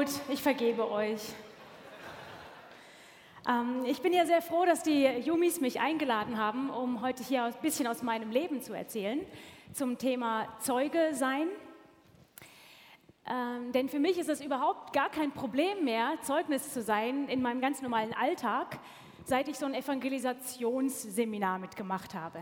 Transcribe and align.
gut, 0.00 0.08
ich 0.30 0.40
vergebe 0.40 0.90
euch. 0.90 1.20
Ähm, 3.46 3.84
ich 3.84 4.00
bin 4.00 4.14
ja 4.14 4.24
sehr 4.24 4.40
froh, 4.40 4.64
dass 4.64 4.82
die 4.82 5.04
Jumis 5.04 5.60
mich 5.60 5.78
eingeladen 5.78 6.38
haben, 6.38 6.70
um 6.70 7.02
heute 7.02 7.22
hier 7.22 7.44
ein 7.44 7.54
bisschen 7.60 7.86
aus 7.86 8.02
meinem 8.02 8.30
Leben 8.30 8.62
zu 8.62 8.72
erzählen 8.72 9.20
zum 9.74 9.98
Thema 9.98 10.48
Zeuge 10.60 11.10
sein. 11.12 11.48
Ähm, 13.26 13.72
denn 13.72 13.90
für 13.90 13.98
mich 13.98 14.16
ist 14.16 14.30
es 14.30 14.40
überhaupt 14.40 14.94
gar 14.94 15.10
kein 15.10 15.32
Problem 15.32 15.84
mehr, 15.84 16.14
Zeugnis 16.22 16.72
zu 16.72 16.80
sein 16.80 17.28
in 17.28 17.42
meinem 17.42 17.60
ganz 17.60 17.82
normalen 17.82 18.14
Alltag, 18.14 18.78
seit 19.26 19.48
ich 19.48 19.58
so 19.58 19.66
ein 19.66 19.74
Evangelisationsseminar 19.74 21.58
mitgemacht 21.58 22.14
habe. 22.14 22.40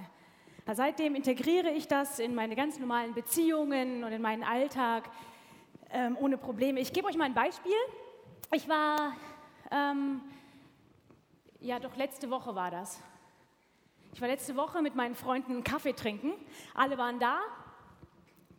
Seitdem 0.70 1.16
integriere 1.16 1.70
ich 1.70 1.88
das 1.88 2.20
in 2.20 2.36
meine 2.36 2.54
ganz 2.54 2.78
normalen 2.78 3.14
Beziehungen 3.14 4.04
und 4.04 4.12
in 4.12 4.22
meinen 4.22 4.44
Alltag 4.44 5.10
ähm, 5.90 6.16
ohne 6.20 6.38
Probleme. 6.38 6.80
Ich 6.80 6.92
gebe 6.92 7.06
euch 7.08 7.16
mal 7.16 7.24
ein 7.24 7.34
Beispiel. 7.34 7.72
Ich 8.52 8.68
war, 8.68 9.14
ähm, 9.70 10.20
ja 11.60 11.78
doch 11.78 11.96
letzte 11.96 12.30
Woche 12.30 12.54
war 12.54 12.70
das. 12.70 13.02
Ich 14.12 14.20
war 14.20 14.28
letzte 14.28 14.56
Woche 14.56 14.82
mit 14.82 14.94
meinen 14.94 15.14
Freunden 15.14 15.52
einen 15.52 15.64
Kaffee 15.64 15.92
trinken. 15.92 16.32
Alle 16.74 16.98
waren 16.98 17.18
da, 17.18 17.40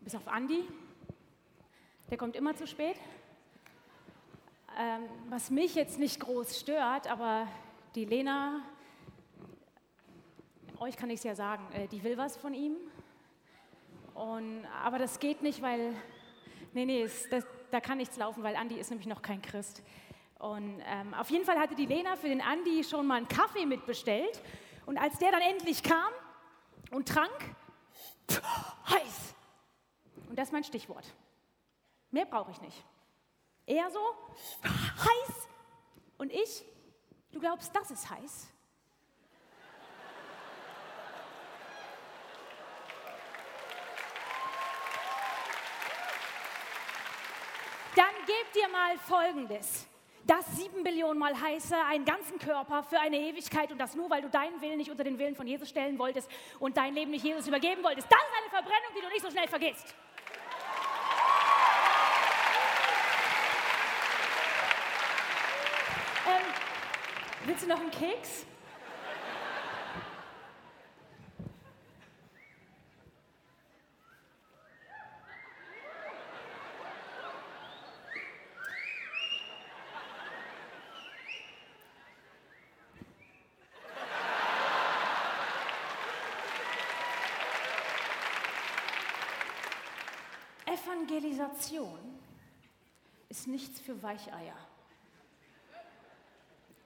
bis 0.02 0.16
auf 0.16 0.28
Andi. 0.28 0.68
Der 2.10 2.18
kommt 2.18 2.36
immer 2.36 2.56
zu 2.56 2.68
spät. 2.68 2.96
Ähm, 4.78 5.02
was 5.30 5.50
mich 5.50 5.76
jetzt 5.76 6.00
nicht 6.00 6.20
groß 6.20 6.60
stört, 6.60 7.08
aber 7.08 7.48
die 7.96 8.06
Lena, 8.06 8.62
euch 10.80 10.96
kann 10.96 11.10
ich 11.10 11.18
es 11.18 11.24
ja 11.24 11.36
sagen, 11.36 11.68
äh, 11.74 11.88
die 11.88 12.04
will 12.04 12.18
was 12.18 12.38
von 12.38 12.54
ihm. 12.54 12.76
Und, 14.14 14.66
aber 14.84 15.00
das 15.00 15.20
geht 15.20 15.42
nicht, 15.42 15.62
weil, 15.62 15.94
nee, 16.74 16.86
nee, 16.86 17.04
es, 17.04 17.30
das, 17.30 17.46
da 17.72 17.80
kann 17.80 17.98
nichts 17.98 18.18
laufen, 18.18 18.44
weil 18.44 18.56
Andi 18.56 18.76
ist 18.76 18.90
nämlich 18.90 19.08
noch 19.08 19.22
kein 19.22 19.42
Christ. 19.42 19.82
Und 20.40 20.82
ähm, 20.86 21.14
auf 21.14 21.30
jeden 21.30 21.46
Fall 21.46 21.60
hatte 21.60 21.76
die 21.76 21.86
Lena 21.86 22.16
für 22.16 22.30
den 22.30 22.42
Andi 22.42 22.84
schon 22.84 23.06
mal 23.06 23.16
einen 23.16 23.28
Kaffee 23.28 23.66
mitbestellt. 23.66 24.42
Und 24.86 24.98
als 24.98 25.18
der 25.20 25.32
dann 25.32 25.42
endlich 25.42 25.84
kam 25.84 26.12
und 26.92 27.08
trank, 27.08 27.56
pff, 28.30 28.42
heiß. 28.90 29.36
Und 30.30 30.38
das 30.38 30.48
ist 30.48 30.54
mein 30.54 30.64
Stichwort. 30.64 31.06
Mehr 32.12 32.26
brauche 32.26 32.52
ich 32.52 32.62
nicht. 32.62 32.84
Er 33.66 33.90
so, 33.92 34.00
heiß. 34.64 35.48
Und 36.18 36.32
ich, 36.32 36.66
du 37.32 37.40
glaubst, 37.40 37.76
das 37.76 37.92
ist 37.92 38.10
heiß? 38.10 38.49
Dann 48.00 48.16
gebt 48.26 48.56
dir 48.56 48.70
mal 48.70 48.98
Folgendes. 48.98 49.86
Das 50.26 50.46
sieben 50.56 50.86
Billionen 50.86 51.20
Mal 51.20 51.38
heißer, 51.38 51.86
einen 51.86 52.06
ganzen 52.06 52.40
Körper 52.40 52.82
für 52.82 52.98
eine 52.98 53.18
Ewigkeit 53.18 53.74
und 53.74 53.78
das 53.78 53.94
nur, 53.94 54.10
weil 54.10 54.22
du 54.22 54.30
deinen 54.30 54.62
Willen 54.62 54.78
nicht 54.78 54.90
unter 54.90 55.04
den 55.04 55.20
Willen 55.20 55.36
von 55.36 55.46
Jesus 55.46 55.68
stellen 55.68 56.00
wolltest 56.00 56.32
und 56.60 56.78
dein 56.78 56.94
Leben 56.94 57.12
nicht 57.12 57.26
Jesus 57.26 57.46
übergeben 57.46 57.84
wolltest. 57.84 58.08
Das 58.10 58.22
ist 58.22 58.38
eine 58.42 58.50
Verbrennung, 58.50 58.94
die 58.96 59.02
du 59.02 59.10
nicht 59.10 59.22
so 59.22 59.30
schnell 59.30 59.50
vergisst. 59.50 59.94
Ähm, 66.26 66.46
willst 67.48 67.64
du 67.66 67.68
noch 67.68 67.82
einen 67.82 67.92
Keks? 67.92 68.46
Evangelisation 91.60 92.00
ist 93.28 93.48
nichts 93.48 93.80
für 93.80 94.02
Weicheier. 94.02 94.56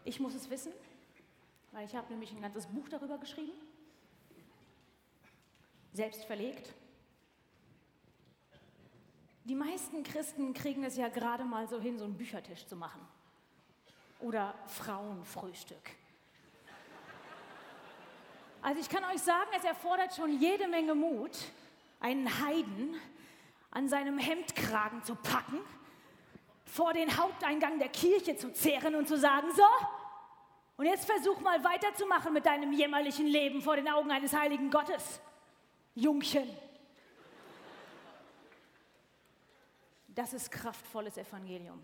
Ich 0.03 0.19
muss 0.19 0.33
es 0.33 0.49
wissen, 0.49 0.73
weil 1.71 1.85
ich 1.85 1.95
habe 1.95 2.11
nämlich 2.11 2.31
ein 2.31 2.41
ganzes 2.41 2.65
Buch 2.65 2.89
darüber 2.89 3.17
geschrieben, 3.17 3.53
selbst 5.93 6.25
verlegt. 6.25 6.73
Die 9.45 9.55
meisten 9.55 10.03
Christen 10.03 10.53
kriegen 10.53 10.83
es 10.83 10.97
ja 10.97 11.07
gerade 11.09 11.45
mal 11.45 11.67
so 11.67 11.79
hin, 11.79 11.97
so 11.97 12.05
einen 12.05 12.17
Büchertisch 12.17 12.65
zu 12.65 12.75
machen. 12.75 13.01
Oder 14.19 14.55
Frauenfrühstück. 14.67 15.91
Also 18.61 18.79
ich 18.79 18.89
kann 18.89 19.03
euch 19.05 19.21
sagen, 19.21 19.49
es 19.57 19.65
erfordert 19.65 20.15
schon 20.15 20.39
jede 20.39 20.67
Menge 20.67 20.95
Mut, 20.95 21.37
einen 21.99 22.27
Heiden 22.41 22.95
an 23.73 23.89
seinem 23.89 24.19
Hemdkragen 24.19 25.03
zu 25.03 25.15
packen, 25.15 25.59
vor 26.65 26.93
den 26.93 27.17
Haupteingang 27.17 27.79
der 27.79 27.89
Kirche 27.89 28.37
zu 28.37 28.53
zehren 28.53 28.95
und 28.95 29.07
zu 29.07 29.17
sagen, 29.17 29.47
so, 29.55 29.63
und 30.77 30.85
jetzt 30.85 31.05
versuch 31.05 31.39
mal 31.39 31.63
weiterzumachen 31.63 32.33
mit 32.33 32.45
deinem 32.45 32.71
jämmerlichen 32.71 33.27
Leben 33.27 33.61
vor 33.61 33.75
den 33.75 33.89
Augen 33.89 34.11
eines 34.11 34.33
heiligen 34.33 34.69
Gottes, 34.69 35.19
Jungchen. 35.95 36.49
Das 40.07 40.33
ist 40.33 40.51
kraftvolles 40.51 41.17
Evangelium. 41.17 41.83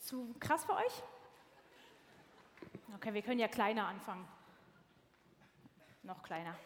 Zu 0.00 0.34
krass 0.40 0.64
für 0.64 0.74
euch? 0.74 1.02
Okay, 2.96 3.14
wir 3.14 3.22
können 3.22 3.38
ja 3.38 3.46
kleiner 3.46 3.86
anfangen. 3.86 4.26
Noch 6.08 6.22
kleiner. 6.22 6.56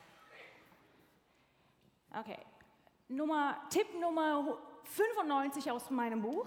Okay. 2.16 2.38
Nummer, 3.08 3.60
Tipp 3.70 3.88
Nummer 4.00 4.56
95 4.84 5.68
aus 5.68 5.90
meinem 5.90 6.22
Buch. 6.22 6.46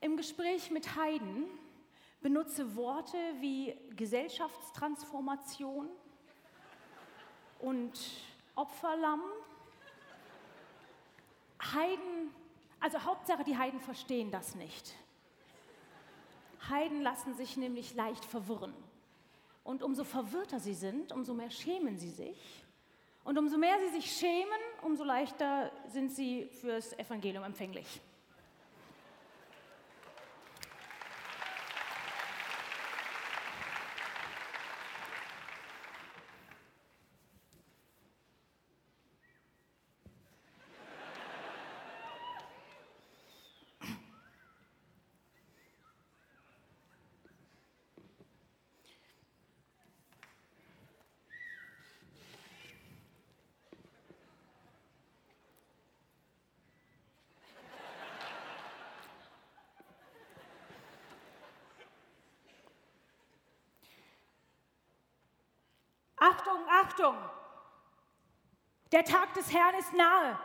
Im 0.00 0.16
Gespräch 0.16 0.70
mit 0.70 0.96
Heiden 0.96 1.44
benutze 2.22 2.74
Worte 2.76 3.18
wie 3.40 3.78
Gesellschaftstransformation 3.94 5.90
und 7.58 8.00
Opferlamm. 8.54 9.20
Heiden, 11.74 12.34
also 12.80 13.04
Hauptsache 13.04 13.44
die 13.44 13.58
Heiden 13.58 13.80
verstehen 13.80 14.30
das 14.30 14.54
nicht. 14.54 14.94
Heiden 16.70 17.02
lassen 17.02 17.34
sich 17.34 17.58
nämlich 17.58 17.94
leicht 17.94 18.24
verwirren. 18.24 18.72
Und 19.62 19.82
umso 19.82 20.04
verwirrter 20.04 20.58
sie 20.58 20.74
sind, 20.74 21.12
umso 21.12 21.34
mehr 21.34 21.50
schämen 21.50 21.98
sie 21.98 22.10
sich. 22.10 22.64
Und 23.24 23.38
umso 23.38 23.58
mehr 23.58 23.78
sie 23.80 24.00
sich 24.00 24.10
schämen, 24.12 24.60
umso 24.82 25.04
leichter 25.04 25.70
sind 25.88 26.10
sie 26.10 26.46
fürs 26.46 26.98
Evangelium 26.98 27.44
empfänglich. 27.44 28.00
Achtung, 66.50 66.68
Achtung! 66.68 67.30
Der 68.92 69.04
Tag 69.04 69.32
des 69.34 69.52
Herrn 69.52 69.74
ist 69.76 69.92
nahe. 69.92 70.38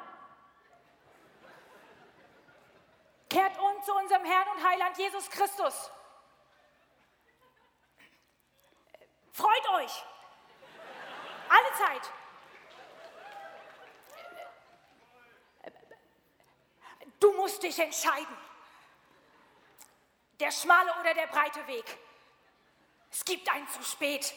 Kehrt 3.30 3.58
um 3.60 3.82
zu 3.84 3.94
unserem 3.96 4.24
Herrn 4.24 4.48
und 4.56 4.64
Heiland 4.64 4.98
Jesus 4.98 5.30
Christus. 5.30 5.92
Freut 9.32 9.70
euch. 9.74 10.04
Alle 11.50 11.74
Zeit. 11.74 12.12
Du 17.20 17.32
musst 17.34 17.64
dich 17.64 17.80
entscheiden. 17.80 18.38
Der 20.40 20.52
schmale 20.52 20.94
oder 21.00 21.14
der 21.16 21.28
breite 21.28 21.66
Weg. 21.66 21.98
Es 23.10 23.26
gibt 23.26 23.50
einen 23.50 23.68
zu 23.70 23.84
spät. 23.84 24.34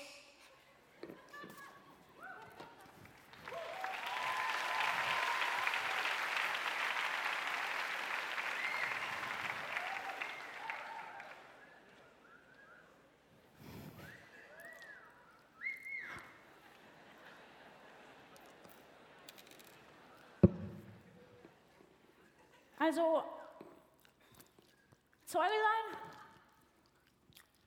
Also, 22.88 23.22
Zeuge 25.26 25.44
sein? 25.44 25.98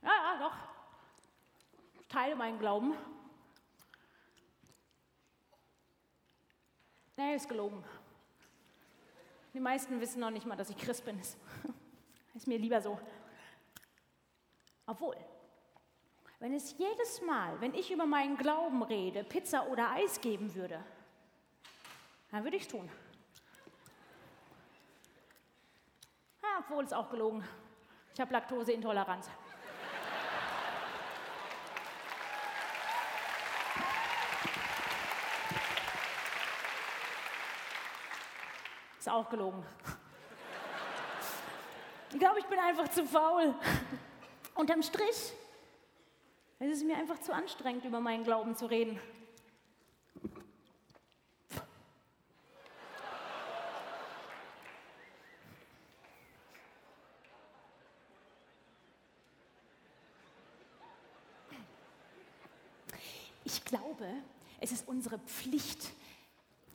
Ja, 0.01 0.09
ja, 0.09 0.39
doch. 0.39 0.55
Ich 1.99 2.07
teile 2.07 2.35
meinen 2.35 2.57
Glauben. 2.57 2.95
Nee, 7.17 7.35
ist 7.35 7.47
gelogen. 7.47 7.83
Die 9.53 9.59
meisten 9.59 10.01
wissen 10.01 10.21
noch 10.21 10.31
nicht 10.31 10.47
mal, 10.47 10.55
dass 10.55 10.71
ich 10.71 10.77
Christ 10.77 11.05
bin. 11.05 11.21
Ist 12.33 12.47
mir 12.47 12.57
lieber 12.57 12.81
so. 12.81 12.99
Obwohl, 14.87 15.17
wenn 16.39 16.55
es 16.55 16.75
jedes 16.79 17.21
Mal, 17.21 17.61
wenn 17.61 17.75
ich 17.75 17.91
über 17.91 18.07
meinen 18.07 18.37
Glauben 18.37 18.81
rede, 18.81 19.23
Pizza 19.23 19.67
oder 19.67 19.91
Eis 19.91 20.19
geben 20.19 20.55
würde, 20.55 20.83
dann 22.31 22.43
würde 22.43 22.57
ich 22.57 22.63
es 22.63 22.69
tun. 22.69 22.89
Obwohl 26.59 26.83
es 26.83 26.93
auch 26.93 27.09
gelogen. 27.09 27.43
Ich 28.13 28.19
habe 28.19 28.31
Laktoseintoleranz. 28.33 29.29
Ist 38.99 39.09
auch 39.09 39.29
gelogen. 39.29 39.65
Ich 42.13 42.19
glaube, 42.19 42.39
ich 42.39 42.45
bin 42.45 42.59
einfach 42.59 42.87
zu 42.89 43.05
faul. 43.05 43.55
Unterm 44.53 44.83
Strich 44.83 45.33
es 46.63 46.77
ist 46.77 46.85
mir 46.85 46.95
einfach 46.95 47.19
zu 47.19 47.33
anstrengend, 47.33 47.85
über 47.85 47.99
meinen 47.99 48.23
Glauben 48.23 48.55
zu 48.55 48.67
reden. 48.67 48.99
Ich 63.43 63.65
glaube, 64.01 64.23
es 64.59 64.71
ist 64.71 64.87
unsere 64.87 65.19
Pflicht. 65.19 65.91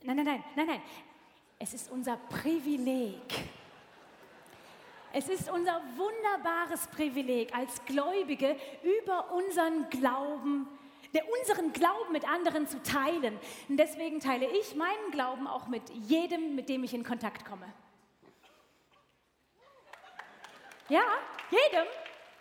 Nein, 0.03 0.17
nein, 0.17 0.25
nein, 0.25 0.43
nein, 0.55 0.67
nein. 0.67 0.81
Es 1.59 1.73
ist 1.73 1.91
unser 1.91 2.17
Privileg. 2.17 3.21
Es 5.13 5.27
ist 5.29 5.49
unser 5.49 5.81
wunderbares 5.95 6.87
Privileg 6.87 7.55
als 7.55 7.83
Gläubige 7.85 8.57
über 8.83 9.31
unseren 9.33 9.89
Glauben, 9.89 10.67
der 11.13 11.23
unseren 11.39 11.73
Glauben 11.73 12.11
mit 12.11 12.27
anderen 12.27 12.67
zu 12.67 12.81
teilen. 12.83 13.39
Und 13.67 13.77
deswegen 13.77 14.19
teile 14.19 14.47
ich 14.59 14.75
meinen 14.75 15.11
Glauben 15.11 15.47
auch 15.47 15.67
mit 15.67 15.89
jedem, 15.89 16.55
mit 16.55 16.69
dem 16.69 16.83
ich 16.83 16.93
in 16.93 17.03
Kontakt 17.03 17.45
komme. 17.45 17.73
Ja, 20.89 21.03
jedem, 21.49 21.87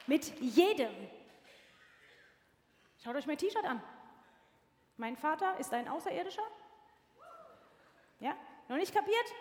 mit 0.06 0.40
jedem. 0.40 0.92
Schaut 3.02 3.16
euch 3.16 3.26
mein 3.26 3.38
T-Shirt 3.38 3.64
an. 3.64 3.80
Mein 4.96 5.16
Vater 5.16 5.58
ist 5.58 5.72
ein 5.72 5.88
Außerirdischer. 5.88 6.46
Ja, 8.20 8.34
noch 8.68 8.76
nicht 8.76 8.94
kapiert? 8.94 9.34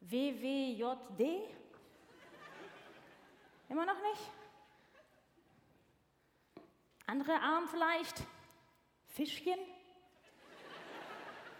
WWJD? 0.00 1.54
Immer 3.68 3.86
noch 3.86 4.02
nicht? 4.02 4.32
Andere 7.06 7.40
Arm 7.40 7.68
vielleicht? 7.68 8.22
Fischchen? 9.06 9.58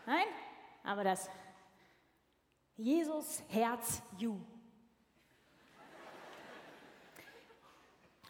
Nein? 0.06 0.26
Aber 0.82 1.04
das 1.04 1.30
Jesus 2.76 3.42
Herz 3.48 4.02
Ju. 4.16 4.40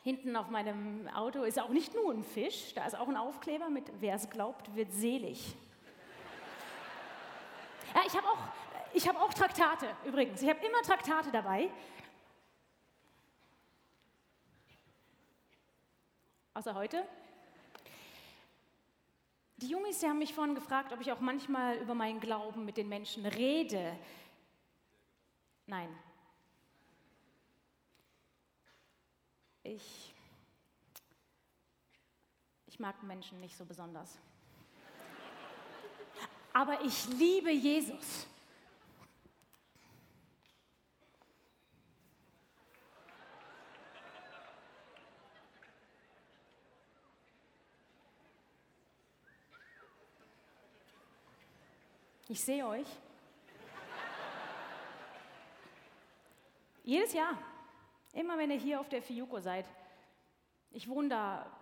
Hinten 0.08 0.36
auf 0.36 0.48
meinem 0.48 1.06
Auto 1.08 1.42
ist 1.42 1.60
auch 1.60 1.68
nicht 1.68 1.94
nur 1.94 2.14
ein 2.14 2.24
Fisch, 2.24 2.72
da 2.74 2.86
ist 2.86 2.96
auch 2.96 3.08
ein 3.08 3.16
Aufkleber 3.18 3.68
mit 3.68 3.92
Wer 4.00 4.14
es 4.14 4.30
glaubt, 4.30 4.74
wird 4.74 4.90
selig. 4.90 5.54
Ja, 7.94 8.00
ich 8.06 8.16
habe 8.16 8.26
auch 8.26 8.38
habe 9.06 9.20
auch 9.20 9.34
Traktate 9.34 9.94
übrigens. 10.06 10.40
Ich 10.40 10.48
habe 10.48 10.64
immer 10.64 10.80
Traktate 10.80 11.30
dabei. 11.30 11.68
Außer 16.54 16.74
heute. 16.74 17.06
Die 19.58 19.68
Jungs, 19.68 19.98
die 19.98 20.06
haben 20.06 20.20
mich 20.20 20.32
vorhin 20.32 20.54
gefragt, 20.54 20.90
ob 20.94 21.02
ich 21.02 21.12
auch 21.12 21.20
manchmal 21.20 21.76
über 21.76 21.94
meinen 21.94 22.20
Glauben 22.20 22.64
mit 22.64 22.78
den 22.78 22.88
Menschen 22.88 23.26
rede. 23.26 23.94
Nein. 25.66 25.94
Ich, 29.74 30.14
ich 32.66 32.78
mag 32.78 33.02
Menschen 33.02 33.38
nicht 33.40 33.54
so 33.54 33.66
besonders. 33.66 34.18
Aber 36.54 36.80
ich 36.82 37.06
liebe 37.08 37.50
Jesus. 37.50 38.26
Ich 52.30 52.40
sehe 52.42 52.66
euch. 52.66 52.86
Jedes 56.84 57.12
Jahr. 57.12 57.36
Immer 58.12 58.38
wenn 58.38 58.50
ihr 58.50 58.58
hier 58.58 58.80
auf 58.80 58.88
der 58.88 59.02
Fiuko 59.02 59.40
seid. 59.40 59.66
Ich 60.70 60.88
wohne 60.88 61.08
da. 61.08 61.58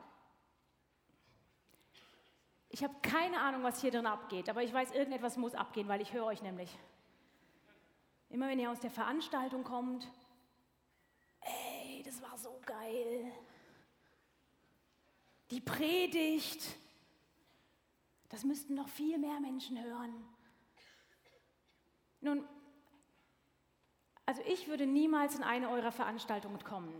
Ich 2.68 2.82
habe 2.84 2.94
keine 3.02 3.40
Ahnung, 3.40 3.62
was 3.62 3.80
hier 3.80 3.90
drin 3.90 4.06
abgeht, 4.06 4.48
aber 4.48 4.62
ich 4.62 4.72
weiß, 4.72 4.92
irgendetwas 4.92 5.36
muss 5.36 5.54
abgehen, 5.54 5.88
weil 5.88 6.00
ich 6.00 6.12
höre 6.12 6.26
euch 6.26 6.42
nämlich. 6.42 6.76
Immer 8.28 8.48
wenn 8.48 8.58
ihr 8.58 8.70
aus 8.70 8.80
der 8.80 8.90
Veranstaltung 8.90 9.64
kommt, 9.64 10.10
ey, 11.40 12.02
das 12.02 12.20
war 12.20 12.36
so 12.36 12.60
geil. 12.66 13.32
Die 15.50 15.60
Predigt, 15.60 16.76
das 18.28 18.44
müssten 18.44 18.74
noch 18.74 18.88
viel 18.88 19.16
mehr 19.16 19.38
Menschen 19.40 19.82
hören. 19.82 20.26
Nun, 22.20 22.46
also 24.26 24.42
ich 24.46 24.68
würde 24.68 24.86
niemals 24.86 25.36
in 25.36 25.42
eine 25.42 25.70
eurer 25.70 25.92
Veranstaltungen 25.92 26.62
kommen. 26.64 26.92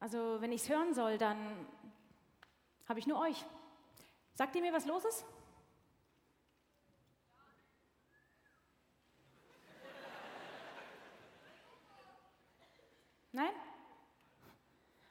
Also 0.00 0.40
wenn 0.40 0.52
ich 0.52 0.62
es 0.62 0.68
hören 0.68 0.94
soll, 0.94 1.18
dann 1.18 1.36
habe 2.88 2.98
ich 2.98 3.06
nur 3.06 3.20
euch. 3.20 3.44
Sagt 4.34 4.56
ihr 4.56 4.62
mir, 4.62 4.72
was 4.72 4.86
los 4.86 5.04
ist? 5.04 5.24
Nein? 13.32 13.50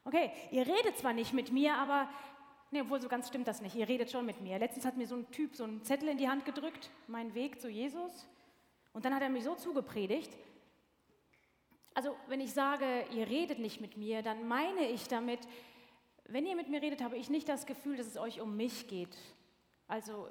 Okay, 0.04 0.32
ihr 0.52 0.66
redet 0.66 0.98
zwar 0.98 1.14
nicht 1.14 1.34
mit 1.34 1.52
mir, 1.52 1.76
aber 1.76 2.10
Nee, 2.70 2.82
obwohl 2.82 3.00
so 3.00 3.08
ganz 3.08 3.30
stimmt 3.30 3.48
das 3.48 3.62
nicht. 3.62 3.76
Ihr 3.76 3.88
redet 3.88 4.12
schon 4.12 4.26
mit 4.26 4.42
mir. 4.42 4.60
Letztens 4.60 4.86
hat 4.86 4.98
mir 4.98 5.08
so 5.08 5.16
ein 5.16 5.32
Typ 5.32 5.56
so 5.56 5.64
einen 5.64 5.84
Zettel 5.84 6.10
in 6.10 6.18
die 6.18 6.28
Hand 6.28 6.44
gedrückt, 6.44 6.90
mein 7.08 7.34
Weg 7.34 7.62
zu 7.62 7.70
Jesus. 7.70 8.28
Und 8.92 9.06
dann 9.06 9.16
hat 9.16 9.22
er 9.22 9.30
mich 9.30 9.46
so 9.46 9.56
zugepredigt. 9.56 10.36
Also, 11.98 12.16
wenn 12.28 12.42
ich 12.42 12.54
sage, 12.54 12.86
ihr 13.12 13.28
redet 13.28 13.58
nicht 13.58 13.82
mit 13.82 13.98
mir, 13.98 14.22
dann 14.22 14.48
meine 14.48 14.88
ich 14.88 15.08
damit, 15.08 15.40
wenn 16.26 16.46
ihr 16.46 16.56
mit 16.56 16.70
mir 16.70 16.80
redet, 16.80 17.02
habe 17.02 17.18
ich 17.18 17.28
nicht 17.28 17.50
das 17.50 17.66
Gefühl, 17.66 17.98
dass 17.98 18.06
es 18.06 18.18
euch 18.18 18.40
um 18.40 18.56
mich 18.56 18.88
geht. 18.88 19.18
Also, 19.88 20.30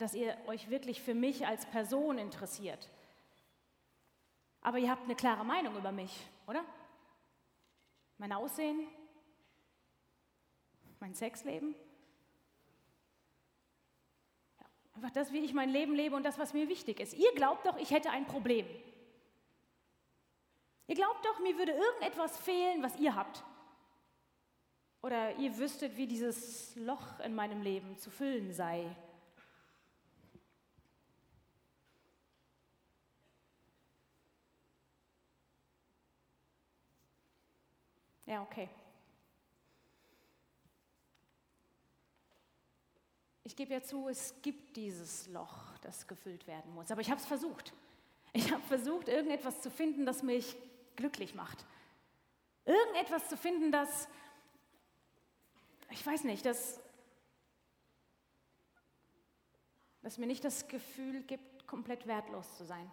dass 0.00 0.14
ihr 0.14 0.36
euch 0.48 0.68
wirklich 0.68 1.00
für 1.00 1.14
mich 1.14 1.46
als 1.46 1.64
Person 1.66 2.18
interessiert. 2.18 2.90
Aber 4.62 4.78
ihr 4.78 4.90
habt 4.90 5.04
eine 5.04 5.14
klare 5.14 5.44
Meinung 5.44 5.76
über 5.76 5.92
mich, 5.92 6.10
oder? 6.48 6.64
Mein 8.18 8.32
Aussehen, 8.32 8.80
mein 10.98 11.14
Sexleben, 11.14 11.76
Einfach 14.96 15.10
das, 15.10 15.30
wie 15.30 15.44
ich 15.44 15.52
mein 15.52 15.68
Leben 15.68 15.94
lebe 15.94 16.16
und 16.16 16.24
das, 16.24 16.38
was 16.38 16.54
mir 16.54 16.68
wichtig 16.70 16.98
ist. 17.00 17.12
Ihr 17.12 17.30
glaubt 17.34 17.66
doch, 17.66 17.76
ich 17.76 17.90
hätte 17.90 18.10
ein 18.10 18.26
Problem. 18.26 18.66
Ihr 20.86 20.94
glaubt 20.94 21.24
doch, 21.24 21.40
mir 21.40 21.56
würde 21.58 21.72
irgendetwas 21.72 22.36
fehlen, 22.38 22.82
was 22.82 22.96
ihr 22.96 23.14
habt. 23.14 23.42
Oder 25.02 25.36
ihr 25.36 25.56
wüsstet, 25.58 25.96
wie 25.96 26.06
dieses 26.06 26.74
Loch 26.76 27.20
in 27.20 27.34
meinem 27.34 27.62
Leben 27.62 27.98
zu 27.98 28.10
füllen 28.10 28.52
sei. 28.52 28.94
Ja, 38.26 38.42
okay. 38.42 38.68
ich 43.46 43.54
gebe 43.54 43.72
ja 43.72 43.82
zu, 43.82 44.08
es 44.08 44.34
gibt 44.42 44.76
dieses 44.76 45.28
Loch, 45.28 45.78
das 45.80 46.06
gefüllt 46.08 46.46
werden 46.46 46.74
muss. 46.74 46.90
Aber 46.90 47.00
ich 47.00 47.10
habe 47.10 47.20
es 47.20 47.26
versucht. 47.26 47.72
Ich 48.32 48.52
habe 48.52 48.62
versucht, 48.64 49.08
irgendetwas 49.08 49.62
zu 49.62 49.70
finden, 49.70 50.04
das 50.04 50.22
mich 50.22 50.56
glücklich 50.96 51.34
macht. 51.34 51.64
Irgendetwas 52.64 53.28
zu 53.28 53.36
finden, 53.36 53.70
das, 53.70 54.08
ich 55.90 56.04
weiß 56.04 56.24
nicht, 56.24 56.44
das, 56.44 56.80
das 60.02 60.18
mir 60.18 60.26
nicht 60.26 60.44
das 60.44 60.66
Gefühl 60.68 61.22
gibt, 61.22 61.66
komplett 61.66 62.06
wertlos 62.06 62.56
zu 62.56 62.64
sein. 62.64 62.90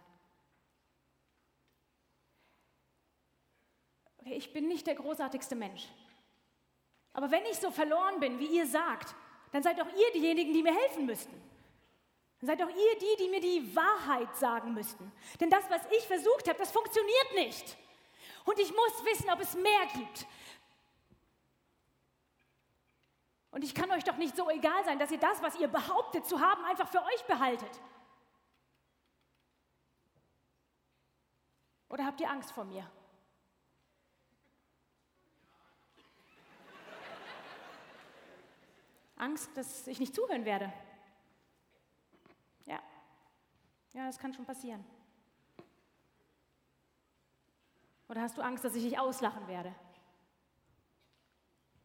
Okay, 4.18 4.34
ich 4.34 4.52
bin 4.52 4.68
nicht 4.68 4.86
der 4.86 4.94
großartigste 4.94 5.54
Mensch. 5.54 5.88
Aber 7.12 7.30
wenn 7.30 7.44
ich 7.46 7.58
so 7.58 7.70
verloren 7.70 8.20
bin, 8.20 8.38
wie 8.38 8.56
ihr 8.56 8.66
sagt, 8.66 9.14
dann 9.52 9.62
seid 9.62 9.78
doch 9.78 9.88
ihr 9.88 10.12
diejenigen, 10.12 10.52
die 10.52 10.62
mir 10.62 10.74
helfen 10.74 11.06
müssten. 11.06 11.40
Dann 12.40 12.46
seid 12.48 12.60
doch 12.60 12.68
ihr 12.68 12.98
die, 12.98 13.22
die 13.22 13.28
mir 13.28 13.40
die 13.40 13.76
Wahrheit 13.76 14.36
sagen 14.36 14.74
müssten. 14.74 15.12
Denn 15.40 15.50
das, 15.50 15.68
was 15.70 15.80
ich 15.96 16.06
versucht 16.06 16.48
habe, 16.48 16.58
das 16.58 16.72
funktioniert 16.72 17.34
nicht. 17.34 17.76
Und 18.44 18.58
ich 18.58 18.70
muss 18.70 19.04
wissen, 19.04 19.30
ob 19.30 19.40
es 19.40 19.54
mehr 19.54 19.86
gibt. 19.94 20.26
Und 23.50 23.62
ich 23.62 23.74
kann 23.74 23.90
euch 23.92 24.04
doch 24.04 24.16
nicht 24.16 24.36
so 24.36 24.50
egal 24.50 24.84
sein, 24.84 24.98
dass 24.98 25.10
ihr 25.10 25.18
das, 25.18 25.40
was 25.40 25.54
ihr 25.56 25.68
behauptet 25.68 26.26
zu 26.26 26.40
haben, 26.40 26.64
einfach 26.64 26.88
für 26.88 27.02
euch 27.02 27.24
behaltet. 27.26 27.80
Oder 31.88 32.04
habt 32.04 32.20
ihr 32.20 32.28
Angst 32.28 32.50
vor 32.50 32.64
mir? 32.64 32.90
Angst, 39.16 39.56
dass 39.56 39.86
ich 39.86 40.00
nicht 40.00 40.14
zuhören 40.14 40.44
werde. 40.44 40.72
Ja, 42.66 42.82
ja, 43.92 44.06
das 44.06 44.18
kann 44.18 44.34
schon 44.34 44.44
passieren. 44.44 44.84
Oder 48.14 48.22
hast 48.22 48.38
du 48.38 48.42
Angst, 48.42 48.62
dass 48.62 48.76
ich 48.76 48.84
dich 48.84 48.96
auslachen 48.96 49.48
werde? 49.48 49.74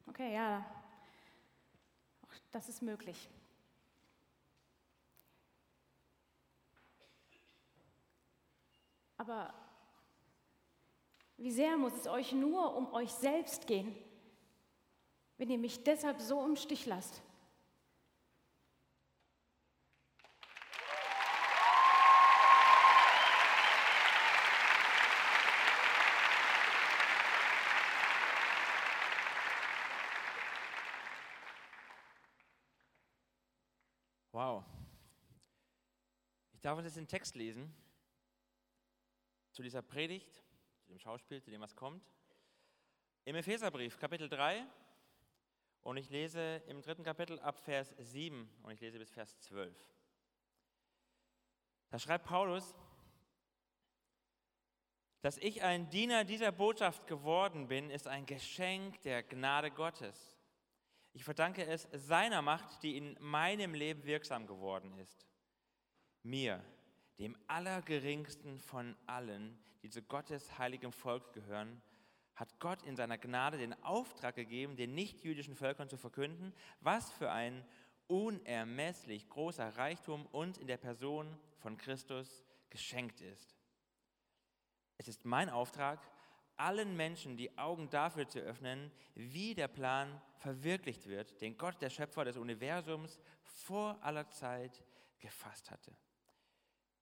Okay, 0.06 0.36
ja, 0.36 0.64
auch 2.22 2.32
das 2.52 2.70
ist 2.70 2.84
möglich. 2.84 3.28
Aber 9.18 9.52
wie 11.38 11.50
sehr 11.52 11.76
muss 11.78 11.94
es 11.94 12.06
euch 12.06 12.32
nur 12.32 12.76
um 12.76 12.94
euch 12.94 13.12
selbst 13.12 13.66
gehen, 13.66 13.96
wenn 15.38 15.50
ihr 15.50 15.58
mich 15.58 15.84
deshalb 15.84 16.22
so 16.22 16.46
im 16.46 16.56
Stich 16.56 16.86
lasst? 16.86 17.24
Wow. 34.40 34.64
Ich 36.54 36.59
darf 36.70 36.78
uns 36.78 36.86
jetzt 36.86 36.98
den 36.98 37.08
Text 37.08 37.34
lesen 37.34 37.74
zu 39.50 39.64
dieser 39.64 39.82
Predigt, 39.82 40.32
zu 40.84 40.92
dem 40.92 41.00
Schauspiel, 41.00 41.42
zu 41.42 41.50
dem 41.50 41.62
was 41.62 41.76
kommt. 41.76 42.08
Im 43.26 43.36
Epheserbrief, 43.36 43.98
Kapitel 43.98 44.30
3, 44.30 44.64
und 45.82 45.98
ich 45.98 46.12
lese 46.12 46.58
im 46.68 46.84
dritten 46.84 47.04
Kapitel 47.04 47.40
ab 47.40 47.58
Vers 47.58 47.96
7 47.98 48.48
und 48.62 48.72
ich 48.72 48.80
lese 48.82 49.00
bis 49.00 49.10
Vers 49.10 49.36
12. 49.40 49.76
Da 51.90 51.98
schreibt 51.98 52.26
Paulus, 52.26 52.76
dass 55.22 55.40
ich 55.40 55.64
ein 55.64 55.90
Diener 55.90 56.24
dieser 56.24 56.52
Botschaft 56.52 57.08
geworden 57.08 57.68
bin, 57.68 57.90
ist 57.90 58.08
ein 58.08 58.28
Geschenk 58.28 59.02
der 59.02 59.24
Gnade 59.24 59.72
Gottes. 59.72 60.38
Ich 61.14 61.24
verdanke 61.24 61.66
es 61.66 61.88
seiner 61.94 62.44
Macht, 62.44 62.84
die 62.84 62.96
in 62.96 63.18
meinem 63.20 63.74
Leben 63.74 64.04
wirksam 64.04 64.46
geworden 64.46 64.94
ist. 65.00 65.29
Mir, 66.24 66.64
dem 67.18 67.38
Allergeringsten 67.48 68.60
von 68.60 68.96
allen, 69.06 69.58
die 69.84 69.90
zu 69.90 70.02
Gottes 70.02 70.58
heiligem 70.58 70.92
Volk 70.92 71.34
gehören, 71.34 71.82
hat 72.36 72.60
Gott 72.60 72.84
in 72.84 72.96
seiner 72.96 73.18
Gnade 73.18 73.58
den 73.58 73.74
Auftrag 73.84 74.36
gegeben, 74.36 74.76
den 74.78 74.96
nichtjüdischen 74.96 75.56
Völkern 75.56 75.90
zu 75.90 75.98
verkünden, 75.98 76.54
was 76.80 77.12
für 77.12 77.32
ein 77.32 77.66
unermesslich 78.08 79.28
großer 79.30 79.78
Reichtum 79.78 80.26
uns 80.28 80.58
in 80.58 80.68
der 80.68 80.78
Person 80.78 81.38
von 81.58 81.78
Christus 81.78 82.44
geschenkt 82.70 83.22
ist. 83.22 83.56
Es 84.98 85.08
ist 85.08 85.26
mein 85.26 85.50
Auftrag, 85.50 86.00
allen 86.56 86.96
Menschen 86.96 87.38
die 87.38 87.58
Augen 87.58 87.90
dafür 87.90 88.28
zu 88.28 88.40
öffnen, 88.40 88.92
wie 89.16 89.54
der 89.54 89.68
Plan 89.68 90.22
verwirklicht 90.38 91.08
wird, 91.08 91.40
den 91.42 91.58
Gott, 91.58 91.82
der 91.82 91.90
Schöpfer 91.90 92.26
des 92.26 92.38
Universums, 92.38 93.20
vor 93.44 93.98
aller 94.02 94.30
Zeit 94.30 94.84
gefasst 95.20 95.72
hatte. 95.72 95.96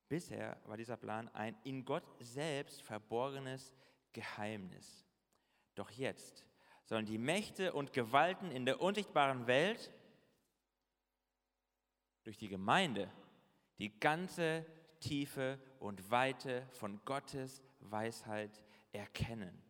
Bisher 0.09 0.57
war 0.65 0.77
dieser 0.77 0.97
Plan 0.97 1.27
ein 1.29 1.55
in 1.63 1.83
Gott 1.83 2.03
selbst 2.19 2.81
verborgenes 2.81 3.73
Geheimnis. 4.13 5.05
Doch 5.75 5.89
jetzt 5.91 6.45
sollen 6.85 7.05
die 7.05 7.17
Mächte 7.17 7.73
und 7.73 7.91
Gewalten 7.91 8.51
in 8.51 8.65
der 8.65 8.81
unsichtbaren 8.81 9.47
Welt 9.47 9.91
durch 12.23 12.37
die 12.37 12.47
Gemeinde 12.47 13.11
die 13.77 13.99
ganze 13.99 14.65
Tiefe 14.99 15.59
und 15.79 16.09
Weite 16.09 16.65
von 16.71 16.99
Gottes 17.05 17.61
Weisheit 17.79 18.63
erkennen. 18.91 19.61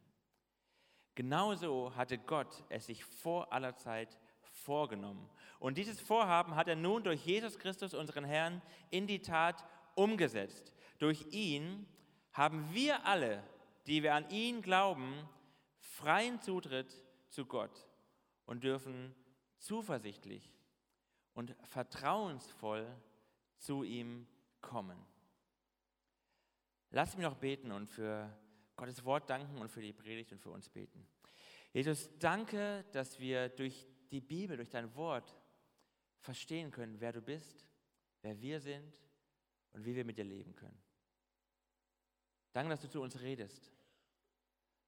Genauso 1.16 1.96
hatte 1.96 2.20
Gott 2.20 2.64
es 2.70 2.86
sich 2.86 3.04
vor 3.04 3.52
aller 3.52 3.76
Zeit 3.76 4.20
vorgenommen. 4.42 5.30
Und 5.60 5.78
dieses 5.78 6.00
Vorhaben 6.00 6.56
hat 6.56 6.68
er 6.68 6.76
nun 6.76 7.04
durch 7.04 7.26
Jesus 7.26 7.58
Christus, 7.58 7.94
unseren 7.94 8.24
Herrn, 8.24 8.62
in 8.92 9.08
die 9.08 9.22
Tat 9.22 9.66
umgesetzt. 9.98 10.74
Durch 11.00 11.26
ihn 11.32 11.88
haben 12.32 12.74
wir 12.74 13.06
alle, 13.06 13.44
die 13.88 14.04
wir 14.04 14.14
an 14.14 14.30
ihn 14.30 14.62
glauben, 14.62 15.28
freien 15.80 16.40
Zutritt 16.40 17.04
zu 17.30 17.46
Gott 17.46 17.88
und 18.46 18.64
dürfen 18.64 19.16
zuversichtlich 19.58 20.54
und 21.34 21.56
vertrauensvoll 21.64 22.88
zu 23.58 23.84
ihm 23.84 24.28
kommen. 24.62 24.98
Lass 26.92 27.18
mich 27.18 27.24
noch 27.24 27.36
beten 27.36 27.72
und 27.72 27.88
für 27.88 28.32
Gottes 28.76 29.04
Wort 29.04 29.30
danken 29.30 29.58
und 29.58 29.70
für 29.70 29.82
die 29.82 29.94
Predigt 29.94 30.32
und 30.32 30.40
für 30.40 30.52
uns 30.52 30.70
beten. 30.70 31.08
Jesus, 31.74 32.10
danke, 32.20 32.86
dass 32.92 33.20
wir 33.20 33.50
durch 33.50 33.88
die 34.12 34.22
Bibel, 34.22 34.58
durch 34.58 34.70
dein 34.70 34.96
Wort 34.96 35.36
verstehen 36.20 36.72
können, 36.72 37.00
wer 37.00 37.14
du 37.14 37.22
bist, 37.22 37.66
wer 38.22 38.40
wir 38.40 38.60
sind 38.60 39.07
und 39.74 39.86
wie 39.86 39.96
wir 39.96 40.06
mit 40.06 40.18
dir 40.18 40.24
leben 40.24 40.56
können. 40.56 40.82
Danke, 42.54 42.72
dass 42.72 42.82
du 42.82 42.90
zu 42.90 43.02
uns 43.02 43.20
redest. 43.22 43.72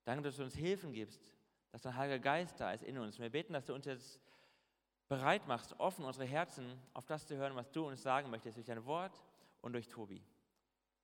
Danke, 0.03 0.23
dass 0.23 0.37
du 0.37 0.43
uns 0.43 0.55
Hilfen 0.55 0.91
gibst, 0.93 1.33
dass 1.71 1.83
dein 1.83 1.95
Heiliger 1.95 2.19
Geist 2.19 2.59
da 2.59 2.71
ist 2.71 2.83
in 2.83 2.97
uns. 2.97 3.19
Wir 3.19 3.29
beten, 3.29 3.53
dass 3.53 3.65
du 3.65 3.73
uns 3.73 3.85
jetzt 3.85 4.19
bereit 5.07 5.47
machst, 5.47 5.79
offen 5.79 6.05
unsere 6.05 6.25
Herzen 6.25 6.79
auf 6.93 7.05
das 7.05 7.27
zu 7.27 7.35
hören, 7.35 7.55
was 7.55 7.71
du 7.71 7.87
uns 7.87 8.01
sagen 8.01 8.29
möchtest, 8.29 8.57
durch 8.57 8.67
dein 8.67 8.85
Wort 8.85 9.21
und 9.61 9.73
durch 9.73 9.87
Tobi. 9.87 10.23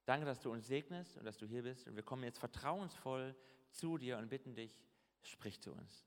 Danke, 0.06 0.26
dass 0.26 0.40
du 0.40 0.52
uns 0.52 0.68
segnest 0.68 1.18
und 1.18 1.26
dass 1.26 1.38
du 1.38 1.46
hier 1.46 1.64
bist. 1.64 1.88
Und 1.88 1.96
wir 1.96 2.04
kommen 2.04 2.24
jetzt 2.24 2.40
vertrauensvoll 2.40 3.36
zu 3.72 3.98
dir 3.98 4.18
und 4.18 4.30
bitten 4.30 4.56
dich, 4.56 4.80
sprich 5.24 5.60
zu 5.60 5.72
uns. 5.74 6.06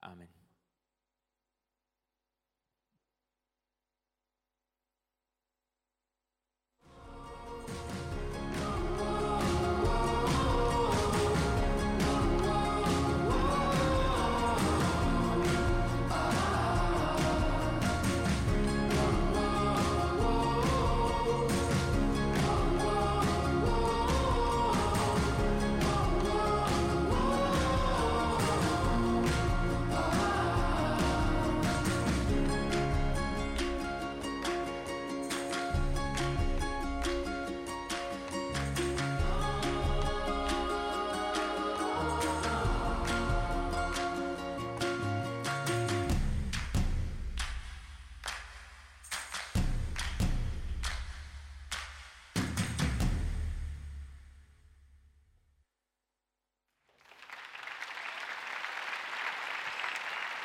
Amen. 0.00 0.41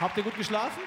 Habt 0.08 0.16
ihr 0.16 0.24
gut 0.24 0.38
geschlafen? 0.38 0.82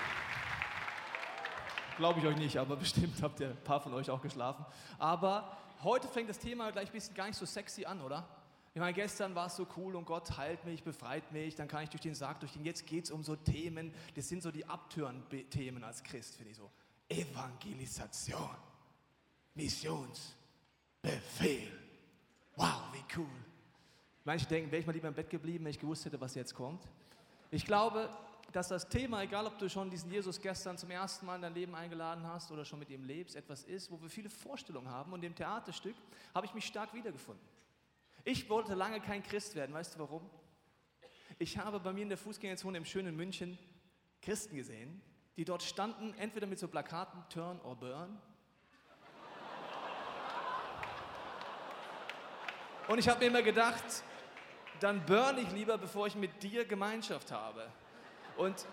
Glaube 1.99 2.21
ich 2.21 2.27
euch 2.27 2.39
nicht, 2.39 2.57
aber 2.57 2.75
bestimmt 2.77 3.21
habt 3.21 3.39
ihr 3.41 3.51
ein 3.51 3.65
paar 3.65 3.79
von 3.79 3.93
euch 3.93 4.09
auch 4.09 4.23
geschlafen. 4.23 4.65
Aber 4.99 5.59
heute 5.83 6.09
fängt 6.09 6.31
das 6.31 6.39
Thema 6.39 6.73
gleich 6.73 6.89
ein 6.89 6.93
bisschen 6.93 7.15
gar 7.15 7.27
nicht 7.27 7.37
so 7.37 7.45
sexy 7.45 7.85
an, 7.85 8.01
oder? 8.01 8.27
Ich 8.73 8.81
meine, 8.81 8.95
gestern 8.95 9.35
war 9.35 9.49
es 9.49 9.57
so 9.57 9.67
cool 9.77 9.95
und 9.95 10.07
Gott 10.07 10.39
heilt 10.39 10.65
mich, 10.65 10.83
befreit 10.83 11.31
mich, 11.33 11.55
dann 11.55 11.69
kann 11.69 11.85
ich 11.85 11.91
durch 11.91 12.01
den 12.01 12.15
Sarg 12.15 12.41
durchgehen. 12.41 12.65
Jetzt 12.65 12.87
geht 12.87 13.05
es 13.05 13.11
um 13.11 13.23
so 13.23 13.37
Themen, 13.37 13.93
das 14.15 14.27
sind 14.27 14.43
so 14.43 14.51
die 14.51 14.65
Abtören-Themen 14.65 15.85
als 15.85 16.03
Christ, 16.03 16.37
finde 16.37 16.53
ich 16.53 16.57
so. 16.57 16.71
Evangelisation, 17.07 18.57
Missionsbefehl. 19.55 21.71
Wow, 22.57 22.85
wie 22.95 23.05
cool. 23.19 23.27
Manche 24.25 24.47
denken, 24.47 24.73
wäre 24.73 24.81
ich 24.81 24.87
mal 24.87 24.95
lieber 24.95 25.09
im 25.09 25.15
Bett 25.15 25.29
geblieben, 25.29 25.67
wenn 25.67 25.73
ich 25.73 25.79
gewusst 25.79 26.07
hätte, 26.07 26.19
was 26.23 26.35
jetzt 26.35 26.55
kommt. 26.55 26.89
Ich 27.51 27.67
glaube, 27.67 28.09
dass 28.53 28.69
das 28.69 28.89
Thema, 28.89 29.23
egal 29.23 29.47
ob 29.47 29.59
du 29.59 29.69
schon 29.69 29.91
diesen 29.91 30.11
Jesus 30.11 30.41
gestern 30.41 30.77
zum 30.77 30.91
ersten 30.91 31.27
Mal 31.27 31.37
in 31.37 31.43
dein 31.43 31.55
Leben 31.55 31.75
eingeladen 31.75 32.27
hast 32.27 32.51
oder 32.51 32.65
schon 32.65 32.79
mit 32.79 32.91
ihm 32.91 33.05
lebst, 33.05 33.37
etwas 33.37 33.63
ist, 33.65 33.91
wo 33.91 34.01
wir 34.01 34.11
viele 34.11 34.31
Vorstellungen 34.31 34.89
haben. 34.89 35.13
Und 35.13 35.23
im 35.23 35.35
Theaterstück 35.35 35.95
habe 36.35 36.47
ich 36.47 36.55
mich 36.55 36.67
stark 36.67 36.93
wiedergefunden. 36.93 37.45
Ich 38.25 38.49
wollte 38.49 38.75
lange 38.75 39.01
kein 39.01 39.23
Christ 39.23 39.55
werden. 39.55 39.73
Weißt 39.73 39.95
du 39.95 40.01
warum? 40.01 40.29
Ich 41.39 41.57
habe 41.59 41.81
bei 41.81 41.93
mir 41.93 42.03
in 42.03 42.09
der 42.09 42.19
Fußgängerzone 42.19 42.79
im 42.79 42.85
schönen 42.85 43.17
München 43.17 43.59
Christen 44.21 44.57
gesehen, 44.57 45.01
die 45.37 45.45
dort 45.45 45.63
standen, 45.63 46.13
entweder 46.19 46.47
mit 46.47 46.59
so 46.59 46.69
Plakaten 46.69 47.23
Turn 47.31 47.61
or 47.63 47.77
Burn. 47.77 48.21
Und 52.89 52.99
ich 52.99 53.09
habe 53.09 53.21
mir 53.21 53.27
immer 53.27 53.43
gedacht, 53.43 53.85
dann 54.81 55.07
burn 55.07 55.39
ich 55.39 55.51
lieber, 55.53 55.79
bevor 55.79 56.09
ich 56.09 56.17
mit 56.17 56.43
dir 56.43 56.65
Gemeinschaft 56.65 57.31
habe. 57.31 57.71
Und 58.41 58.65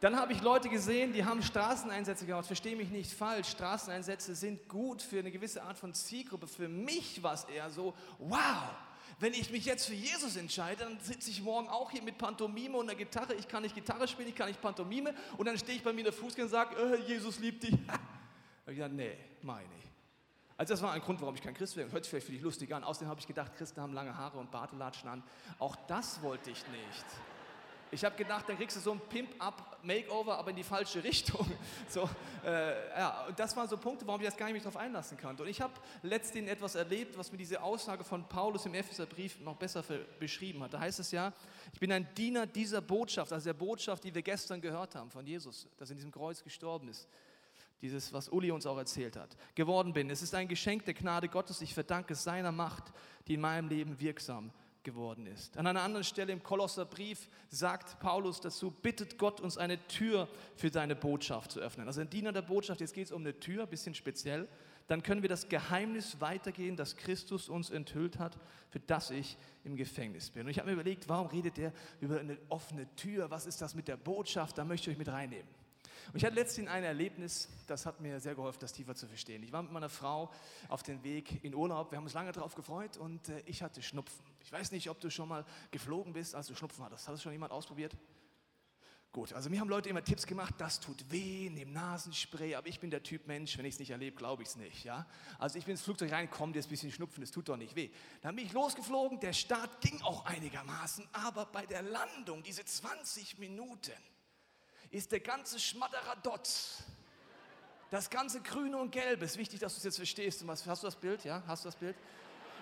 dann 0.00 0.16
habe 0.16 0.34
ich 0.34 0.42
Leute 0.42 0.68
gesehen, 0.68 1.14
die 1.14 1.24
haben 1.24 1.42
Straßeneinsätze 1.42 2.26
gemacht. 2.26 2.46
Verstehe 2.46 2.76
mich 2.76 2.90
nicht 2.90 3.12
falsch. 3.12 3.48
Straßeneinsätze 3.48 4.34
sind 4.34 4.68
gut 4.68 5.00
für 5.00 5.20
eine 5.20 5.30
gewisse 5.30 5.62
Art 5.62 5.78
von 5.78 5.94
Zielgruppe. 5.94 6.46
Für 6.46 6.68
mich 6.68 7.22
war 7.22 7.32
es 7.32 7.44
eher 7.44 7.70
so, 7.70 7.94
wow, 8.18 8.62
wenn 9.18 9.32
ich 9.32 9.50
mich 9.50 9.64
jetzt 9.64 9.86
für 9.86 9.94
Jesus 9.94 10.36
entscheide, 10.36 10.84
dann 10.84 11.00
sitze 11.00 11.30
ich 11.30 11.42
morgen 11.42 11.68
auch 11.68 11.90
hier 11.90 12.02
mit 12.02 12.18
Pantomime 12.18 12.76
und 12.76 12.90
einer 12.90 12.98
Gitarre. 12.98 13.34
Ich 13.34 13.48
kann 13.48 13.62
nicht 13.62 13.74
Gitarre 13.74 14.06
spielen, 14.06 14.28
ich 14.28 14.34
kann 14.34 14.48
nicht 14.48 14.60
Pantomime. 14.60 15.14
Und 15.38 15.46
dann 15.46 15.56
stehe 15.56 15.78
ich 15.78 15.84
bei 15.84 15.92
mir 15.92 16.00
in 16.00 16.04
der 16.04 16.12
Fußgänger 16.12 16.44
und 16.44 16.50
sage, 16.50 16.76
äh, 16.76 17.00
Jesus 17.06 17.38
liebt 17.38 17.62
dich. 17.62 17.76
Da 17.86 18.72
habe 18.72 18.72
ich 18.72 18.76
gesagt, 18.76 18.94
nee, 18.94 19.16
meine 19.42 19.68
ich. 19.78 19.90
Also 20.56 20.74
das 20.74 20.82
war 20.82 20.92
ein 20.92 21.00
Grund, 21.00 21.20
warum 21.22 21.34
ich 21.34 21.40
kein 21.40 21.54
Christ 21.54 21.76
wäre. 21.76 21.90
Hört 21.90 22.04
sich 22.04 22.10
vielleicht 22.10 22.26
für 22.26 22.32
dich 22.32 22.42
lustig 22.42 22.72
an. 22.72 22.84
Außerdem 22.84 23.08
habe 23.08 23.18
ich 23.18 23.26
gedacht, 23.26 23.56
Christen 23.56 23.80
haben 23.80 23.94
lange 23.94 24.16
Haare 24.16 24.38
und 24.38 24.50
Bartelatschen 24.50 25.08
an. 25.08 25.22
Auch 25.58 25.74
das 25.88 26.22
wollte 26.22 26.50
ich 26.50 26.62
nicht. 26.68 27.06
Ich 27.92 28.04
habe 28.04 28.16
gedacht, 28.16 28.48
dann 28.48 28.56
kriegst 28.56 28.76
du 28.76 28.80
so 28.80 28.92
ein 28.92 29.00
Pimp-Up-Makeover, 29.00 30.38
aber 30.38 30.50
in 30.50 30.56
die 30.56 30.62
falsche 30.62 31.02
Richtung. 31.04 31.50
So, 31.88 32.08
äh, 32.44 32.88
ja, 32.96 33.26
und 33.26 33.38
das 33.38 33.56
waren 33.56 33.68
so 33.68 33.76
Punkte, 33.76 34.06
warum 34.06 34.20
ich 34.20 34.26
das 34.28 34.36
gar 34.36 34.46
nicht 34.46 34.54
mehr 34.54 34.62
darauf 34.62 34.76
einlassen 34.76 35.18
konnte. 35.18 35.42
Und 35.42 35.48
ich 35.48 35.60
habe 35.60 35.74
letztens 36.02 36.48
etwas 36.48 36.76
erlebt, 36.76 37.18
was 37.18 37.32
mir 37.32 37.38
diese 37.38 37.60
Aussage 37.60 38.04
von 38.04 38.28
Paulus 38.28 38.66
im 38.66 38.74
Epheserbrief 38.74 39.40
noch 39.40 39.56
besser 39.56 39.82
beschrieben 40.20 40.62
hat. 40.62 40.74
Da 40.74 40.80
heißt 40.80 41.00
es 41.00 41.10
ja, 41.10 41.32
ich 41.72 41.80
bin 41.80 41.90
ein 41.90 42.06
Diener 42.14 42.46
dieser 42.46 42.80
Botschaft, 42.80 43.32
also 43.32 43.44
der 43.44 43.54
Botschaft, 43.54 44.04
die 44.04 44.14
wir 44.14 44.22
gestern 44.22 44.60
gehört 44.60 44.94
haben 44.94 45.10
von 45.10 45.26
Jesus, 45.26 45.66
dass 45.76 45.90
in 45.90 45.96
diesem 45.96 46.12
Kreuz 46.12 46.44
gestorben 46.44 46.88
ist. 46.88 47.08
Dieses, 47.82 48.12
was 48.12 48.28
Uli 48.28 48.50
uns 48.50 48.66
auch 48.66 48.76
erzählt 48.76 49.16
hat, 49.16 49.36
geworden 49.54 49.94
bin. 49.94 50.10
Es 50.10 50.20
ist 50.20 50.34
ein 50.34 50.48
Geschenk 50.48 50.84
der 50.84 50.94
Gnade 50.94 51.28
Gottes. 51.28 51.62
Ich 51.62 51.72
verdanke 51.72 52.14
seiner 52.14 52.52
Macht, 52.52 52.84
die 53.26 53.34
in 53.34 53.40
meinem 53.40 53.68
Leben 53.68 53.98
wirksam 53.98 54.48
ist 54.50 54.59
geworden 54.82 55.26
ist. 55.26 55.56
An 55.56 55.66
einer 55.66 55.82
anderen 55.82 56.04
Stelle 56.04 56.32
im 56.32 56.42
Kolosserbrief 56.42 57.28
sagt 57.48 58.00
Paulus 58.00 58.40
dazu, 58.40 58.70
bittet 58.70 59.18
Gott 59.18 59.40
uns 59.40 59.58
eine 59.58 59.78
Tür 59.88 60.28
für 60.56 60.70
seine 60.70 60.96
Botschaft 60.96 61.52
zu 61.52 61.60
öffnen. 61.60 61.86
Also 61.86 62.00
ein 62.00 62.10
Diener 62.10 62.32
der 62.32 62.42
Botschaft, 62.42 62.80
jetzt 62.80 62.94
geht 62.94 63.06
es 63.06 63.12
um 63.12 63.22
eine 63.22 63.38
Tür, 63.38 63.64
ein 63.64 63.68
bisschen 63.68 63.94
speziell. 63.94 64.48
Dann 64.86 65.02
können 65.02 65.22
wir 65.22 65.28
das 65.28 65.48
Geheimnis 65.48 66.20
weitergehen, 66.20 66.76
das 66.76 66.96
Christus 66.96 67.48
uns 67.48 67.70
enthüllt 67.70 68.18
hat, 68.18 68.38
für 68.70 68.80
das 68.80 69.10
ich 69.10 69.36
im 69.62 69.76
Gefängnis 69.76 70.30
bin. 70.30 70.46
Und 70.46 70.48
ich 70.48 70.58
habe 70.58 70.68
mir 70.68 70.74
überlegt, 70.74 71.08
warum 71.08 71.28
redet 71.28 71.58
er 71.58 71.72
über 72.00 72.18
eine 72.18 72.36
offene 72.48 72.92
Tür? 72.96 73.30
Was 73.30 73.46
ist 73.46 73.62
das 73.62 73.74
mit 73.74 73.86
der 73.86 73.96
Botschaft? 73.96 74.58
Da 74.58 74.64
möchte 74.64 74.90
ich 74.90 74.96
euch 74.96 74.98
mit 74.98 75.08
reinnehmen. 75.08 75.59
Und 76.12 76.16
ich 76.16 76.24
hatte 76.24 76.34
letztens 76.34 76.68
ein 76.68 76.82
Erlebnis, 76.82 77.48
das 77.68 77.86
hat 77.86 78.00
mir 78.00 78.18
sehr 78.18 78.34
geholfen, 78.34 78.58
das 78.60 78.72
tiefer 78.72 78.96
zu 78.96 79.06
verstehen. 79.06 79.42
Ich 79.44 79.52
war 79.52 79.62
mit 79.62 79.70
meiner 79.70 79.88
Frau 79.88 80.30
auf 80.68 80.82
dem 80.82 81.04
Weg 81.04 81.44
in 81.44 81.54
Urlaub, 81.54 81.92
wir 81.92 81.98
haben 81.98 82.04
uns 82.04 82.14
lange 82.14 82.32
darauf 82.32 82.54
gefreut 82.56 82.96
und 82.96 83.28
äh, 83.28 83.42
ich 83.46 83.62
hatte 83.62 83.80
Schnupfen. 83.80 84.24
Ich 84.42 84.50
weiß 84.50 84.72
nicht, 84.72 84.90
ob 84.90 84.98
du 85.00 85.10
schon 85.10 85.28
mal 85.28 85.44
geflogen 85.70 86.12
bist, 86.12 86.34
als 86.34 86.48
du 86.48 86.56
Schnupfen 86.56 86.84
hattest. 86.84 87.06
Hat 87.06 87.14
das 87.14 87.22
schon 87.22 87.32
jemand 87.32 87.52
ausprobiert? 87.52 87.96
Gut, 89.12 89.32
also 89.32 89.50
mir 89.50 89.58
haben 89.58 89.68
Leute 89.68 89.88
immer 89.88 90.04
Tipps 90.04 90.24
gemacht, 90.24 90.54
das 90.58 90.78
tut 90.78 91.10
weh, 91.10 91.50
nimm 91.50 91.72
Nasenspray, 91.72 92.54
aber 92.54 92.68
ich 92.68 92.78
bin 92.78 92.90
der 92.90 93.02
Typ 93.02 93.26
Mensch, 93.26 93.58
wenn 93.58 93.64
ich 93.64 93.74
es 93.74 93.80
nicht 93.80 93.90
erlebe, 93.90 94.16
glaube 94.16 94.42
ich 94.42 94.50
es 94.50 94.56
nicht. 94.56 94.84
Ja? 94.84 95.04
Also 95.38 95.58
ich 95.58 95.64
bin 95.64 95.72
ins 95.72 95.82
Flugzeug 95.82 96.12
rein, 96.12 96.30
komm, 96.30 96.52
dir 96.52 96.60
ist 96.60 96.66
ein 96.66 96.70
bisschen 96.70 96.92
Schnupfen, 96.92 97.20
das 97.20 97.32
tut 97.32 97.48
doch 97.48 97.56
nicht 97.56 97.74
weh. 97.74 97.90
Dann 98.20 98.36
bin 98.36 98.46
ich 98.46 98.52
losgeflogen, 98.52 99.18
der 99.18 99.32
Start 99.32 99.80
ging 99.80 100.00
auch 100.02 100.26
einigermaßen, 100.26 101.08
aber 101.12 101.46
bei 101.46 101.66
der 101.66 101.82
Landung, 101.82 102.44
diese 102.44 102.64
20 102.64 103.38
Minuten, 103.38 103.90
ist 104.90 105.12
der 105.12 105.20
ganze 105.20 105.58
Schmadderadotz, 105.58 106.82
das 107.90 108.10
ganze 108.10 108.40
Grüne 108.40 108.76
und 108.76 108.90
Gelbe, 108.90 109.24
ist 109.24 109.36
wichtig, 109.36 109.60
dass 109.60 109.74
du 109.74 109.78
es 109.78 109.84
jetzt 109.84 109.96
verstehst. 109.96 110.44
Hast 110.46 110.82
du 110.82 110.86
das 110.86 110.96
Bild? 110.96 111.24
Ja, 111.24 111.42
hast 111.46 111.64
du 111.64 111.68
das 111.68 111.76
Bild? 111.76 111.96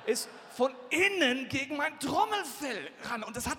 Ist 0.07 0.29
von 0.57 0.75
innen 0.89 1.49
gegen 1.49 1.77
mein 1.77 1.99
Trommelfell 2.01 2.91
ran. 3.05 3.23
Und 3.23 3.37
das 3.37 3.47
hat, 3.47 3.59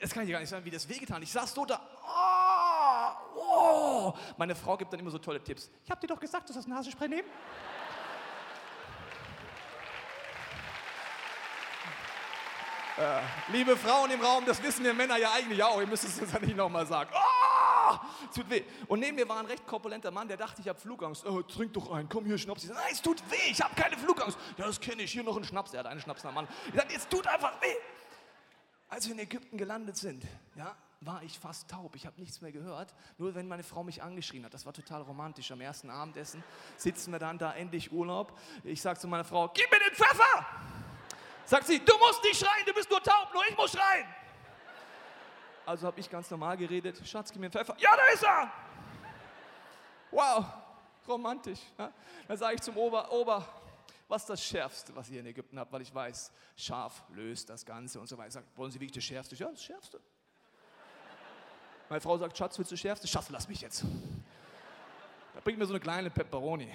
das 0.00 0.12
kann 0.12 0.22
ich 0.22 0.28
dir 0.28 0.32
gar 0.32 0.40
nicht 0.40 0.48
sagen, 0.48 0.64
wie 0.64 0.70
das 0.70 0.88
wehgetan. 0.88 1.20
Ich 1.22 1.32
saß 1.32 1.54
so 1.54 1.64
da, 1.64 1.80
oh, 2.06 3.34
oh. 3.36 4.14
Meine 4.36 4.54
Frau 4.54 4.76
gibt 4.76 4.92
dann 4.92 5.00
immer 5.00 5.10
so 5.10 5.18
tolle 5.18 5.42
Tipps. 5.42 5.70
Ich 5.84 5.90
habe 5.90 6.00
dir 6.00 6.06
doch 6.06 6.20
gesagt, 6.20 6.48
du 6.48 6.52
sollst 6.52 6.68
Nasenspray 6.68 7.08
nehmen. 7.08 7.28
Äh, 12.96 13.22
liebe 13.50 13.76
Frauen 13.76 14.10
im 14.10 14.20
Raum, 14.20 14.44
das 14.44 14.62
wissen 14.62 14.84
wir 14.84 14.94
Männer 14.94 15.16
ja 15.16 15.32
eigentlich 15.32 15.62
auch. 15.64 15.80
Ihr 15.80 15.86
müsst 15.86 16.04
es 16.04 16.20
jetzt 16.20 16.40
nicht 16.42 16.56
nochmal 16.56 16.86
sagen. 16.86 17.10
Oh! 17.12 17.51
es 18.30 18.34
tut 18.36 18.48
weh. 18.50 18.62
Und 18.88 19.00
neben 19.00 19.16
mir 19.16 19.28
war 19.28 19.38
ein 19.38 19.46
recht 19.46 19.66
korpulenter 19.66 20.10
Mann, 20.10 20.28
der 20.28 20.36
dachte, 20.36 20.60
ich 20.60 20.68
habe 20.68 20.78
Flugangst. 20.78 21.24
Oh, 21.26 21.42
trink 21.42 21.72
doch 21.72 21.90
ein, 21.92 22.08
komm 22.08 22.24
hier, 22.24 22.38
Schnaps. 22.38 22.62
Ich 22.62 22.68
sag, 22.68 22.76
nein, 22.76 22.92
es 22.92 23.02
tut 23.02 23.22
weh, 23.30 23.50
ich 23.50 23.60
habe 23.60 23.74
keine 23.74 23.96
Flugangst. 23.96 24.38
Ja, 24.56 24.66
das 24.66 24.80
kenne 24.80 25.02
ich, 25.02 25.12
hier 25.12 25.22
noch 25.22 25.36
ein 25.36 25.44
Schnaps. 25.44 25.72
Er 25.72 25.80
hat 25.80 25.86
einen 25.86 26.00
Schnaps 26.00 26.24
nach 26.24 26.32
Mann. 26.32 26.48
Ich 26.68 26.74
sage, 26.74 26.94
es 26.94 27.08
tut 27.08 27.26
einfach 27.26 27.60
weh. 27.60 27.76
Als 28.88 29.06
wir 29.06 29.14
in 29.14 29.20
Ägypten 29.20 29.56
gelandet 29.56 29.96
sind, 29.96 30.24
ja, 30.54 30.76
war 31.00 31.22
ich 31.22 31.38
fast 31.38 31.68
taub. 31.68 31.96
Ich 31.96 32.06
habe 32.06 32.20
nichts 32.20 32.40
mehr 32.40 32.52
gehört, 32.52 32.94
nur 33.18 33.34
wenn 33.34 33.48
meine 33.48 33.62
Frau 33.62 33.82
mich 33.82 34.02
angeschrien 34.02 34.44
hat. 34.44 34.54
Das 34.54 34.66
war 34.66 34.72
total 34.72 35.02
romantisch. 35.02 35.50
Am 35.50 35.60
ersten 35.60 35.90
Abendessen 35.90 36.42
sitzen 36.76 37.12
wir 37.12 37.18
dann 37.18 37.38
da, 37.38 37.52
endlich 37.54 37.92
Urlaub. 37.92 38.38
Ich 38.64 38.80
sage 38.80 38.98
zu 38.98 39.08
meiner 39.08 39.24
Frau, 39.24 39.48
gib 39.48 39.70
mir 39.70 39.78
den 39.78 39.94
Pfeffer! 39.94 40.46
Sagt 41.44 41.66
sie, 41.66 41.78
du 41.84 41.92
musst 41.98 42.22
nicht 42.22 42.38
schreien, 42.38 42.64
du 42.66 42.72
bist 42.72 42.88
nur 42.90 43.02
taub, 43.02 43.28
nur 43.32 43.42
ich 43.48 43.56
muss 43.56 43.72
schreien. 43.72 44.06
Also 45.64 45.86
habe 45.86 46.00
ich 46.00 46.10
ganz 46.10 46.30
normal 46.30 46.56
geredet. 46.56 47.00
Schatz, 47.06 47.30
gib 47.30 47.40
mir 47.40 47.46
einen 47.46 47.52
Pfeffer. 47.52 47.76
Ja, 47.78 47.90
da 47.96 48.12
ist 48.12 48.24
er! 48.24 48.50
Wow, 50.10 50.44
romantisch. 51.08 51.60
Ja? 51.78 51.92
Dann 52.28 52.36
sage 52.36 52.56
ich 52.56 52.60
zum 52.60 52.76
Ober, 52.76 53.10
Ober, 53.12 53.46
was 54.08 54.22
ist 54.22 54.28
das 54.28 54.44
Schärfste, 54.44 54.94
was 54.94 55.08
ihr 55.08 55.20
in 55.20 55.26
Ägypten 55.26 55.58
habt? 55.58 55.72
Weil 55.72 55.82
ich 55.82 55.94
weiß, 55.94 56.32
scharf 56.56 57.02
löst 57.10 57.48
das 57.48 57.64
Ganze 57.64 57.98
und 57.98 58.08
so 58.08 58.18
weiter. 58.18 58.28
Ich 58.28 58.34
sage, 58.34 58.46
wollen 58.56 58.70
Sie 58.70 58.78
wirklich 58.78 58.92
das 58.92 59.04
Schärfste? 59.04 59.34
Ja, 59.36 59.50
das 59.50 59.62
Schärfste. 59.62 60.00
Meine 61.88 62.00
Frau 62.00 62.18
sagt, 62.18 62.36
Schatz, 62.36 62.58
willst 62.58 62.70
du 62.70 62.74
das 62.74 62.80
Schärfste? 62.80 63.08
Schatz, 63.08 63.30
lass 63.30 63.48
mich 63.48 63.60
jetzt. 63.60 63.84
Da 65.34 65.40
bringt 65.40 65.58
mir 65.58 65.66
so 65.66 65.72
eine 65.72 65.80
kleine 65.80 66.10
Pepperoni. 66.10 66.70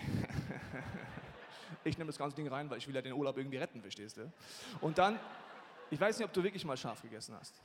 Ich 1.84 1.98
nehme 1.98 2.08
das 2.08 2.18
ganze 2.18 2.36
Ding 2.36 2.48
rein, 2.48 2.70
weil 2.70 2.80
ich 2.80 2.88
will 2.88 2.96
ja 2.96 3.02
den 3.02 3.14
Urlaub 3.14 3.38
irgendwie 3.38 3.58
retten, 3.58 3.82
verstehst 3.82 4.18
du? 4.18 4.32
Und 4.82 4.98
dann, 4.98 5.20
ich 5.90 6.00
weiß 6.00 6.18
nicht, 6.18 6.26
ob 6.26 6.34
du 6.34 6.44
wirklich 6.44 6.66
mal 6.66 6.76
scharf 6.76 7.02
gegessen 7.02 7.36
hast. 7.40 7.62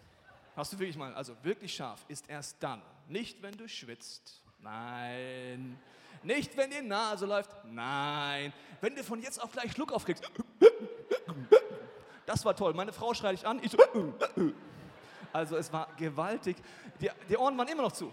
Hast 0.55 0.73
du 0.73 0.79
wirklich 0.79 0.97
mal, 0.97 1.15
also 1.15 1.35
wirklich 1.43 1.75
scharf 1.75 2.05
ist 2.09 2.29
erst 2.29 2.63
dann. 2.63 2.83
Nicht, 3.09 3.43
wenn 3.43 3.57
du 3.57 3.69
schwitzt. 3.69 4.43
Nein. 4.61 5.79
Nicht, 6.23 6.57
wenn 6.57 6.71
die 6.71 6.83
Nase 6.83 7.27
läuft. 7.27 7.51
Nein. 7.65 8.53
Wenn 8.81 8.95
du 8.95 9.03
von 9.03 9.21
jetzt 9.21 9.43
auf 9.43 9.51
gleich 9.53 9.73
Schluck 9.73 9.93
aufkriegst. 9.93 10.31
Das 12.27 12.45
war 12.45 12.55
toll. 12.55 12.75
Meine 12.75 12.93
Frau 12.93 13.15
schreit 13.15 13.39
dich 13.39 13.47
an. 13.47 13.61
Ich 13.63 13.73
so. 13.73 13.79
Also 15.33 15.57
es 15.57 15.73
war 15.73 15.89
gewaltig. 15.97 16.57
Die, 17.01 17.11
die 17.29 17.37
Ohren 17.37 17.57
waren 17.57 17.69
immer 17.69 17.83
noch 17.83 17.93
zu. 17.93 18.13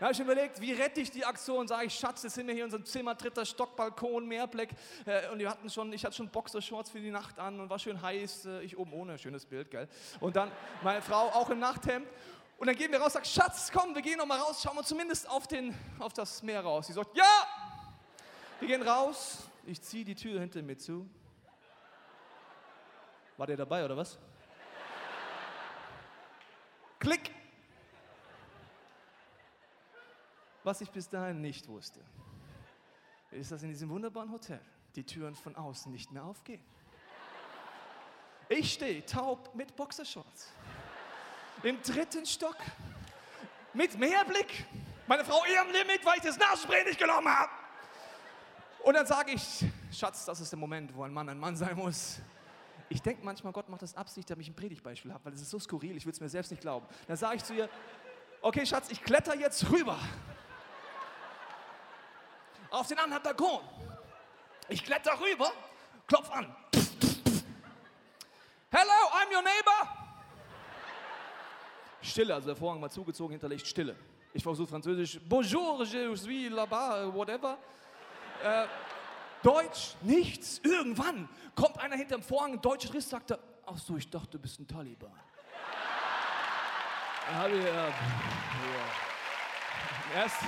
Da 0.00 0.06
habe 0.06 0.14
ich 0.14 0.20
überlegt, 0.20 0.62
wie 0.62 0.72
rette 0.72 1.02
ich 1.02 1.10
die 1.10 1.26
Aktion? 1.26 1.68
Sage 1.68 1.84
ich, 1.84 1.94
Schatz, 1.94 2.22
jetzt 2.22 2.32
sind 2.32 2.46
wir 2.46 2.54
hier 2.54 2.62
in 2.62 2.68
unserem 2.68 2.86
Zimmer, 2.86 3.14
dritter 3.14 3.44
Stock, 3.44 3.76
Balkon, 3.76 4.26
Meerblick. 4.26 4.70
Äh, 5.04 5.28
und 5.28 5.38
wir 5.38 5.50
hatten 5.50 5.68
schon, 5.68 5.92
ich 5.92 6.02
hatte 6.06 6.16
schon 6.16 6.30
Boxershorts 6.30 6.88
für 6.88 7.00
die 7.00 7.10
Nacht 7.10 7.38
an 7.38 7.60
und 7.60 7.68
war 7.68 7.78
schön 7.78 8.00
heiß. 8.00 8.46
Äh, 8.46 8.62
ich 8.62 8.78
oben 8.78 8.94
ohne, 8.94 9.18
schönes 9.18 9.44
Bild, 9.44 9.70
gell? 9.70 9.86
Und 10.20 10.36
dann 10.36 10.50
meine 10.82 11.02
Frau 11.02 11.28
auch 11.28 11.50
im 11.50 11.58
Nachthemd. 11.58 12.08
Und 12.56 12.66
dann 12.66 12.76
gehen 12.76 12.90
wir 12.90 12.98
raus, 12.98 13.12
sagt, 13.12 13.26
Schatz, 13.26 13.70
komm, 13.70 13.94
wir 13.94 14.00
gehen 14.00 14.16
noch 14.16 14.24
mal 14.24 14.38
raus, 14.38 14.62
schauen 14.62 14.74
wir 14.74 14.84
zumindest 14.84 15.28
auf, 15.28 15.46
den, 15.46 15.76
auf 15.98 16.14
das 16.14 16.42
Meer 16.42 16.62
raus. 16.62 16.86
Sie 16.86 16.94
sagt, 16.94 17.14
ja! 17.14 17.46
Wir 18.58 18.68
gehen 18.68 18.82
raus, 18.82 19.40
ich 19.66 19.82
ziehe 19.82 20.06
die 20.06 20.14
Tür 20.14 20.40
hinter 20.40 20.62
mir 20.62 20.78
zu. 20.78 21.06
War 23.36 23.46
der 23.46 23.58
dabei 23.58 23.84
oder 23.84 23.98
was? 23.98 24.18
Klick! 26.98 27.39
Was 30.62 30.80
ich 30.80 30.90
bis 30.90 31.08
dahin 31.08 31.40
nicht 31.40 31.66
wusste, 31.68 32.00
ist, 33.30 33.50
dass 33.50 33.62
in 33.62 33.70
diesem 33.70 33.88
wunderbaren 33.88 34.30
Hotel 34.30 34.60
die 34.94 35.04
Türen 35.04 35.34
von 35.34 35.56
außen 35.56 35.90
nicht 35.90 36.12
mehr 36.12 36.24
aufgehen. 36.24 36.62
Ich 38.48 38.72
stehe 38.72 39.04
taub 39.06 39.54
mit 39.54 39.74
Boxershorts 39.76 40.52
im 41.62 41.80
dritten 41.82 42.26
Stock 42.26 42.56
mit 43.72 43.98
Mehrblick. 43.98 44.66
Meine 45.06 45.24
Frau 45.24 45.44
eher 45.44 45.62
am 45.62 45.68
Limit, 45.68 46.04
weil 46.04 46.16
ich 46.16 46.24
das 46.24 46.36
Nasenspray 46.38 46.84
nicht 46.84 46.98
genommen 46.98 47.28
habe. 47.28 47.50
Und 48.84 48.94
dann 48.94 49.06
sage 49.06 49.32
ich, 49.32 49.64
Schatz, 49.92 50.24
das 50.24 50.40
ist 50.40 50.50
der 50.50 50.58
Moment, 50.58 50.94
wo 50.94 51.04
ein 51.04 51.12
Mann 51.12 51.28
ein 51.28 51.38
Mann 51.38 51.56
sein 51.56 51.76
muss. 51.76 52.18
Ich 52.88 53.00
denke 53.02 53.24
manchmal, 53.24 53.52
Gott 53.52 53.68
macht 53.68 53.82
das 53.82 53.94
Absicht, 53.94 54.28
damit 54.30 54.46
ich 54.46 54.50
ein 54.50 54.56
Predigtbeispiel 54.56 55.12
habe, 55.12 55.24
weil 55.26 55.32
es 55.34 55.42
ist 55.42 55.50
so 55.50 55.58
skurril, 55.58 55.96
ich 55.96 56.04
will 56.04 56.12
es 56.12 56.20
mir 56.20 56.28
selbst 56.28 56.50
nicht 56.50 56.60
glauben. 56.60 56.86
Dann 57.06 57.16
sage 57.16 57.36
ich 57.36 57.44
zu 57.44 57.54
ihr, 57.54 57.68
okay 58.40 58.66
Schatz, 58.66 58.90
ich 58.90 59.02
kletter 59.02 59.36
jetzt 59.36 59.70
rüber. 59.70 59.98
Auf 62.70 62.86
den 62.86 62.98
anderen 62.98 63.22
Balkon. 63.22 63.60
Ich 64.68 64.84
kletter 64.84 65.18
rüber, 65.20 65.52
klopf 66.06 66.30
an. 66.30 66.54
Hello, 68.70 68.92
I'm 69.12 69.34
your 69.34 69.42
neighbor. 69.42 69.88
Stille, 72.00 72.34
also 72.34 72.46
der 72.46 72.56
Vorhang 72.56 72.80
war 72.80 72.88
zugezogen, 72.88 73.32
hinterlegt 73.32 73.66
Stille. 73.66 73.96
Ich 74.32 74.44
versuche 74.44 74.68
Französisch, 74.68 75.18
bonjour, 75.28 75.84
je 75.84 76.14
suis 76.16 76.48
là-bas, 76.48 77.12
whatever. 77.12 77.58
Äh, 78.44 78.66
Deutsch, 79.42 79.96
nichts. 80.02 80.60
Irgendwann 80.62 81.28
kommt 81.56 81.78
einer 81.78 81.96
hinterm 81.96 82.22
Vorhang, 82.22 82.52
ein 82.52 82.60
deutscher 82.60 82.94
Riss, 82.94 83.10
sagt 83.10 83.32
er, 83.32 83.40
ach 83.66 83.78
so, 83.78 83.96
ich 83.96 84.08
dachte, 84.08 84.28
du 84.30 84.38
bist 84.38 84.60
ein 84.60 84.68
Taliban. 84.68 85.10
Dann 87.26 87.36
habe 87.36 87.54
äh, 87.54 87.64
ja. 87.64 87.92
Erst, 90.14 90.42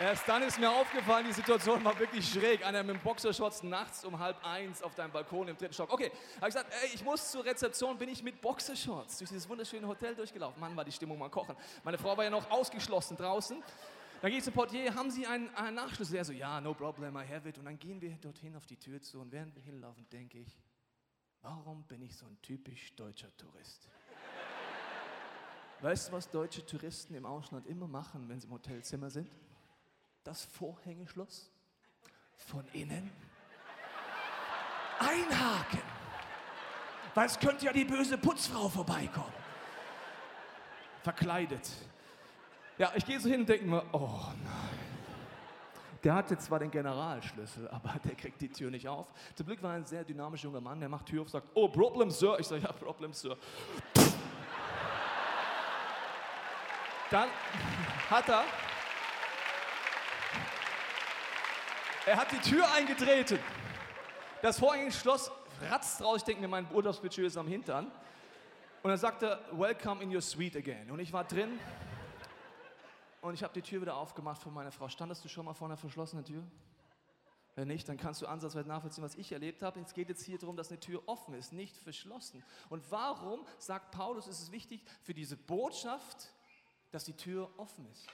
erst 0.00 0.28
dann 0.28 0.42
ist 0.42 0.58
mir 0.58 0.70
aufgefallen, 0.70 1.26
die 1.26 1.32
Situation 1.32 1.84
war 1.84 1.98
wirklich 1.98 2.30
schräg. 2.30 2.64
Einer 2.64 2.82
mit 2.82 3.02
Boxershorts 3.02 3.62
nachts 3.62 4.04
um 4.04 4.18
halb 4.18 4.44
eins 4.44 4.82
auf 4.82 4.94
deinem 4.94 5.12
Balkon 5.12 5.48
im 5.48 5.56
dritten 5.56 5.74
Stock. 5.74 5.92
Okay, 5.92 6.10
habe 6.36 6.48
ich 6.48 6.54
gesagt, 6.54 6.72
ey, 6.82 6.90
ich 6.94 7.04
muss 7.04 7.30
zur 7.30 7.44
Rezeption, 7.44 7.96
bin 7.98 8.08
ich 8.08 8.22
mit 8.22 8.40
Boxershorts 8.40 9.18
durch 9.18 9.30
dieses 9.30 9.48
wunderschöne 9.48 9.86
Hotel 9.86 10.14
durchgelaufen. 10.14 10.60
Mann, 10.60 10.76
war 10.76 10.84
die 10.84 10.92
Stimmung 10.92 11.18
mal 11.18 11.30
kochen. 11.30 11.56
Meine 11.84 11.98
Frau 11.98 12.16
war 12.16 12.24
ja 12.24 12.30
noch 12.30 12.50
ausgeschlossen 12.50 13.16
draußen. 13.16 13.62
Dann 14.20 14.30
gehe 14.30 14.38
ich 14.38 14.44
zum 14.44 14.54
Portier, 14.54 14.94
haben 14.94 15.10
Sie 15.10 15.26
einen, 15.26 15.52
einen 15.56 15.74
Nachschluss? 15.74 16.12
Er 16.12 16.24
so, 16.24 16.32
ja, 16.32 16.60
no 16.60 16.74
problem, 16.74 17.16
I 17.16 17.26
have 17.26 17.48
it. 17.48 17.58
Und 17.58 17.64
dann 17.64 17.78
gehen 17.78 18.00
wir 18.00 18.12
dorthin 18.18 18.54
auf 18.54 18.66
die 18.66 18.76
Tür 18.76 19.02
zu 19.02 19.20
und 19.20 19.32
während 19.32 19.54
wir 19.56 19.62
hinlaufen, 19.62 20.08
denke 20.10 20.38
ich, 20.38 20.62
warum 21.40 21.82
bin 21.88 22.02
ich 22.02 22.16
so 22.16 22.26
ein 22.26 22.40
typisch 22.40 22.94
deutscher 22.94 23.36
Tourist? 23.36 23.88
Weißt 25.80 26.08
du, 26.08 26.12
was 26.12 26.30
deutsche 26.30 26.64
Touristen 26.64 27.16
im 27.16 27.26
Ausland 27.26 27.66
immer 27.66 27.88
machen, 27.88 28.28
wenn 28.28 28.38
sie 28.38 28.46
im 28.46 28.52
Hotelzimmer 28.52 29.10
sind? 29.10 29.28
Das 30.24 30.44
Vorhängeschloss 30.44 31.50
von 32.36 32.66
innen 32.72 33.10
einhaken. 34.98 35.82
Weil 37.14 37.26
es 37.26 37.38
könnte 37.38 37.66
ja 37.66 37.72
die 37.72 37.84
böse 37.84 38.16
Putzfrau 38.16 38.68
vorbeikommen. 38.68 39.32
Verkleidet. 41.02 41.70
Ja, 42.78 42.92
ich 42.94 43.04
gehe 43.04 43.20
so 43.20 43.28
hin 43.28 43.40
und 43.40 43.48
denke 43.48 43.66
mir, 43.66 43.84
oh 43.92 44.20
nein. 44.44 44.78
Der 46.04 46.14
hatte 46.14 46.36
zwar 46.36 46.58
den 46.58 46.70
Generalschlüssel, 46.70 47.68
aber 47.68 47.94
der 48.04 48.16
kriegt 48.16 48.40
die 48.40 48.48
Tür 48.48 48.70
nicht 48.70 48.88
auf. 48.88 49.12
Zum 49.36 49.46
Glück 49.46 49.62
war 49.62 49.74
ein 49.74 49.86
sehr 49.86 50.02
dynamischer 50.02 50.44
junger 50.44 50.60
Mann, 50.60 50.80
der 50.80 50.88
macht 50.88 51.06
Tür 51.06 51.22
auf, 51.22 51.28
sagt, 51.28 51.48
oh, 51.54 51.68
Problem, 51.68 52.10
Sir. 52.10 52.38
Ich 52.40 52.46
sage, 52.48 52.62
ja, 52.62 52.72
Problem, 52.72 53.12
Sir. 53.12 53.36
Dann 57.10 57.28
hat 58.10 58.28
er, 58.28 58.44
er 62.06 62.16
hat 62.16 62.32
die 62.32 62.38
Tür 62.38 62.70
eingetreten. 62.72 63.38
Das 64.42 64.58
Vorhängeschloss 64.58 65.30
ratzt 65.60 66.02
raus. 66.02 66.18
Ich 66.18 66.24
denke 66.24 66.42
mir, 66.42 66.48
mein 66.48 66.70
Urlaubsbudget 66.72 67.26
ist 67.26 67.36
am 67.36 67.46
Hintern. 67.46 67.86
Und 68.82 68.90
dann 68.90 68.98
sagt 68.98 69.22
er, 69.22 69.40
welcome 69.52 70.02
in 70.02 70.14
your 70.14 70.20
suite 70.20 70.56
again. 70.56 70.90
Und 70.90 70.98
ich 70.98 71.12
war 71.12 71.24
drin 71.24 71.58
und 73.20 73.34
ich 73.34 73.44
habe 73.44 73.54
die 73.54 73.62
Tür 73.62 73.80
wieder 73.80 73.96
aufgemacht 73.96 74.42
für 74.42 74.50
meine 74.50 74.72
Frau. 74.72 74.88
Standest 74.88 75.24
du 75.24 75.28
schon 75.28 75.44
mal 75.44 75.54
vor 75.54 75.68
einer 75.68 75.76
verschlossenen 75.76 76.24
Tür? 76.24 76.42
Wenn 77.54 77.68
nicht, 77.68 77.88
dann 77.88 77.98
kannst 77.98 78.22
du 78.22 78.26
ansatzweise 78.26 78.68
nachvollziehen, 78.68 79.04
was 79.04 79.14
ich 79.14 79.30
erlebt 79.30 79.62
habe. 79.62 79.78
Es 79.78 79.92
geht 79.92 80.08
jetzt 80.08 80.24
hier 80.24 80.38
darum, 80.38 80.56
dass 80.56 80.70
eine 80.70 80.80
Tür 80.80 81.02
offen 81.06 81.34
ist, 81.34 81.52
nicht 81.52 81.76
verschlossen. 81.76 82.42
Und 82.70 82.90
warum, 82.90 83.46
sagt 83.58 83.92
Paulus, 83.92 84.26
ist 84.26 84.40
es 84.40 84.50
wichtig 84.50 84.82
für 85.02 85.14
diese 85.14 85.36
Botschaft, 85.36 86.30
dass 86.90 87.04
die 87.04 87.16
Tür 87.16 87.50
offen 87.58 87.86
ist? 87.92 88.08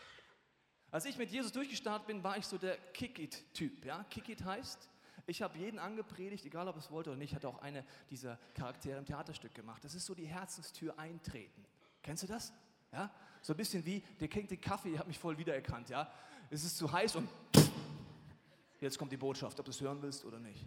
Als 0.90 1.04
ich 1.04 1.18
mit 1.18 1.30
Jesus 1.30 1.52
durchgestartet 1.52 2.06
bin, 2.06 2.22
war 2.24 2.38
ich 2.38 2.46
so 2.46 2.56
der 2.56 2.76
Kick-It-Typ. 2.94 3.84
Ja? 3.84 4.04
Kick-It 4.04 4.44
heißt, 4.44 4.88
ich 5.26 5.42
habe 5.42 5.58
jeden 5.58 5.78
angepredigt, 5.78 6.46
egal 6.46 6.68
ob 6.68 6.76
es 6.76 6.90
wollte 6.90 7.10
oder 7.10 7.18
nicht, 7.18 7.34
hatte 7.34 7.48
auch 7.48 7.60
eine 7.60 7.84
dieser 8.10 8.38
Charaktere 8.54 8.98
im 8.98 9.04
Theaterstück 9.04 9.54
gemacht. 9.54 9.84
Das 9.84 9.94
ist 9.94 10.06
so 10.06 10.14
die 10.14 10.26
Herzenstür 10.26 10.98
eintreten. 10.98 11.64
Kennst 12.02 12.22
du 12.22 12.26
das? 12.26 12.52
Ja? 12.92 13.10
So 13.42 13.52
ein 13.52 13.56
bisschen 13.58 13.84
wie, 13.84 14.00
der 14.18 14.28
kennt 14.28 14.50
den 14.50 14.60
Kaffee, 14.60 14.92
ihr 14.92 14.98
habt 14.98 15.08
mich 15.08 15.18
voll 15.18 15.36
wiedererkannt. 15.36 15.90
Ja? 15.90 16.10
Es 16.48 16.64
ist 16.64 16.78
zu 16.78 16.90
heiß 16.90 17.16
und 17.16 17.28
jetzt 18.80 18.98
kommt 18.98 19.12
die 19.12 19.18
Botschaft, 19.18 19.58
ob 19.60 19.66
du 19.66 19.70
es 19.70 19.80
hören 19.82 20.00
willst 20.00 20.24
oder 20.24 20.38
nicht. 20.38 20.66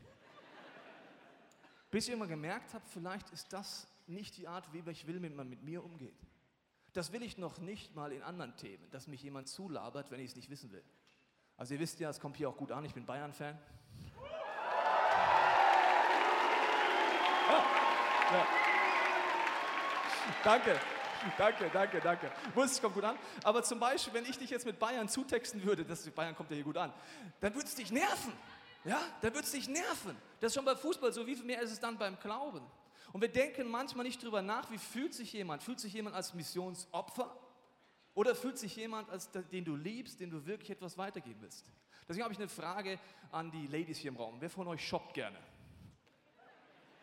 Bis 1.89 2.07
ich 2.07 2.13
immer 2.13 2.27
gemerkt 2.27 2.73
habe, 2.75 2.85
vielleicht 2.87 3.31
ist 3.31 3.51
das 3.51 3.87
nicht 4.05 4.37
die 4.37 4.47
Art, 4.47 4.71
wie 4.71 4.83
ich 4.91 5.07
will, 5.07 5.21
wie 5.21 5.29
man 5.29 5.49
mit 5.49 5.63
mir 5.63 5.83
umgeht. 5.83 6.15
Das 6.93 7.13
will 7.13 7.23
ich 7.23 7.37
noch 7.37 7.59
nicht 7.59 7.95
mal 7.95 8.11
in 8.11 8.21
anderen 8.21 8.55
Themen, 8.57 8.89
dass 8.91 9.07
mich 9.07 9.23
jemand 9.23 9.47
zulabert, 9.47 10.11
wenn 10.11 10.19
ich 10.19 10.31
es 10.31 10.35
nicht 10.35 10.49
wissen 10.49 10.71
will. 10.71 10.83
Also 11.55 11.73
ihr 11.73 11.79
wisst 11.79 11.99
ja, 11.99 12.09
es 12.09 12.19
kommt 12.19 12.37
hier 12.37 12.49
auch 12.49 12.57
gut 12.57 12.71
an, 12.71 12.83
ich 12.83 12.93
bin 12.93 13.05
Bayern-Fan. 13.05 13.57
Ja. 18.31 18.47
Danke. 20.43 20.79
Danke, 21.37 21.69
danke, 21.71 21.99
danke. 22.01 22.31
Wusste 22.55 22.77
ich, 22.77 22.81
kommt 22.81 22.95
gut 22.95 23.03
an. 23.03 23.17
Aber 23.43 23.61
zum 23.63 23.79
Beispiel, 23.79 24.13
wenn 24.13 24.25
ich 24.25 24.37
dich 24.37 24.49
jetzt 24.49 24.65
mit 24.65 24.79
Bayern 24.79 25.07
zutexten 25.07 25.63
würde, 25.63 25.85
das 25.85 26.09
Bayern 26.09 26.35
kommt 26.35 26.49
ja 26.49 26.55
hier 26.55 26.63
gut 26.63 26.77
an, 26.77 26.91
dann 27.39 27.53
würde 27.53 27.67
es 27.67 27.75
dich 27.75 27.91
nerven. 27.91 28.33
Ja, 28.83 28.99
dann 29.21 29.33
würde 29.33 29.45
es 29.45 29.51
dich 29.51 29.67
nerven. 29.67 30.17
Das 30.39 30.49
ist 30.51 30.55
schon 30.55 30.65
bei 30.65 30.75
Fußball 30.75 31.13
so. 31.13 31.27
Wie 31.27 31.35
viel 31.35 31.45
mehr 31.45 31.61
ist 31.61 31.71
es 31.71 31.79
dann 31.79 31.97
beim 31.97 32.17
Glauben? 32.19 32.65
Und 33.13 33.21
wir 33.21 33.29
denken 33.29 33.69
manchmal 33.69 34.05
nicht 34.05 34.23
drüber 34.23 34.41
nach, 34.41 34.71
wie 34.71 34.77
fühlt 34.77 35.13
sich 35.13 35.33
jemand? 35.33 35.63
Fühlt 35.63 35.79
sich 35.79 35.93
jemand 35.93 36.15
als 36.15 36.33
Missionsopfer? 36.33 37.35
Oder 38.13 38.35
fühlt 38.35 38.57
sich 38.57 38.75
jemand, 38.75 39.09
als 39.09 39.29
den 39.31 39.65
du 39.65 39.75
liebst, 39.75 40.19
den 40.19 40.29
du 40.29 40.45
wirklich 40.45 40.71
etwas 40.71 40.97
weitergeben 40.97 41.41
willst? 41.41 41.65
Deswegen 42.07 42.23
habe 42.23 42.33
ich 42.33 42.39
eine 42.39 42.49
Frage 42.49 42.99
an 43.31 43.51
die 43.51 43.67
Ladies 43.67 43.97
hier 43.97 44.09
im 44.09 44.17
Raum. 44.17 44.35
Wer 44.39 44.49
von 44.49 44.67
euch 44.67 44.85
shoppt 44.85 45.13
gerne? 45.13 45.37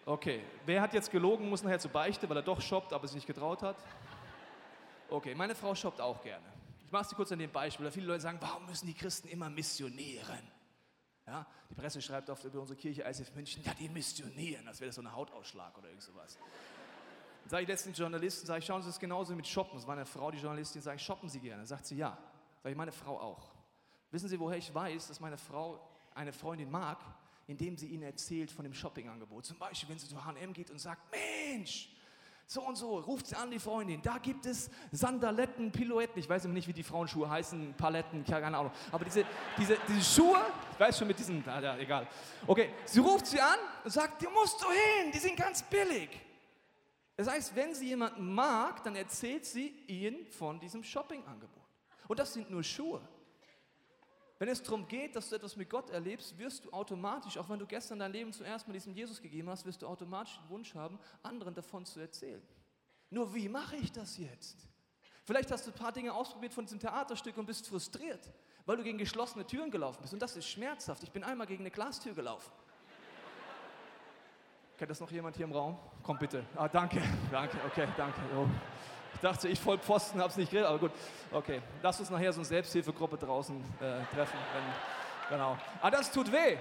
Okay, 0.04 0.42
wer 0.64 0.80
hat 0.80 0.94
jetzt 0.94 1.10
gelogen, 1.10 1.48
muss 1.48 1.62
nachher 1.62 1.78
zur 1.78 1.90
Beichte, 1.90 2.28
weil 2.28 2.36
er 2.38 2.42
doch 2.42 2.60
shoppt, 2.60 2.92
aber 2.92 3.06
sich 3.06 3.16
nicht 3.16 3.26
getraut 3.26 3.62
hat? 3.62 3.76
Okay, 5.10 5.34
meine 5.34 5.54
Frau 5.54 5.74
shoppt 5.74 6.00
auch 6.00 6.22
gerne. 6.22 6.44
Ich 6.84 6.92
mache 6.92 7.02
es 7.02 7.08
dir 7.08 7.16
kurz 7.16 7.32
an 7.32 7.38
dem 7.38 7.52
Beispiel, 7.52 7.84
weil 7.84 7.92
viele 7.92 8.06
Leute 8.06 8.22
sagen, 8.22 8.38
warum 8.40 8.64
müssen 8.66 8.86
die 8.86 8.94
Christen 8.94 9.28
immer 9.28 9.50
missionieren? 9.50 10.50
Ja, 11.28 11.46
die 11.68 11.74
Presse 11.74 12.00
schreibt 12.00 12.30
oft 12.30 12.42
über 12.44 12.58
unsere 12.58 12.78
Kirche 12.78 13.02
ICF 13.02 13.34
München, 13.34 13.62
ja, 13.62 13.74
die 13.74 13.90
missionieren, 13.90 14.66
als 14.66 14.80
wäre 14.80 14.88
das 14.88 14.94
so 14.94 15.02
ein 15.02 15.12
Hautausschlag 15.12 15.76
oder 15.76 15.88
irgend 15.88 16.02
sowas. 16.02 16.38
Dann 17.42 17.50
sage 17.50 17.64
ich 17.64 17.68
letzten 17.68 17.92
Journalisten, 17.92 18.46
sage 18.46 18.60
ich, 18.60 18.64
schauen 18.64 18.82
Sie, 18.82 18.88
ist 18.88 18.98
genauso 18.98 19.34
mit 19.34 19.46
Shoppen. 19.46 19.76
Das 19.76 19.86
war 19.86 19.94
eine 19.94 20.06
Frau, 20.06 20.30
die 20.30 20.38
Journalistin, 20.38 20.80
sage 20.80 20.96
ich, 20.96 21.02
shoppen 21.02 21.28
Sie 21.28 21.40
gerne? 21.40 21.66
Sagt 21.66 21.84
sie, 21.84 21.98
ja. 21.98 22.16
Sage 22.62 22.70
ich, 22.70 22.76
meine 22.78 22.92
Frau 22.92 23.20
auch. 23.20 23.50
Wissen 24.10 24.26
Sie, 24.30 24.40
woher 24.40 24.56
ich 24.56 24.74
weiß, 24.74 25.08
dass 25.08 25.20
meine 25.20 25.36
Frau 25.36 25.86
eine 26.14 26.32
Freundin 26.32 26.70
mag? 26.70 26.98
Indem 27.46 27.76
sie 27.76 27.88
ihnen 27.88 28.04
erzählt 28.04 28.50
von 28.50 28.64
dem 28.64 28.72
Shoppingangebot. 28.72 29.44
Zum 29.44 29.58
Beispiel, 29.58 29.90
wenn 29.90 29.98
sie 29.98 30.08
zu 30.08 30.24
H&M 30.24 30.54
geht 30.54 30.70
und 30.70 30.78
sagt, 30.78 31.02
Mensch, 31.10 31.90
so 32.50 32.62
und 32.62 32.76
so, 32.76 32.98
ruft 33.00 33.26
sie 33.26 33.36
an, 33.36 33.50
die 33.50 33.58
Freundin. 33.58 34.00
Da 34.00 34.16
gibt 34.16 34.46
es 34.46 34.70
Sandaletten, 34.90 35.70
Pirouetten. 35.70 36.18
Ich 36.18 36.26
weiß 36.26 36.46
immer 36.46 36.54
nicht, 36.54 36.66
wie 36.66 36.72
die 36.72 36.82
Frauenschuhe 36.82 37.28
heißen, 37.28 37.74
Paletten, 37.74 38.24
keine 38.24 38.56
Ahnung. 38.56 38.72
Aber 38.90 39.04
diese, 39.04 39.26
diese, 39.58 39.76
diese 39.86 40.02
Schuhe, 40.02 40.40
ich 40.72 40.80
weiß 40.80 40.98
schon 40.98 41.08
mit 41.08 41.18
diesen, 41.18 41.44
ja, 41.44 41.60
ja, 41.60 41.76
egal. 41.76 42.08
Okay, 42.46 42.70
sie 42.86 43.00
ruft 43.00 43.26
sie 43.26 43.38
an 43.38 43.58
und 43.84 43.90
sagt, 43.90 44.22
du 44.22 44.30
musst 44.30 44.62
du 44.62 44.66
hin, 44.70 45.12
die 45.12 45.18
sind 45.18 45.36
ganz 45.36 45.62
billig. 45.62 46.08
Das 47.16 47.28
heißt, 47.28 47.54
wenn 47.54 47.74
sie 47.74 47.88
jemanden 47.88 48.32
mag, 48.32 48.82
dann 48.82 48.96
erzählt 48.96 49.44
sie 49.44 49.68
ihnen 49.86 50.24
von 50.28 50.58
diesem 50.58 50.82
Shoppingangebot. 50.82 51.50
Und 52.06 52.18
das 52.18 52.32
sind 52.32 52.50
nur 52.50 52.62
Schuhe. 52.62 53.02
Wenn 54.38 54.48
es 54.48 54.62
darum 54.62 54.86
geht, 54.86 55.16
dass 55.16 55.28
du 55.28 55.36
etwas 55.36 55.56
mit 55.56 55.68
Gott 55.68 55.90
erlebst, 55.90 56.38
wirst 56.38 56.64
du 56.64 56.70
automatisch, 56.70 57.36
auch 57.38 57.48
wenn 57.48 57.58
du 57.58 57.66
gestern 57.66 57.98
dein 57.98 58.12
Leben 58.12 58.32
zuerst 58.32 58.68
mal 58.68 58.72
diesem 58.72 58.94
Jesus 58.94 59.20
gegeben 59.20 59.50
hast, 59.50 59.66
wirst 59.66 59.82
du 59.82 59.86
automatisch 59.86 60.38
den 60.38 60.48
Wunsch 60.48 60.74
haben, 60.74 60.98
anderen 61.24 61.54
davon 61.54 61.84
zu 61.84 61.98
erzählen. 61.98 62.42
Nur 63.10 63.34
wie 63.34 63.48
mache 63.48 63.76
ich 63.76 63.90
das 63.90 64.16
jetzt? 64.16 64.56
Vielleicht 65.24 65.50
hast 65.50 65.66
du 65.66 65.72
ein 65.72 65.74
paar 65.74 65.92
Dinge 65.92 66.12
ausprobiert 66.12 66.54
von 66.54 66.64
diesem 66.64 66.78
Theaterstück 66.78 67.36
und 67.36 67.46
bist 67.46 67.66
frustriert, 67.66 68.30
weil 68.64 68.76
du 68.76 68.84
gegen 68.84 68.96
geschlossene 68.96 69.44
Türen 69.44 69.70
gelaufen 69.70 69.98
bist. 70.02 70.14
Und 70.14 70.22
das 70.22 70.36
ist 70.36 70.48
schmerzhaft. 70.48 71.02
Ich 71.02 71.10
bin 71.10 71.24
einmal 71.24 71.46
gegen 71.46 71.62
eine 71.62 71.70
Glastür 71.70 72.14
gelaufen. 72.14 72.50
Kennt 74.78 74.90
das 74.90 75.00
noch 75.00 75.10
jemand 75.10 75.36
hier 75.36 75.46
im 75.46 75.52
Raum? 75.52 75.76
Komm 76.04 76.16
bitte. 76.18 76.44
Ah, 76.54 76.68
danke, 76.68 77.02
danke, 77.32 77.58
okay, 77.66 77.88
danke. 77.96 78.20
Oh. 78.36 78.46
Dachte, 79.22 79.48
ich 79.48 79.58
voll 79.58 79.78
Pfosten, 79.78 80.20
hab's 80.20 80.36
nicht 80.36 80.50
geredet, 80.50 80.68
aber 80.68 80.78
gut. 80.78 80.92
Okay, 81.32 81.60
lass 81.82 81.98
uns 81.98 82.10
nachher 82.10 82.32
so 82.32 82.40
eine 82.40 82.46
Selbsthilfegruppe 82.46 83.16
draußen 83.16 83.56
äh, 83.80 84.14
treffen. 84.14 84.38
Wenn, 84.54 85.36
genau. 85.36 85.58
Aber 85.80 85.90
das 85.90 86.12
tut 86.12 86.30
weh. 86.30 86.56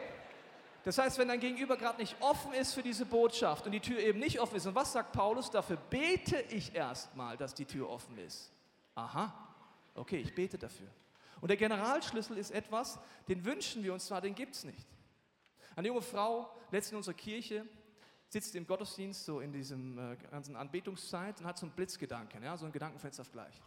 Das 0.84 0.98
heißt, 0.98 1.17
wenn 1.17 1.28
dein 1.28 1.39
Gegenüber 1.39 1.76
gerade 1.76 2.00
nicht 2.00 2.15
offen 2.22 2.54
ist 2.54 2.74
für 2.74 2.82
diese 2.82 3.06
Botschaft 3.06 3.65
und 3.65 3.74
die 3.74 3.80
Tür 3.80 4.00
eben 4.00 4.20
nicht 4.20 4.39
offen 4.39 4.56
ist, 4.56 4.65
und 4.65 4.76
was 4.76 4.93
sagt 4.93 5.12
Paulus? 5.12 5.52
Dafür 5.52 5.76
bete 5.76 6.39
ich 6.50 6.74
erstmal, 6.74 7.36
dass 7.36 7.54
die 7.54 7.65
Tür 7.65 7.89
offen 7.89 8.17
ist. 8.20 8.52
Aha, 8.96 9.34
okay, 9.96 10.17
ich 10.17 10.34
bete 10.34 10.58
dafür. 10.58 10.88
Und 11.41 11.50
der 11.50 11.58
Generalschlüssel 11.58 12.38
ist 12.38 12.52
etwas, 12.52 13.00
den 13.28 13.43
wünschen 13.46 13.84
wir 13.84 13.93
uns 13.93 14.06
zwar, 14.08 14.22
den 14.22 14.34
gibt 14.34 14.56
es 14.56 14.63
nicht. 14.63 14.88
Eine 15.76 15.89
junge 15.89 16.02
Frau, 16.02 16.50
letztens 16.72 16.91
in 16.91 16.98
unserer 16.98 17.13
Kirche, 17.13 17.65
sitzt 18.30 18.56
im 18.56 18.68
Gottesdienst, 18.68 19.26
so 19.26 19.40
in 19.40 19.52
diesem 19.52 19.98
äh, 19.98 20.16
ganzen 20.30 20.56
Anbetungszeit 20.56 21.40
und 21.40 21.46
hat 21.46 21.58
so 21.58 21.66
einen 21.66 21.76
Blitzgedanken, 21.76 22.44
ja, 22.44 22.58
so 22.58 22.66
ein 22.66 22.72
Gedankenfenster 22.72 23.24
gleich. 23.32 23.62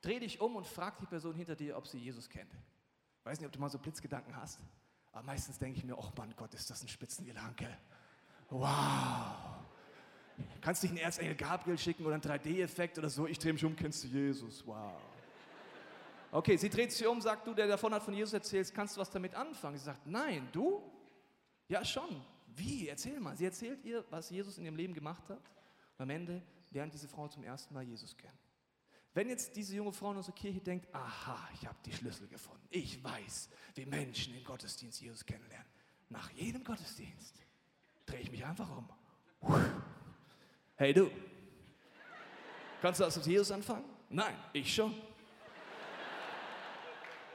Dreh 0.00 0.18
dich 0.18 0.40
um 0.40 0.56
und 0.56 0.66
frag 0.66 0.98
die 0.98 1.06
Person 1.06 1.34
hinter 1.34 1.56
dir, 1.56 1.76
ob 1.76 1.86
sie 1.86 1.98
Jesus 1.98 2.28
kennt. 2.28 2.52
Weiß 3.24 3.40
nicht, 3.40 3.46
ob 3.46 3.52
du 3.52 3.60
mal 3.60 3.68
so 3.68 3.78
Blitzgedanken 3.78 4.36
hast, 4.36 4.60
aber 5.12 5.22
meistens 5.24 5.58
denke 5.58 5.78
ich 5.78 5.84
mir, 5.84 5.98
oh 5.98 6.12
Mann 6.16 6.32
Gott, 6.36 6.54
ist 6.54 6.70
das 6.70 6.82
ein 6.82 6.88
Spitzengedanke. 6.88 7.76
Wow. 8.48 9.56
Kannst 10.60 10.82
dich 10.82 10.90
einen 10.90 10.98
Erzengel 10.98 11.34
Gabriel 11.34 11.78
schicken 11.78 12.04
oder 12.04 12.14
einen 12.14 12.22
3D-Effekt 12.22 12.98
oder 12.98 13.10
so, 13.10 13.26
ich 13.26 13.38
drehe 13.38 13.52
mich 13.52 13.64
um, 13.64 13.74
kennst 13.74 14.04
du 14.04 14.08
Jesus, 14.08 14.66
wow. 14.66 14.92
Okay, 16.30 16.56
sie 16.56 16.68
dreht 16.68 16.92
sich 16.92 17.06
um, 17.06 17.20
sagt 17.20 17.46
du, 17.46 17.54
der 17.54 17.66
davon 17.66 17.92
hat 17.94 18.02
von 18.02 18.12
Jesus 18.12 18.34
erzählt, 18.34 18.72
kannst 18.74 18.96
du 18.96 19.00
was 19.00 19.10
damit 19.10 19.34
anfangen? 19.34 19.76
Sie 19.78 19.84
sagt, 19.84 20.06
nein, 20.06 20.48
du? 20.52 20.82
Ja, 21.68 21.84
schon. 21.84 22.22
Wie? 22.56 22.88
Erzähl 22.88 23.20
mal. 23.20 23.36
Sie 23.36 23.44
erzählt 23.44 23.84
ihr, 23.84 24.04
was 24.10 24.30
Jesus 24.30 24.58
in 24.58 24.64
ihrem 24.64 24.76
Leben 24.76 24.94
gemacht 24.94 25.28
hat. 25.28 25.38
Und 25.98 26.02
am 26.02 26.10
Ende 26.10 26.42
lernt 26.70 26.92
diese 26.92 27.08
Frau 27.08 27.28
zum 27.28 27.44
ersten 27.44 27.74
Mal 27.74 27.82
Jesus 27.82 28.16
kennen. 28.16 28.38
Wenn 29.14 29.28
jetzt 29.28 29.56
diese 29.56 29.74
junge 29.74 29.92
Frau 29.92 30.10
in 30.10 30.18
unserer 30.18 30.34
Kirche 30.34 30.60
denkt, 30.60 30.94
aha, 30.94 31.48
ich 31.54 31.66
habe 31.66 31.78
die 31.86 31.92
Schlüssel 31.92 32.28
gefunden. 32.28 32.66
Ich 32.70 33.02
weiß, 33.02 33.48
wie 33.74 33.86
Menschen 33.86 34.34
im 34.34 34.44
Gottesdienst 34.44 35.00
Jesus 35.00 35.24
kennenlernen. 35.24 35.66
Nach 36.10 36.30
jedem 36.32 36.62
Gottesdienst 36.62 37.34
drehe 38.04 38.20
ich 38.20 38.30
mich 38.30 38.44
einfach 38.44 38.68
um. 38.70 38.88
Hey 40.76 40.92
du, 40.92 41.10
kannst 42.82 43.00
du 43.00 43.04
das 43.04 43.16
mit 43.16 43.26
Jesus 43.26 43.50
anfangen? 43.50 43.84
Nein, 44.10 44.36
ich 44.52 44.74
schon. 44.74 44.94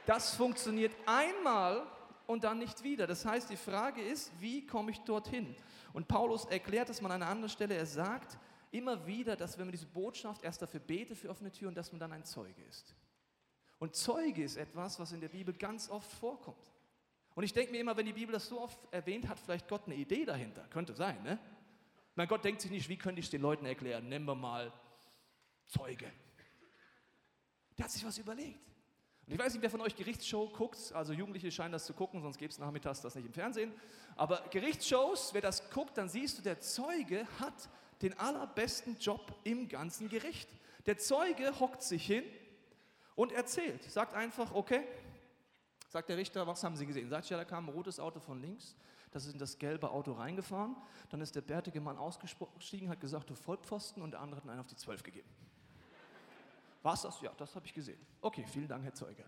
Das 0.06 0.34
funktioniert 0.34 0.94
einmal 1.06 1.86
und 2.26 2.44
dann 2.44 2.58
nicht 2.58 2.82
wieder. 2.82 3.06
Das 3.06 3.24
heißt, 3.24 3.50
die 3.50 3.56
Frage 3.56 4.02
ist, 4.02 4.32
wie 4.40 4.66
komme 4.66 4.90
ich 4.90 5.00
dorthin? 5.00 5.54
Und 5.92 6.08
Paulus 6.08 6.44
erklärt 6.46 6.88
es 6.90 7.00
mal 7.00 7.10
an 7.10 7.22
einer 7.22 7.30
anderen 7.30 7.50
Stelle. 7.50 7.74
Er 7.74 7.86
sagt 7.86 8.38
immer 8.70 9.06
wieder, 9.06 9.36
dass 9.36 9.58
wenn 9.58 9.66
man 9.66 9.72
diese 9.72 9.86
Botschaft 9.86 10.42
erst 10.42 10.62
dafür 10.62 10.80
betet 10.80 11.18
für 11.18 11.28
offene 11.28 11.52
Türen, 11.52 11.74
dass 11.74 11.92
man 11.92 12.00
dann 12.00 12.12
ein 12.12 12.24
Zeuge 12.24 12.62
ist. 12.68 12.94
Und 13.78 13.94
Zeuge 13.94 14.42
ist 14.42 14.56
etwas, 14.56 14.98
was 14.98 15.12
in 15.12 15.20
der 15.20 15.28
Bibel 15.28 15.52
ganz 15.54 15.90
oft 15.90 16.10
vorkommt. 16.12 16.70
Und 17.34 17.44
ich 17.44 17.52
denke 17.52 17.72
mir 17.72 17.80
immer, 17.80 17.96
wenn 17.96 18.06
die 18.06 18.12
Bibel 18.12 18.32
das 18.32 18.46
so 18.46 18.60
oft 18.60 18.78
erwähnt, 18.92 19.28
hat 19.28 19.38
vielleicht 19.38 19.68
Gott 19.68 19.86
eine 19.86 19.94
Idee 19.94 20.24
dahinter. 20.24 20.66
Könnte 20.68 20.94
sein, 20.94 21.22
ne? 21.22 21.38
Mein 22.14 22.28
Gott 22.28 22.44
denkt 22.44 22.60
sich 22.60 22.70
nicht, 22.70 22.88
wie 22.88 22.98
könnte 22.98 23.20
ich 23.20 23.26
es 23.26 23.30
den 23.30 23.40
Leuten 23.40 23.64
erklären? 23.64 24.08
Nennen 24.08 24.26
wir 24.26 24.34
mal 24.34 24.72
Zeuge. 25.66 26.12
Der 27.78 27.84
hat 27.84 27.90
sich 27.90 28.04
was 28.04 28.18
überlegt. 28.18 28.71
Ich 29.32 29.38
weiß 29.38 29.54
nicht, 29.54 29.62
wer 29.62 29.70
von 29.70 29.80
euch 29.80 29.96
Gerichtsshow 29.96 30.46
guckt, 30.50 30.92
also 30.92 31.14
Jugendliche 31.14 31.50
scheinen 31.50 31.72
das 31.72 31.86
zu 31.86 31.94
gucken, 31.94 32.20
sonst 32.20 32.36
gibt 32.36 32.52
es 32.52 32.58
nachmittags 32.58 33.00
das 33.00 33.14
nicht 33.14 33.24
im 33.24 33.32
Fernsehen. 33.32 33.72
Aber 34.14 34.42
Gerichtsshows, 34.50 35.32
wer 35.32 35.40
das 35.40 35.70
guckt, 35.70 35.96
dann 35.96 36.10
siehst 36.10 36.36
du, 36.36 36.42
der 36.42 36.60
Zeuge 36.60 37.26
hat 37.40 37.70
den 38.02 38.18
allerbesten 38.18 38.98
Job 38.98 39.34
im 39.44 39.68
ganzen 39.68 40.10
Gericht. 40.10 40.50
Der 40.84 40.98
Zeuge 40.98 41.58
hockt 41.60 41.82
sich 41.82 42.06
hin 42.06 42.24
und 43.14 43.32
erzählt, 43.32 43.82
sagt 43.84 44.12
einfach, 44.12 44.52
okay, 44.52 44.84
sagt 45.88 46.10
der 46.10 46.18
Richter, 46.18 46.46
was 46.46 46.62
haben 46.62 46.76
Sie 46.76 46.84
gesehen? 46.84 47.08
Sagt 47.08 47.30
ja, 47.30 47.38
da 47.38 47.46
kam 47.46 47.70
ein 47.70 47.72
rotes 47.72 47.98
Auto 48.00 48.20
von 48.20 48.38
links, 48.38 48.76
das 49.12 49.24
ist 49.24 49.32
in 49.32 49.38
das 49.38 49.58
gelbe 49.58 49.92
Auto 49.92 50.12
reingefahren, 50.12 50.76
dann 51.08 51.22
ist 51.22 51.34
der 51.34 51.40
bärtige 51.40 51.80
Mann 51.80 51.96
ausgestiegen, 51.96 52.90
hat 52.90 53.00
gesagt, 53.00 53.30
du 53.30 53.34
Vollpfosten 53.34 54.02
und 54.02 54.10
der 54.10 54.20
andere 54.20 54.42
hat 54.42 54.50
einen 54.50 54.60
auf 54.60 54.66
die 54.66 54.76
Zwölf 54.76 55.02
gegeben. 55.02 55.30
War 56.82 56.94
es 56.94 57.02
das? 57.02 57.20
Ja, 57.20 57.32
das 57.36 57.54
habe 57.54 57.66
ich 57.66 57.72
gesehen. 57.72 58.00
Okay, 58.20 58.44
vielen 58.46 58.68
Dank, 58.68 58.84
Herr 58.84 58.94
Zeuge. 58.94 59.24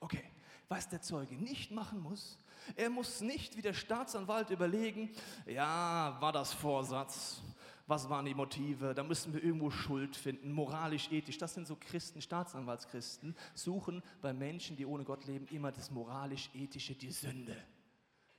Okay, 0.00 0.24
was 0.68 0.88
der 0.88 1.00
Zeuge 1.00 1.36
nicht 1.36 1.70
machen 1.70 2.00
muss, 2.00 2.38
er 2.76 2.90
muss 2.90 3.20
nicht 3.20 3.56
wie 3.56 3.62
der 3.62 3.74
Staatsanwalt 3.74 4.50
überlegen, 4.50 5.10
ja, 5.46 6.16
war 6.20 6.32
das 6.32 6.52
Vorsatz? 6.52 7.42
Was 7.86 8.08
waren 8.08 8.24
die 8.24 8.34
Motive? 8.34 8.94
Da 8.94 9.02
müssen 9.02 9.34
wir 9.34 9.42
irgendwo 9.42 9.70
Schuld 9.70 10.16
finden, 10.16 10.52
moralisch, 10.52 11.10
ethisch. 11.10 11.36
Das 11.38 11.54
sind 11.54 11.66
so 11.66 11.76
Christen, 11.76 12.22
Staatsanwaltschristen, 12.22 13.36
suchen 13.54 14.02
bei 14.20 14.32
Menschen, 14.32 14.76
die 14.76 14.86
ohne 14.86 15.04
Gott 15.04 15.26
leben, 15.26 15.46
immer 15.48 15.72
das 15.72 15.90
moralisch-ethische, 15.90 16.94
die 16.94 17.10
Sünde. 17.10 17.56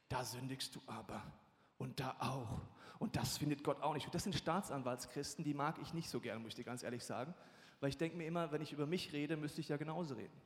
Da 0.08 0.24
sündigst 0.24 0.76
du 0.76 0.82
aber. 0.88 1.22
Und 1.78 2.00
da 2.00 2.16
auch. 2.20 2.62
Und 3.00 3.16
das 3.16 3.38
findet 3.38 3.64
Gott 3.64 3.82
auch 3.82 3.94
nicht. 3.94 4.14
Das 4.14 4.24
sind 4.24 4.34
Staatsanwaltschristen, 4.34 5.44
die 5.44 5.54
mag 5.54 5.78
ich 5.82 5.94
nicht 5.94 6.10
so 6.10 6.22
gern, 6.22 6.42
muss 6.42 6.50
ich 6.50 6.56
dir 6.56 6.64
ganz 6.64 6.84
ehrlich 6.84 7.04
sagen. 7.04 7.34
Weil 7.84 7.90
ich 7.90 7.98
denke 7.98 8.16
mir 8.16 8.26
immer, 8.26 8.50
wenn 8.54 8.62
ich 8.62 8.72
über 8.72 8.86
mich 8.86 9.12
rede, 9.12 9.36
müsste 9.36 9.60
ich 9.60 9.68
ja 9.68 9.76
genauso 9.76 10.16
reden. 10.16 10.42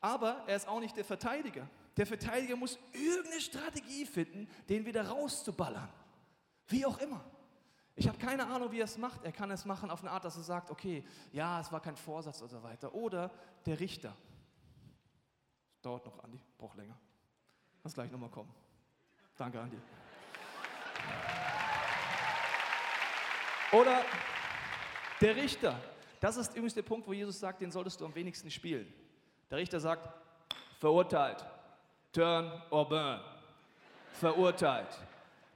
Aber 0.00 0.42
er 0.48 0.56
ist 0.56 0.66
auch 0.66 0.80
nicht 0.80 0.96
der 0.96 1.04
Verteidiger. 1.04 1.70
Der 1.96 2.06
Verteidiger 2.06 2.56
muss 2.56 2.76
irgendeine 2.92 3.40
Strategie 3.40 4.04
finden, 4.04 4.48
den 4.68 4.84
wieder 4.84 5.06
rauszuballern. 5.06 5.88
Wie 6.66 6.84
auch 6.84 6.98
immer. 6.98 7.24
Ich 7.94 8.08
habe 8.08 8.18
keine 8.18 8.48
Ahnung, 8.48 8.72
wie 8.72 8.80
er 8.80 8.86
es 8.86 8.98
macht. 8.98 9.22
Er 9.22 9.30
kann 9.30 9.52
es 9.52 9.64
machen 9.64 9.92
auf 9.92 10.00
eine 10.00 10.10
Art, 10.10 10.24
dass 10.24 10.36
er 10.36 10.42
sagt, 10.42 10.72
okay, 10.72 11.04
ja, 11.30 11.60
es 11.60 11.70
war 11.70 11.80
kein 11.80 11.96
Vorsatz 11.96 12.42
und 12.42 12.48
so 12.48 12.60
weiter. 12.64 12.92
Oder 12.92 13.30
der 13.64 13.78
Richter. 13.78 14.16
Dauert 15.82 16.04
noch, 16.04 16.18
Andi, 16.24 16.40
braucht 16.58 16.76
länger. 16.76 16.98
Lass 17.84 17.94
gleich 17.94 18.10
nochmal 18.10 18.30
kommen. 18.30 18.52
Danke, 19.36 19.60
Andi. 19.60 19.78
Oder 23.70 24.04
der 25.20 25.36
Richter. 25.36 25.80
Das 26.22 26.36
ist 26.36 26.52
übrigens 26.52 26.74
der 26.74 26.82
Punkt, 26.82 27.08
wo 27.08 27.12
Jesus 27.12 27.40
sagt, 27.40 27.62
den 27.62 27.72
solltest 27.72 28.00
du 28.00 28.04
am 28.04 28.14
wenigsten 28.14 28.48
spielen. 28.48 28.86
Der 29.50 29.58
Richter 29.58 29.80
sagt, 29.80 30.08
verurteilt, 30.78 31.44
turn 32.12 32.62
or 32.70 32.88
burn, 32.88 33.20
verurteilt. 34.12 35.02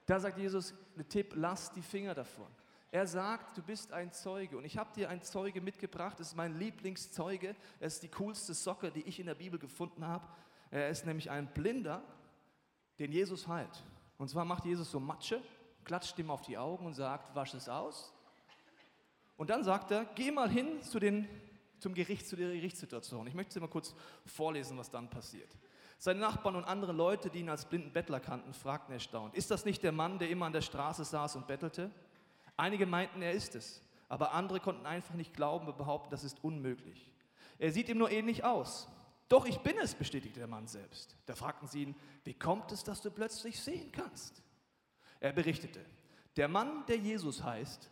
Da 0.07 0.18
sagt 0.18 0.38
Jesus, 0.38 0.74
der 0.96 1.09
Tipp, 1.09 1.35
lass 1.37 1.70
die 1.70 1.83
Finger 1.83 2.14
davon. 2.14 2.48
Er 2.90 3.07
sagt, 3.07 3.57
du 3.57 3.62
bist 3.62 3.92
ein 3.92 4.11
Zeuge 4.11 4.59
und 4.59 4.64
ich 4.64 4.76
habe 4.76 4.92
dir 4.92 5.09
einen 5.09 5.22
Zeuge 5.22 5.61
mitgebracht, 5.61 6.18
das 6.18 6.29
ist 6.29 6.37
mein 6.37 6.59
Lieblingszeuge, 6.59 7.55
er 7.79 7.87
ist 7.87 8.02
die 8.02 8.09
coolste 8.09 8.52
Socke, 8.52 8.90
die 8.90 9.02
ich 9.02 9.20
in 9.20 9.26
der 9.26 9.37
Bibel 9.37 9.61
gefunden 9.61 10.05
habe. 10.05 10.26
Er 10.72 10.88
ist 10.88 11.07
nämlich 11.07 11.31
ein 11.31 11.46
Blinder, 11.46 12.02
den 12.98 13.12
Jesus 13.12 13.46
heilt. 13.46 13.85
Und 14.18 14.31
zwar 14.31 14.44
macht 14.44 14.64
Jesus 14.64 14.90
so 14.90 14.98
Matsche, 14.98 15.40
klatscht 15.85 16.18
ihm 16.18 16.29
auf 16.29 16.42
die 16.42 16.59
Augen 16.59 16.87
und 16.87 16.94
sagt, 16.94 17.37
wasch 17.37 17.55
es 17.55 17.68
aus 17.68 18.15
und 19.37 19.51
dann 19.51 19.64
sagt 19.64 19.90
er, 19.90 20.05
geh 20.14 20.31
mal 20.31 20.51
hin 20.51 20.83
zu 20.83 20.99
den, 20.99 21.29
zum 21.79 21.94
Gericht, 21.94 22.27
zu 22.27 22.37
der 22.37 22.53
Gerichtssituation. 22.53 23.27
Ich 23.27 23.35
möchte 23.35 23.59
es 23.59 23.61
mal 23.61 23.68
kurz 23.68 23.94
vorlesen, 24.25 24.79
was 24.79 24.90
dann 24.90 25.11
passiert. 25.11 25.51
Seine 25.99 26.20
Nachbarn 26.20 26.57
und 26.57 26.64
andere 26.64 26.92
Leute, 26.92 27.31
die 27.31 27.40
ihn 27.40 27.49
als 27.49 27.64
blinden 27.64 27.92
Bettler 27.92 28.20
kannten, 28.20 28.53
fragten 28.53 28.92
erstaunt, 28.92 29.35
ist 29.35 29.51
das 29.51 29.64
nicht 29.64 29.83
der 29.83 29.92
Mann, 29.92 30.18
der 30.18 30.31
immer 30.31 30.46
an 30.46 30.53
der 30.53 30.61
Straße 30.61 31.05
saß 31.05 31.37
und 31.37 31.46
bettelte? 31.46 31.90
Einige 32.57 32.87
meinten, 32.87 33.22
er 33.22 33.33
ist 33.33 33.55
es, 33.55 33.83
aber 34.09 34.33
andere 34.33 34.61
konnten 34.61 34.87
einfach 34.87 35.14
nicht 35.14 35.35
glauben 35.35 35.66
und 35.66 35.79
behaupten, 35.79 36.11
das 36.11 36.25
ist 36.25 36.42
unmöglich. 36.44 37.12
Er 37.59 37.72
sieht 37.72 37.88
ihm 37.88 37.99
nur 37.99 38.11
ähnlich 38.11 38.44
aus. 38.44 38.88
Doch 39.29 39.46
ich 39.46 39.59
bin 39.59 39.77
es, 39.79 39.94
bestätigte 39.94 40.38
der 40.38 40.46
Mann 40.46 40.66
selbst. 40.66 41.16
Da 41.27 41.35
fragten 41.35 41.66
sie 41.66 41.83
ihn, 41.83 41.96
wie 42.25 42.35
kommt 42.35 42.70
es, 42.72 42.85
dass 42.85 43.01
du 43.01 43.11
plötzlich 43.11 43.61
sehen 43.61 43.90
kannst? 43.90 44.42
Er 45.18 45.33
berichtete, 45.33 45.85
der 46.37 46.49
Mann, 46.49 46.85
der 46.87 46.99
Jesus 46.99 47.42
heißt, 47.42 47.90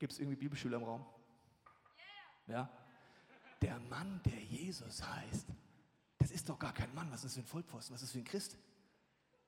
Gibt 0.00 0.14
es 0.14 0.18
irgendwie 0.18 0.36
Bibelschüler 0.36 0.78
im 0.78 0.82
Raum? 0.82 1.04
Ja? 2.46 2.68
Der 3.60 3.78
Mann, 3.78 4.20
der 4.24 4.40
Jesus 4.40 5.02
heißt, 5.06 5.46
das 6.18 6.30
ist 6.30 6.48
doch 6.48 6.58
gar 6.58 6.72
kein 6.72 6.92
Mann. 6.94 7.06
Was 7.12 7.22
ist 7.22 7.34
für 7.34 7.40
ein 7.40 7.46
Vollpfosten? 7.46 7.94
Was 7.94 8.02
ist 8.02 8.12
für 8.12 8.18
ein 8.18 8.24
Christ? 8.24 8.56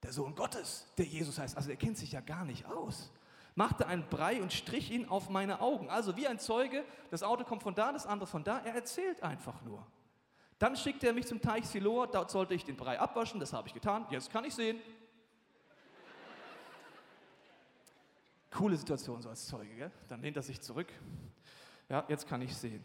Der 0.02 0.12
Sohn 0.12 0.34
Gottes, 0.34 0.86
der 0.98 1.06
Jesus 1.06 1.38
heißt. 1.38 1.56
Also 1.56 1.70
er 1.70 1.76
kennt 1.76 1.96
sich 1.96 2.12
ja 2.12 2.20
gar 2.20 2.44
nicht 2.44 2.66
aus. 2.66 3.10
Machte 3.54 3.86
einen 3.86 4.06
Brei 4.08 4.42
und 4.42 4.52
strich 4.52 4.90
ihn 4.90 5.08
auf 5.08 5.30
meine 5.30 5.60
Augen. 5.60 5.88
Also 5.88 6.16
wie 6.16 6.28
ein 6.28 6.38
Zeuge, 6.38 6.84
das 7.10 7.22
Auto 7.22 7.44
kommt 7.44 7.62
von 7.62 7.74
da, 7.74 7.90
das 7.90 8.06
andere 8.06 8.26
von 8.26 8.44
da. 8.44 8.58
Er 8.58 8.74
erzählt 8.74 9.22
einfach 9.22 9.62
nur. 9.62 9.86
Dann 10.58 10.76
schickte 10.76 11.06
er 11.06 11.14
mich 11.14 11.26
zum 11.26 11.40
Teich 11.40 11.66
Siloa, 11.66 12.06
dort 12.08 12.30
sollte 12.30 12.52
ich 12.52 12.64
den 12.64 12.76
Brei 12.76 13.00
abwaschen, 13.00 13.40
das 13.40 13.54
habe 13.54 13.68
ich 13.68 13.74
getan. 13.74 14.06
Jetzt 14.10 14.30
kann 14.30 14.44
ich 14.44 14.54
sehen. 14.54 14.78
Coole 18.52 18.76
Situation 18.76 19.20
so 19.22 19.28
als 19.28 19.46
Zeuge. 19.46 19.74
Gell? 19.74 19.90
Dann 20.08 20.20
lehnt 20.20 20.36
er 20.36 20.42
sich 20.42 20.60
zurück. 20.60 20.92
Ja, 21.88 22.04
jetzt 22.08 22.28
kann 22.28 22.40
ich 22.42 22.54
sehen. 22.56 22.84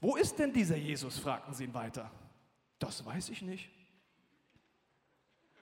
Wo 0.00 0.16
ist 0.16 0.38
denn 0.38 0.52
dieser 0.52 0.76
Jesus? 0.76 1.18
fragten 1.18 1.54
sie 1.54 1.64
ihn 1.64 1.74
weiter. 1.74 2.10
Das 2.78 3.04
weiß 3.04 3.28
ich 3.28 3.42
nicht. 3.42 3.70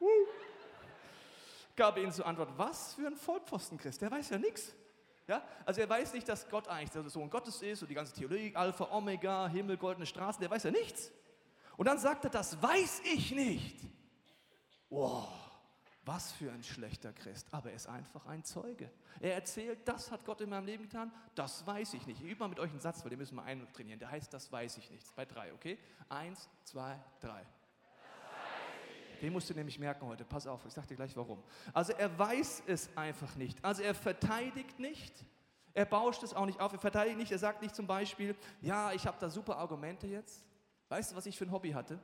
Uh. 0.01 0.07
Gab 1.77 1.99
ihnen 1.99 2.13
zur 2.13 2.27
Antwort, 2.27 2.51
was 2.57 2.95
für 2.95 3.07
ein 3.07 3.17
Vollpfosten 3.17 3.79
Christ, 3.79 4.01
der 4.01 4.11
weiß 4.11 4.31
ja 4.31 4.39
nichts. 4.39 4.75
Ja? 5.27 5.43
Also 5.65 5.81
er 5.81 5.89
weiß 5.89 6.13
nicht, 6.15 6.29
dass 6.29 6.49
Gott 6.49 6.69
eigentlich 6.69 6.91
der 6.91 7.09
Sohn 7.09 7.31
Gottes 7.31 7.63
ist 7.63 7.83
und 7.83 7.89
die 7.89 7.95
ganze 7.95 8.15
Theologie, 8.15 8.55
Alpha, 8.55 8.89
Omega, 8.91 9.49
Himmel, 9.49 9.77
goldene 9.77 10.07
Straßen, 10.07 10.41
der 10.41 10.51
weiß 10.51 10.65
ja 10.65 10.71
nichts. 10.71 11.11
Und 11.77 11.87
dann 11.87 11.99
sagt 11.99 12.25
er, 12.25 12.31
das 12.31 12.61
weiß 12.61 13.01
ich 13.05 13.33
nicht. 13.33 13.77
Wow, 14.89 15.29
was 16.11 16.33
für 16.33 16.51
ein 16.51 16.65
schlechter 16.65 17.13
Christ. 17.13 17.47
Aber 17.53 17.71
er 17.71 17.77
ist 17.77 17.87
einfach 17.87 18.27
ein 18.27 18.43
Zeuge. 18.43 18.91
Er 19.21 19.35
erzählt, 19.35 19.79
das 19.85 20.11
hat 20.11 20.25
Gott 20.25 20.41
in 20.41 20.51
meinem 20.51 20.67
Leben 20.67 20.83
getan, 20.83 21.13
das 21.37 21.65
weiß 21.65 21.95
ich 21.95 22.05
nicht. 22.05 22.21
Ich 22.21 22.29
übe 22.29 22.41
mal 22.41 22.49
mit 22.49 22.59
euch 22.59 22.71
einen 22.73 22.81
Satz, 22.81 23.05
weil 23.05 23.11
den 23.11 23.19
müssen 23.21 23.37
wir 23.37 23.45
eintrainieren. 23.45 24.01
Der 24.01 24.11
heißt, 24.11 24.35
das 24.35 24.51
weiß 24.51 24.79
ich 24.79 24.91
nicht. 24.91 25.07
Bei 25.15 25.25
drei, 25.25 25.53
okay? 25.53 25.79
Eins, 26.09 26.49
zwei, 26.65 26.99
drei. 27.21 27.47
Den 29.23 29.33
musst 29.33 29.51
du 29.51 29.55
nämlich 29.55 29.79
merken 29.79 30.05
heute. 30.05 30.25
Pass 30.25 30.49
auf, 30.49 30.67
ich 30.67 30.73
sag 30.73 30.89
dir 30.89 30.97
gleich 30.97 31.17
warum. 31.17 31.41
Also 31.73 31.93
er 31.93 32.19
weiß 32.19 32.65
es 32.67 32.91
einfach 32.97 33.37
nicht. 33.37 33.65
Also 33.65 33.83
er 33.83 33.95
verteidigt 33.95 34.81
nicht. 34.81 35.15
Er 35.75 35.85
bauscht 35.85 36.25
es 36.25 36.35
auch 36.35 36.47
nicht 36.47 36.59
auf. 36.59 36.73
Er 36.73 36.81
verteidigt 36.81 37.19
nicht. 37.19 37.31
Er 37.31 37.39
sagt 37.39 37.63
nicht 37.63 37.77
zum 37.77 37.87
Beispiel, 37.87 38.35
ja, 38.63 38.93
ich 38.93 39.07
habe 39.07 39.19
da 39.21 39.31
super 39.31 39.59
Argumente 39.59 40.09
jetzt. 40.09 40.43
Weißt 40.89 41.13
du, 41.13 41.17
was 41.17 41.27
ich 41.27 41.39
für 41.39 41.45
ein 41.45 41.53
Hobby 41.53 41.71
hatte? 41.71 42.01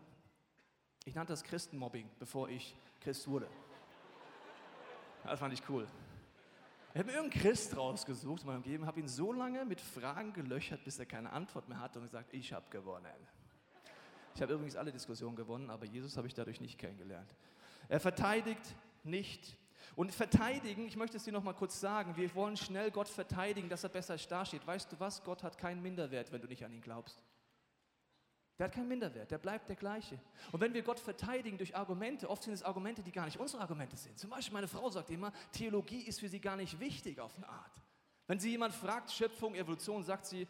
Ich 1.04 1.14
nannte 1.16 1.32
das 1.32 1.42
Christenmobbing, 1.42 2.08
bevor 2.20 2.48
ich 2.48 2.76
Christ 3.00 3.26
wurde. 3.26 3.48
Das 5.26 5.40
fand 5.40 5.52
ich 5.52 5.62
cool. 5.68 5.86
Ich 6.94 7.00
habe 7.00 7.10
mir 7.10 7.16
irgendeinen 7.16 7.42
Christ 7.42 7.76
rausgesucht 7.76 8.42
in 8.42 8.46
meinem 8.46 8.62
Leben, 8.62 8.86
habe 8.86 9.00
ihn 9.00 9.08
so 9.08 9.32
lange 9.32 9.64
mit 9.64 9.80
Fragen 9.80 10.32
gelöchert, 10.32 10.82
bis 10.84 10.98
er 10.98 11.04
keine 11.04 11.30
Antwort 11.30 11.68
mehr 11.68 11.78
hatte 11.80 11.98
und 11.98 12.06
gesagt, 12.06 12.32
ich 12.32 12.52
habe 12.52 12.64
gewonnen. 12.70 13.06
Ich 14.34 14.40
habe 14.40 14.54
übrigens 14.54 14.76
alle 14.76 14.92
Diskussionen 14.92 15.36
gewonnen, 15.36 15.68
aber 15.68 15.84
Jesus 15.84 16.16
habe 16.16 16.26
ich 16.26 16.34
dadurch 16.34 16.60
nicht 16.60 16.78
kennengelernt. 16.78 17.34
Er 17.88 18.00
verteidigt 18.00 18.76
nicht. 19.02 19.58
Und 19.94 20.12
verteidigen, 20.12 20.86
ich 20.86 20.96
möchte 20.96 21.16
es 21.16 21.24
dir 21.24 21.32
noch 21.32 21.42
mal 21.42 21.54
kurz 21.54 21.80
sagen, 21.80 22.16
wir 22.16 22.34
wollen 22.34 22.56
schnell 22.56 22.90
Gott 22.90 23.08
verteidigen, 23.08 23.68
dass 23.68 23.84
er 23.84 23.90
besser 23.90 24.16
dasteht. 24.16 24.66
Weißt 24.66 24.90
du 24.92 25.00
was? 25.00 25.22
Gott 25.22 25.42
hat 25.42 25.58
keinen 25.58 25.82
Minderwert, 25.82 26.32
wenn 26.32 26.40
du 26.40 26.48
nicht 26.48 26.64
an 26.64 26.72
ihn 26.72 26.80
glaubst. 26.80 27.22
Der 28.58 28.66
hat 28.66 28.72
keinen 28.72 28.88
Minderwert, 28.88 29.30
der 29.30 29.38
bleibt 29.38 29.68
der 29.68 29.76
gleiche. 29.76 30.18
Und 30.50 30.60
wenn 30.60 30.72
wir 30.72 30.82
Gott 30.82 30.98
verteidigen 30.98 31.58
durch 31.58 31.76
Argumente, 31.76 32.30
oft 32.30 32.42
sind 32.42 32.54
es 32.54 32.62
Argumente, 32.62 33.02
die 33.02 33.12
gar 33.12 33.26
nicht 33.26 33.38
unsere 33.38 33.60
Argumente 33.60 33.96
sind. 33.96 34.18
Zum 34.18 34.30
Beispiel 34.30 34.54
meine 34.54 34.68
Frau 34.68 34.88
sagt 34.88 35.10
immer, 35.10 35.32
Theologie 35.52 36.00
ist 36.02 36.20
für 36.20 36.28
sie 36.28 36.40
gar 36.40 36.56
nicht 36.56 36.80
wichtig 36.80 37.20
auf 37.20 37.36
eine 37.36 37.48
Art. 37.48 37.82
Wenn 38.26 38.40
sie 38.40 38.50
jemand 38.50 38.74
fragt, 38.74 39.10
Schöpfung, 39.12 39.54
Evolution, 39.54 40.02
sagt 40.02 40.26
sie, 40.26 40.48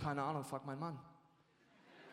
keine 0.00 0.22
Ahnung, 0.22 0.44
frag 0.44 0.64
meinen 0.64 0.78
Mann. 0.78 0.98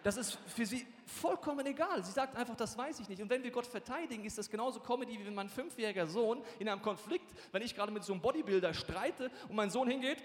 Das 0.03 0.17
ist 0.17 0.33
für 0.47 0.65
sie 0.65 0.85
vollkommen 1.05 1.65
egal. 1.65 2.03
Sie 2.03 2.11
sagt 2.11 2.35
einfach, 2.35 2.55
das 2.55 2.77
weiß 2.77 2.99
ich 2.99 3.07
nicht. 3.07 3.21
Und 3.21 3.29
wenn 3.29 3.41
wir 3.41 3.51
Gott 3.51 3.65
verteidigen, 3.65 4.25
ist 4.25 4.37
das 4.37 4.49
genauso 4.49 4.81
Comedy, 4.81 5.17
wie 5.17 5.25
wenn 5.25 5.35
mein 5.35 5.47
fünfjähriger 5.47 6.07
Sohn 6.07 6.43
in 6.59 6.67
einem 6.67 6.81
Konflikt, 6.81 7.31
wenn 7.53 7.61
ich 7.61 7.73
gerade 7.73 7.91
mit 7.91 8.03
so 8.03 8.11
einem 8.13 8.21
Bodybuilder 8.21 8.73
streite 8.73 9.31
und 9.47 9.55
mein 9.55 9.69
Sohn 9.69 9.87
hingeht, 9.87 10.21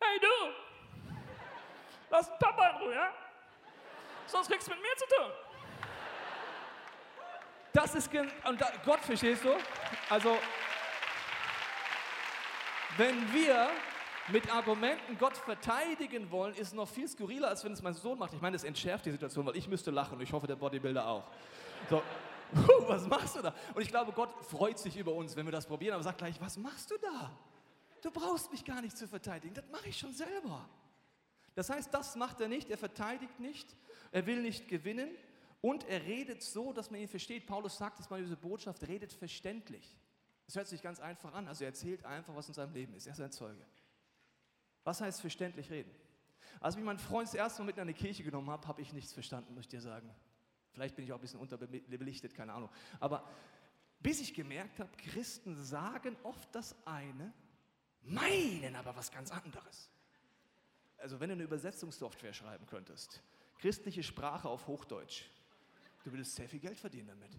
hey 0.00 0.20
du, 0.20 0.63
lass 2.14 2.28
den 2.28 2.38
Papa 2.38 2.68
in 2.70 2.76
Ruhe, 2.76 2.94
ja? 2.94 3.12
Sonst 4.26 4.48
kriegst 4.48 4.66
du 4.68 4.72
mit 4.72 4.80
mir 4.80 4.96
zu 4.96 5.04
tun. 5.16 5.30
Das 7.72 7.94
ist, 7.94 8.10
und 8.48 8.60
da, 8.60 8.70
Gott, 8.84 9.00
verstehst 9.00 9.44
du? 9.44 9.50
Also, 10.08 10.38
wenn 12.96 13.32
wir 13.32 13.68
mit 14.28 14.50
Argumenten 14.54 15.18
Gott 15.18 15.36
verteidigen 15.36 16.30
wollen, 16.30 16.54
ist 16.54 16.72
noch 16.72 16.88
viel 16.88 17.08
skurriler, 17.08 17.48
als 17.48 17.64
wenn 17.64 17.72
es 17.72 17.82
mein 17.82 17.94
Sohn 17.94 18.18
macht. 18.18 18.32
Ich 18.32 18.40
meine, 18.40 18.56
das 18.56 18.64
entschärft 18.64 19.04
die 19.06 19.10
Situation, 19.10 19.44
weil 19.44 19.56
ich 19.56 19.66
müsste 19.66 19.90
lachen 19.90 20.14
und 20.14 20.22
ich 20.22 20.32
hoffe, 20.32 20.46
der 20.46 20.56
Bodybuilder 20.56 21.06
auch. 21.06 21.24
So, 21.90 22.00
was 22.86 23.06
machst 23.08 23.34
du 23.34 23.42
da? 23.42 23.52
Und 23.74 23.82
ich 23.82 23.88
glaube, 23.88 24.12
Gott 24.12 24.30
freut 24.44 24.78
sich 24.78 24.96
über 24.96 25.12
uns, 25.12 25.34
wenn 25.34 25.44
wir 25.44 25.52
das 25.52 25.66
probieren, 25.66 25.94
aber 25.94 26.04
sagt 26.04 26.18
gleich, 26.18 26.40
was 26.40 26.56
machst 26.56 26.92
du 26.92 26.96
da? 26.98 27.32
Du 28.00 28.10
brauchst 28.12 28.52
mich 28.52 28.64
gar 28.64 28.80
nicht 28.80 28.96
zu 28.96 29.08
verteidigen, 29.08 29.54
das 29.54 29.64
mache 29.72 29.88
ich 29.88 29.98
schon 29.98 30.12
selber. 30.12 30.68
Das 31.54 31.70
heißt, 31.70 31.92
das 31.94 32.16
macht 32.16 32.40
er 32.40 32.48
nicht, 32.48 32.70
er 32.70 32.78
verteidigt 32.78 33.38
nicht, 33.40 33.76
er 34.10 34.26
will 34.26 34.42
nicht 34.42 34.68
gewinnen 34.68 35.10
und 35.60 35.84
er 35.84 36.02
redet 36.02 36.42
so, 36.42 36.72
dass 36.72 36.90
man 36.90 37.00
ihn 37.00 37.08
versteht. 37.08 37.46
Paulus 37.46 37.78
sagt 37.78 38.00
es 38.00 38.10
mal 38.10 38.20
diese 38.20 38.36
Botschaft, 38.36 38.86
redet 38.86 39.12
verständlich. 39.12 39.96
Das 40.46 40.56
hört 40.56 40.66
sich 40.66 40.82
ganz 40.82 41.00
einfach 41.00 41.32
an, 41.32 41.48
also 41.48 41.64
er 41.64 41.68
erzählt 41.68 42.04
einfach, 42.04 42.34
was 42.34 42.48
in 42.48 42.54
seinem 42.54 42.74
Leben 42.74 42.94
ist. 42.94 43.06
Er 43.06 43.12
ist 43.12 43.20
ein 43.20 43.32
Zeuge. 43.32 43.64
Was 44.82 45.00
heißt 45.00 45.20
verständlich 45.20 45.70
reden? 45.70 45.90
Als 46.60 46.76
ich 46.76 46.82
meinen 46.82 46.98
Freund 46.98 47.28
das 47.28 47.34
erste 47.34 47.62
Mal 47.62 47.66
mit 47.66 47.76
in 47.76 47.82
eine 47.82 47.94
Kirche 47.94 48.22
genommen 48.22 48.50
habe, 48.50 48.66
habe 48.68 48.82
ich 48.82 48.92
nichts 48.92 49.12
verstanden, 49.12 49.54
muss 49.54 49.64
ich 49.64 49.68
dir 49.68 49.80
sagen. 49.80 50.14
Vielleicht 50.72 50.96
bin 50.96 51.04
ich 51.04 51.12
auch 51.12 51.18
ein 51.18 51.20
bisschen 51.20 51.40
unterbelichtet, 51.40 52.34
keine 52.34 52.52
Ahnung. 52.52 52.68
Aber 53.00 53.28
bis 54.00 54.20
ich 54.20 54.34
gemerkt 54.34 54.80
habe, 54.80 54.90
Christen 54.96 55.56
sagen 55.62 56.16
oft 56.24 56.54
das 56.54 56.74
eine, 56.84 57.32
meinen 58.02 58.76
aber 58.76 58.94
was 58.96 59.10
ganz 59.10 59.30
anderes. 59.30 59.90
Also 61.04 61.20
wenn 61.20 61.28
du 61.28 61.34
eine 61.34 61.42
Übersetzungssoftware 61.42 62.32
schreiben 62.32 62.64
könntest, 62.64 63.20
christliche 63.58 64.02
Sprache 64.02 64.48
auf 64.48 64.66
Hochdeutsch, 64.66 65.24
du 66.02 66.10
würdest 66.10 66.34
sehr 66.34 66.48
viel 66.48 66.60
Geld 66.60 66.78
verdienen 66.78 67.08
damit. 67.08 67.30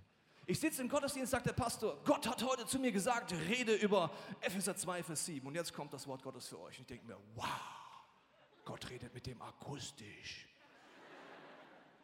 Ich 0.46 0.60
sitze 0.60 0.84
im 0.84 0.88
Gottesdienst, 0.88 1.32
sagt 1.32 1.48
der 1.48 1.54
Pastor, 1.54 1.98
Gott 2.04 2.28
hat 2.28 2.44
heute 2.44 2.68
zu 2.68 2.78
mir 2.78 2.92
gesagt, 2.92 3.34
rede 3.34 3.74
über 3.74 4.12
Epheser 4.42 4.76
2, 4.76 5.02
Vers 5.02 5.26
7. 5.26 5.48
Und 5.48 5.56
jetzt 5.56 5.74
kommt 5.74 5.92
das 5.92 6.06
Wort 6.06 6.22
Gottes 6.22 6.48
für 6.48 6.60
euch. 6.60 6.78
Und 6.78 6.82
ich 6.82 6.86
denke 6.86 7.08
mir, 7.08 7.18
wow, 7.34 7.48
Gott 8.66 8.88
redet 8.92 9.12
mit 9.16 9.26
dem 9.26 9.42
akustisch. 9.42 10.48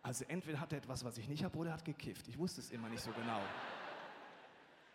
Also 0.01 0.25
entweder 0.29 0.59
hat 0.59 0.71
er 0.71 0.79
etwas, 0.79 1.05
was 1.05 1.19
ich 1.19 1.27
nicht 1.27 1.43
habe, 1.43 1.55
oder 1.59 1.69
er 1.69 1.73
hat 1.73 1.85
gekifft. 1.85 2.27
Ich 2.27 2.39
wusste 2.39 2.61
es 2.61 2.71
immer 2.71 2.89
nicht 2.89 3.03
so 3.03 3.11
genau. 3.11 3.39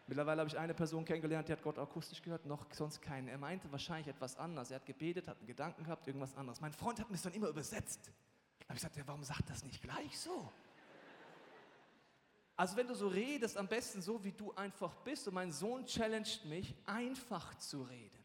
Mittlerweile 0.06 0.40
habe 0.40 0.48
ich 0.48 0.56
eine 0.56 0.72
Person 0.72 1.04
kennengelernt, 1.04 1.48
die 1.48 1.52
hat 1.52 1.62
Gott 1.62 1.78
akustisch 1.78 2.22
gehört, 2.22 2.46
noch 2.46 2.64
sonst 2.72 3.02
keinen. 3.02 3.26
Er 3.26 3.38
meinte 3.38 3.70
wahrscheinlich 3.72 4.06
etwas 4.06 4.36
anderes. 4.36 4.70
Er 4.70 4.76
hat 4.76 4.86
gebetet, 4.86 5.26
hat 5.26 5.38
einen 5.38 5.48
Gedanken 5.48 5.82
gehabt, 5.82 6.06
irgendwas 6.06 6.36
anderes. 6.36 6.60
Mein 6.60 6.72
Freund 6.72 7.00
hat 7.00 7.08
mir 7.08 7.14
das 7.14 7.22
dann 7.22 7.34
immer 7.34 7.48
übersetzt. 7.48 8.06
Da 8.60 8.64
habe 8.68 8.74
ich 8.74 8.80
gesagt, 8.80 8.96
ja, 8.96 9.02
warum 9.06 9.24
sagt 9.24 9.50
das 9.50 9.64
nicht 9.64 9.82
gleich 9.82 10.18
so? 10.18 10.52
Also 12.56 12.76
wenn 12.76 12.86
du 12.86 12.94
so 12.94 13.08
redest, 13.08 13.56
am 13.56 13.68
besten 13.68 14.00
so, 14.00 14.22
wie 14.24 14.32
du 14.32 14.52
einfach 14.54 14.94
bist. 14.98 15.26
Und 15.28 15.34
mein 15.34 15.52
Sohn 15.52 15.84
challenged 15.84 16.44
mich, 16.46 16.74
einfach 16.86 17.54
zu 17.56 17.82
reden. 17.82 18.16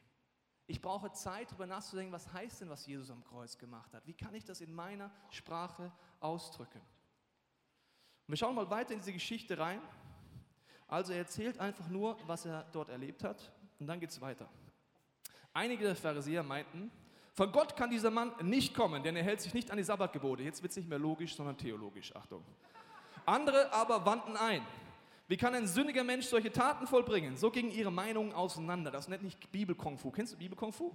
Ich 0.67 0.81
brauche 0.81 1.11
Zeit, 1.11 1.49
darüber 1.49 1.67
nachzudenken, 1.67 2.13
was 2.13 2.31
heißt 2.31 2.61
denn, 2.61 2.69
was 2.69 2.85
Jesus 2.85 3.09
am 3.09 3.23
Kreuz 3.25 3.57
gemacht 3.57 3.93
hat? 3.93 4.07
Wie 4.07 4.13
kann 4.13 4.33
ich 4.33 4.45
das 4.45 4.61
in 4.61 4.73
meiner 4.73 5.11
Sprache 5.29 5.91
ausdrücken? 6.21 6.79
Und 6.79 8.27
wir 8.27 8.37
schauen 8.37 8.55
mal 8.55 8.69
weiter 8.69 8.93
in 8.93 8.99
diese 8.99 9.11
Geschichte 9.11 9.57
rein. 9.57 9.81
Also 10.91 11.13
er 11.13 11.19
erzählt 11.19 11.58
einfach 11.58 11.88
nur, 11.88 12.17
was 12.27 12.45
er 12.45 12.65
dort 12.73 12.89
erlebt 12.89 13.23
hat. 13.23 13.49
Und 13.80 13.88
dann 13.88 13.99
geht 14.01 14.10
es 14.10 14.19
weiter. 14.19 14.47
Einige 15.54 15.86
der 15.86 15.95
Pharisäer 15.95 16.43
meinten, 16.43 16.91
von 17.34 17.49
Gott 17.54 17.77
kann 17.77 17.89
dieser 17.89 18.12
Mann 18.12 18.34
nicht 18.41 18.75
kommen, 18.75 19.01
denn 19.01 19.15
er 19.15 19.23
hält 19.23 19.39
sich 19.39 19.54
nicht 19.54 19.71
an 19.71 19.77
die 19.77 19.84
Sabbatgebote. 19.84 20.43
Jetzt 20.43 20.62
wird 20.62 20.71
es 20.71 20.77
nicht 20.77 20.89
mehr 20.89 20.99
logisch, 20.99 21.34
sondern 21.34 21.58
theologisch. 21.58 22.13
Achtung. 22.13 22.43
Andere 23.25 23.71
aber 23.71 24.06
wandten 24.06 24.36
ein. 24.36 24.68
Wie 25.30 25.38
kann 25.38 25.55
ein 25.55 25.65
sündiger 25.65 26.03
Mensch 26.03 26.26
solche 26.26 26.51
Taten 26.51 26.86
vollbringen? 26.86 27.38
So 27.38 27.51
gingen 27.51 27.72
ihre 27.72 27.91
Meinungen 27.91 28.34
auseinander. 28.34 28.91
Das 28.91 29.07
nennt 29.07 29.24
nicht 29.24 29.49
Bibel-Kung-Fu. 29.49 30.11
Kennst 30.11 30.34
du 30.34 30.38
Bibel-Kung-Fu? 30.38 30.93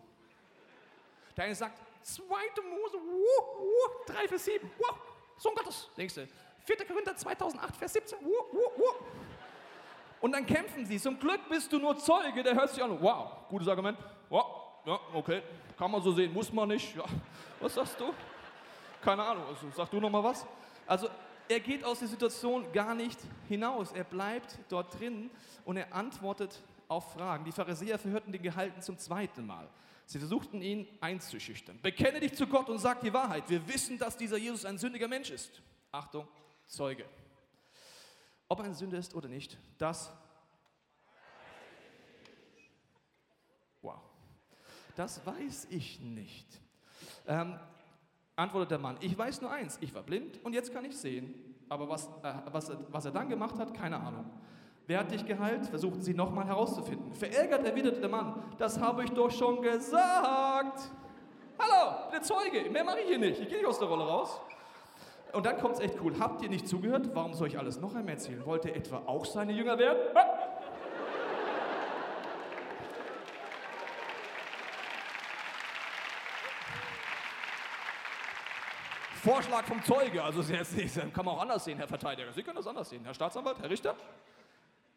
Der 1.38 1.44
eine 1.46 1.54
sagt, 1.54 1.80
2. 2.02 2.22
Mose, 2.24 2.98
wuh, 2.98 3.62
wuh, 3.62 4.12
3 4.12 4.28
Vers 4.28 4.44
7, 4.44 4.70
wuh, 4.78 4.96
Sohn 5.38 5.54
Gottes. 5.54 5.88
Denkst 5.96 6.16
du, 6.16 6.28
4. 6.64 6.86
Korinther 6.86 7.16
2008, 7.16 7.76
Vers 7.76 7.94
17, 7.94 8.18
wuh, 8.20 8.28
wuh, 8.52 8.78
wuh. 8.78 9.25
Und 10.20 10.32
dann 10.32 10.46
kämpfen 10.46 10.86
sie. 10.86 10.98
Zum 10.98 11.18
Glück 11.18 11.40
bist 11.48 11.72
du 11.72 11.78
nur 11.78 11.98
Zeuge, 11.98 12.42
der 12.42 12.54
hört 12.54 12.70
sich 12.70 12.82
an. 12.82 13.00
Wow, 13.00 13.48
gutes 13.48 13.68
Argument. 13.68 13.98
Wow, 14.28 14.46
ja, 14.84 14.98
okay, 15.12 15.42
kann 15.76 15.90
man 15.90 16.02
so 16.02 16.12
sehen, 16.12 16.32
muss 16.32 16.52
man 16.52 16.68
nicht. 16.68 16.96
Ja. 16.96 17.04
Was 17.60 17.74
sagst 17.74 17.98
du? 18.00 18.12
Keine 19.02 19.22
Ahnung, 19.22 19.44
also, 19.48 19.66
sag 19.76 19.90
du 19.90 20.00
noch 20.00 20.10
mal 20.10 20.24
was? 20.24 20.46
Also 20.86 21.08
er 21.48 21.60
geht 21.60 21.84
aus 21.84 22.00
der 22.00 22.08
Situation 22.08 22.64
gar 22.72 22.94
nicht 22.94 23.18
hinaus. 23.48 23.92
Er 23.92 24.04
bleibt 24.04 24.58
dort 24.68 24.98
drin 24.98 25.30
und 25.64 25.76
er 25.76 25.94
antwortet 25.94 26.60
auf 26.88 27.12
Fragen. 27.12 27.44
Die 27.44 27.52
Pharisäer 27.52 27.98
verhörten 27.98 28.32
den 28.32 28.42
Gehalten 28.42 28.80
zum 28.82 28.98
zweiten 28.98 29.46
Mal. 29.46 29.68
Sie 30.06 30.18
versuchten 30.18 30.62
ihn 30.62 30.86
einzuschüchtern. 31.00 31.80
Bekenne 31.82 32.20
dich 32.20 32.34
zu 32.34 32.46
Gott 32.46 32.68
und 32.68 32.78
sag 32.78 33.00
die 33.00 33.12
Wahrheit. 33.12 33.48
Wir 33.48 33.66
wissen, 33.66 33.98
dass 33.98 34.16
dieser 34.16 34.36
Jesus 34.36 34.64
ein 34.64 34.78
sündiger 34.78 35.08
Mensch 35.08 35.30
ist. 35.30 35.60
Achtung, 35.90 36.28
Zeuge. 36.66 37.04
Ob 38.48 38.60
er 38.60 38.66
ein 38.66 38.74
Sünder 38.74 38.98
ist 38.98 39.14
oder 39.14 39.28
nicht, 39.28 39.58
das. 39.78 40.12
Wow. 43.82 44.00
Das 44.94 45.24
weiß 45.26 45.66
ich 45.70 46.00
nicht. 46.00 46.60
Ähm, 47.26 47.58
antwortet 48.36 48.70
der 48.70 48.78
Mann, 48.78 48.96
ich 49.00 49.16
weiß 49.16 49.40
nur 49.40 49.50
eins, 49.50 49.78
ich 49.80 49.94
war 49.94 50.02
blind 50.02 50.42
und 50.44 50.52
jetzt 50.52 50.72
kann 50.72 50.84
ich 50.84 50.96
sehen. 50.96 51.56
Aber 51.68 51.88
was, 51.88 52.06
äh, 52.22 52.34
was, 52.52 52.70
was 52.90 53.04
er 53.04 53.10
dann 53.10 53.28
gemacht 53.28 53.58
hat, 53.58 53.74
keine 53.74 53.98
Ahnung. 53.98 54.30
Wer 54.86 55.00
hat 55.00 55.10
dich 55.10 55.26
geheilt? 55.26 55.66
Versuchten 55.66 56.00
sie 56.00 56.14
nochmal 56.14 56.46
herauszufinden. 56.46 57.12
Verärgert 57.12 57.64
erwiderte 57.64 58.00
der 58.00 58.08
Mann, 58.08 58.40
das 58.58 58.78
habe 58.78 59.02
ich 59.02 59.10
doch 59.10 59.30
schon 59.30 59.60
gesagt. 59.60 60.90
Hallo, 61.58 62.10
der 62.12 62.22
Zeuge, 62.22 62.70
mehr 62.70 62.84
mache 62.84 63.00
ich 63.00 63.08
hier 63.08 63.18
nicht, 63.18 63.40
ich 63.40 63.48
gehe 63.48 63.58
nicht 63.58 63.66
aus 63.66 63.80
der 63.80 63.88
Rolle 63.88 64.04
raus. 64.06 64.40
Und 65.36 65.44
dann 65.44 65.58
kommt 65.58 65.74
es 65.74 65.80
echt 65.80 66.00
cool. 66.00 66.18
Habt 66.18 66.40
ihr 66.40 66.48
nicht 66.48 66.66
zugehört? 66.66 67.10
Warum 67.12 67.34
soll 67.34 67.48
ich 67.48 67.58
alles 67.58 67.78
noch 67.78 67.94
einmal 67.94 68.14
erzählen? 68.14 68.42
Wollt 68.46 68.64
ihr 68.64 68.74
etwa 68.74 69.02
auch 69.04 69.26
seine 69.26 69.52
Jünger 69.52 69.78
werden? 69.78 69.98
Vorschlag 79.22 79.66
vom 79.66 79.84
Zeuge, 79.84 80.24
also 80.24 80.42
kann 81.12 81.24
man 81.26 81.34
auch 81.34 81.42
anders 81.42 81.66
sehen, 81.66 81.76
Herr 81.76 81.88
Verteidiger. 81.88 82.32
Sie 82.32 82.42
können 82.42 82.56
das 82.56 82.66
anders 82.66 82.88
sehen, 82.88 83.04
Herr 83.04 83.12
Staatsanwalt, 83.12 83.58
Herr 83.58 83.68
Richter. 83.68 83.94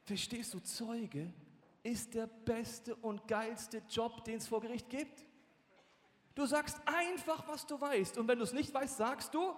Verstehst 0.06 0.54
du, 0.54 0.62
Zeuge 0.62 1.34
ist 1.84 2.14
der 2.14 2.28
beste 2.28 2.96
und 2.96 3.28
geilste 3.28 3.82
Job, 3.90 4.24
den 4.24 4.38
es 4.38 4.48
vor 4.48 4.62
Gericht 4.62 4.90
gibt. 4.90 5.26
Du 6.34 6.46
sagst 6.46 6.78
einfach, 6.86 7.46
was 7.50 7.68
du 7.68 7.82
weißt. 7.82 8.18
Und 8.18 8.30
wenn 8.30 8.38
du 8.38 8.46
es 8.46 8.54
nicht 8.54 8.74
weißt, 8.74 8.96
sagst 8.96 9.34
du, 9.34 9.54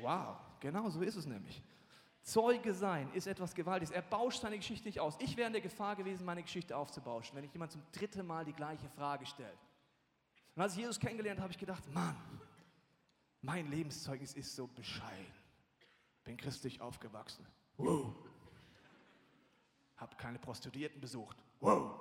Wow, 0.00 0.36
genau 0.60 0.88
so 0.90 1.00
ist 1.02 1.16
es 1.16 1.26
nämlich. 1.26 1.62
Zeuge 2.22 2.72
sein 2.72 3.12
ist 3.12 3.26
etwas 3.26 3.54
Gewaltiges. 3.54 3.94
Er 3.94 4.00
bauscht 4.00 4.40
seine 4.40 4.56
Geschichte 4.56 4.88
nicht 4.88 4.98
aus. 4.98 5.16
Ich 5.20 5.36
wäre 5.36 5.46
in 5.46 5.52
der 5.52 5.60
Gefahr 5.60 5.94
gewesen, 5.94 6.24
meine 6.24 6.42
Geschichte 6.42 6.76
aufzubauschen, 6.76 7.36
wenn 7.36 7.44
ich 7.44 7.52
jemand 7.52 7.72
zum 7.72 7.82
dritten 7.92 8.26
Mal 8.26 8.44
die 8.46 8.54
gleiche 8.54 8.88
Frage 8.90 9.26
stelle. 9.26 9.52
Und 10.56 10.62
als 10.62 10.72
ich 10.72 10.80
Jesus 10.80 10.98
kennengelernt 10.98 11.38
habe, 11.38 11.44
habe 11.44 11.52
ich 11.52 11.58
gedacht, 11.58 11.82
Mann, 11.92 12.16
mein 13.42 13.70
Lebenszeugnis 13.70 14.32
ist 14.32 14.56
so 14.56 14.66
bescheiden. 14.66 15.34
Bin 16.24 16.38
christlich 16.38 16.80
aufgewachsen. 16.80 17.46
Wow. 17.76 18.14
Hab 19.98 20.16
keine 20.16 20.38
Prostituierten 20.38 21.00
besucht. 21.00 21.36
Wow. 21.60 22.00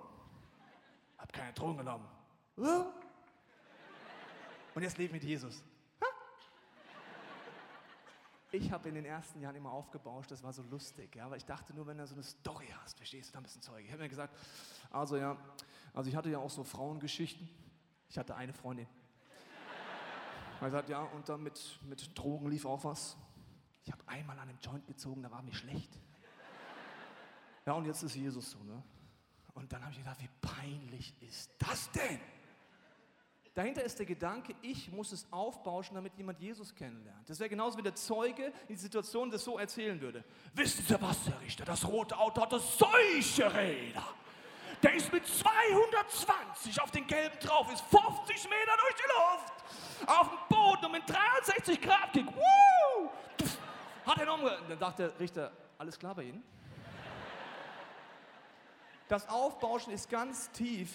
Hab 1.18 1.34
keine 1.34 1.52
Drogen 1.52 1.80
genommen. 1.80 2.08
Wow. 2.56 2.86
Und 4.74 4.84
jetzt 4.84 4.98
lebe 4.98 5.08
ich 5.08 5.22
mit 5.22 5.24
Jesus. 5.24 5.64
Ich 8.54 8.72
habe 8.72 8.88
in 8.88 8.94
den 8.94 9.06
ersten 9.06 9.42
Jahren 9.42 9.56
immer 9.56 9.72
aufgebauscht, 9.72 10.30
das 10.30 10.44
war 10.44 10.54
so 10.54 10.62
lustig, 10.70 11.16
ja, 11.16 11.28
weil 11.28 11.38
ich 11.38 11.46
dachte 11.46 11.74
nur, 11.74 11.88
wenn 11.88 11.98
du 11.98 12.06
so 12.06 12.14
eine 12.14 12.22
Story 12.22 12.68
hast, 12.84 12.96
verstehst 12.96 13.30
du, 13.30 13.34
dann 13.34 13.42
bist 13.42 13.56
du 13.56 13.60
ein 13.60 13.64
Zeuge. 13.64 13.86
Ich 13.86 13.92
habe 13.92 14.04
mir 14.04 14.10
gesagt, 14.10 14.38
also 14.92 15.18
ja, 15.18 15.36
also 15.92 16.08
ich 16.08 16.16
hatte 16.16 16.30
ja 16.30 16.38
auch 16.38 16.52
so 16.52 16.64
Frauengeschichten. 16.64 17.50
Ich 18.10 18.16
hatte 18.16 18.36
eine 18.36 18.54
Freundin. 18.54 18.86
Er 20.62 20.70
sagt, 20.70 20.90
ja, 20.90 21.02
und 21.02 21.28
dann 21.28 21.42
mit, 21.42 21.80
mit 21.82 22.16
Drogen 22.16 22.48
lief 22.48 22.66
auch 22.66 22.84
was. 22.84 23.18
Ich 23.86 23.92
habe 23.92 24.04
einmal 24.06 24.38
an 24.38 24.48
einem 24.48 24.60
Joint 24.62 24.86
gezogen, 24.86 25.24
da 25.24 25.32
war 25.32 25.42
mir 25.42 25.56
schlecht. 25.56 26.00
Ja, 27.66 27.74
und 27.74 27.86
jetzt 27.86 28.04
ist 28.04 28.16
Jesus 28.16 28.52
so, 28.52 28.60
ne? 28.60 28.84
Und 29.56 29.74
dann 29.74 29.82
habe 29.82 29.94
ich 29.94 29.98
gedacht, 29.98 30.22
wie 30.22 30.30
peinlich 30.42 31.16
ist 31.24 31.50
das 31.58 31.90
denn? 31.90 32.20
Dahinter 33.56 33.84
ist 33.84 34.00
der 34.00 34.08
Gedanke, 34.08 34.56
ich 34.64 34.92
muss 34.92 35.12
es 35.12 35.28
aufbauschen, 35.30 35.94
damit 35.94 36.16
jemand 36.16 36.40
Jesus 36.40 36.74
kennenlernt. 36.74 37.30
Das 37.30 37.40
wäre 37.40 37.50
genauso 37.50 37.78
wie 37.78 37.84
der 37.84 37.94
Zeuge 37.94 38.48
in 38.68 38.76
die 38.76 38.82
Situation 38.82 39.30
das 39.30 39.44
so 39.44 39.60
erzählen 39.60 40.02
würde. 40.02 40.24
Wissen 40.56 40.84
Sie 40.84 41.00
was, 41.00 41.28
Herr 41.28 41.40
Richter, 41.40 41.64
das 41.64 41.88
rote 41.88 42.18
Auto 42.18 42.42
hatte 42.42 42.60
solche 42.60 43.54
Räder. 43.54 44.04
Der 44.82 44.96
ist 44.96 45.14
mit 45.14 45.26
220 45.28 46.82
auf 46.82 46.90
den 46.90 47.06
gelben 47.06 47.38
drauf, 47.40 47.72
ist 47.72 47.82
50 47.82 48.50
Meter 48.50 48.72
durch 48.82 48.96
die 48.96 49.10
Luft, 49.14 50.10
auf 50.10 50.30
dem 50.30 50.58
Boden 50.58 50.86
und 50.86 50.92
mit 50.92 51.08
63 51.08 51.80
Grad 51.80 52.12
Kick. 52.12 52.26
Woo! 52.26 53.10
Hat 54.04 54.18
er 54.18 54.34
umge... 54.34 54.58
Dann 54.68 54.80
sagt 54.80 54.98
der 54.98 55.20
Richter, 55.20 55.52
alles 55.78 56.00
klar 56.00 56.16
bei 56.16 56.24
Ihnen? 56.24 56.44
Das 59.08 59.30
Aufbauschen 59.30 59.94
ist 59.94 60.10
ganz 60.10 60.50
tief 60.52 60.90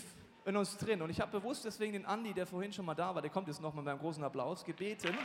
in 0.48 0.56
uns 0.56 0.78
drin. 0.78 1.02
Und 1.02 1.10
ich 1.10 1.20
habe 1.20 1.38
bewusst 1.38 1.66
deswegen 1.66 1.92
den 1.92 2.06
Andi, 2.06 2.32
der 2.32 2.46
vorhin 2.46 2.72
schon 2.72 2.86
mal 2.86 2.94
da 2.94 3.14
war, 3.14 3.20
der 3.20 3.30
kommt 3.30 3.48
jetzt 3.48 3.60
nochmal 3.60 3.84
mit 3.84 3.90
einem 3.90 4.00
großen 4.00 4.24
Applaus, 4.24 4.64
gebeten. 4.64 5.16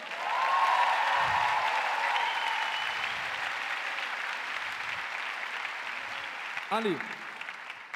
Andi, 6.70 6.98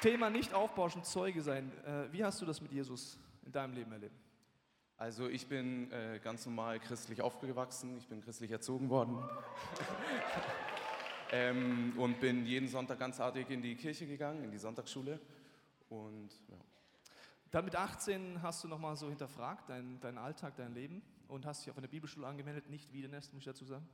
Thema 0.02 0.30
nicht 0.30 0.54
aufbauschen, 0.54 1.04
Zeuge 1.04 1.42
sein. 1.42 1.70
Äh, 1.86 2.14
wie 2.14 2.24
hast 2.24 2.42
du 2.42 2.46
das 2.46 2.62
mit 2.62 2.72
Jesus 2.72 3.18
in 3.46 3.52
deinem 3.52 3.74
Leben 3.74 3.92
erlebt? 3.92 4.16
Also 4.96 5.28
ich 5.28 5.48
bin 5.48 5.92
äh, 5.92 6.20
ganz 6.24 6.46
normal 6.46 6.80
christlich 6.80 7.22
aufgewachsen, 7.22 7.98
ich 7.98 8.08
bin 8.08 8.22
christlich 8.22 8.52
erzogen 8.52 8.90
worden 8.90 9.18
ähm, 11.32 11.94
und 11.98 12.20
bin 12.20 12.46
jeden 12.46 12.68
Sonntag 12.68 13.00
ganz 13.00 13.20
artig 13.20 13.50
in 13.50 13.62
die 13.62 13.76
Kirche 13.76 14.08
gegangen, 14.08 14.44
in 14.44 14.52
die 14.52 14.58
Sonntagsschule 14.58 15.20
und 15.90 16.32
ja. 16.50 16.58
Dann 17.52 17.64
mit 17.64 17.76
18 17.76 18.42
hast 18.42 18.64
du 18.64 18.68
nochmal 18.68 18.98
so 18.98 19.08
hinterfragt, 19.08 19.70
deinen 19.70 20.00
dein 20.02 20.18
Alltag, 20.18 20.56
dein 20.58 20.74
Leben 20.74 21.02
und 21.30 21.46
hast 21.46 21.62
dich 21.62 21.72
auf 21.72 21.78
eine 21.78 21.88
Bibelschule 21.88 22.28
angemeldet, 22.28 22.70
nicht 22.70 22.92
Wiedenest, 22.92 23.34
muss 23.34 23.42
ich 23.42 23.46
dazu 23.46 23.64
sagen. 23.64 23.88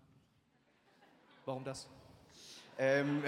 Warum 1.46 1.64
das? 1.64 1.88
Ähm, 2.80 3.24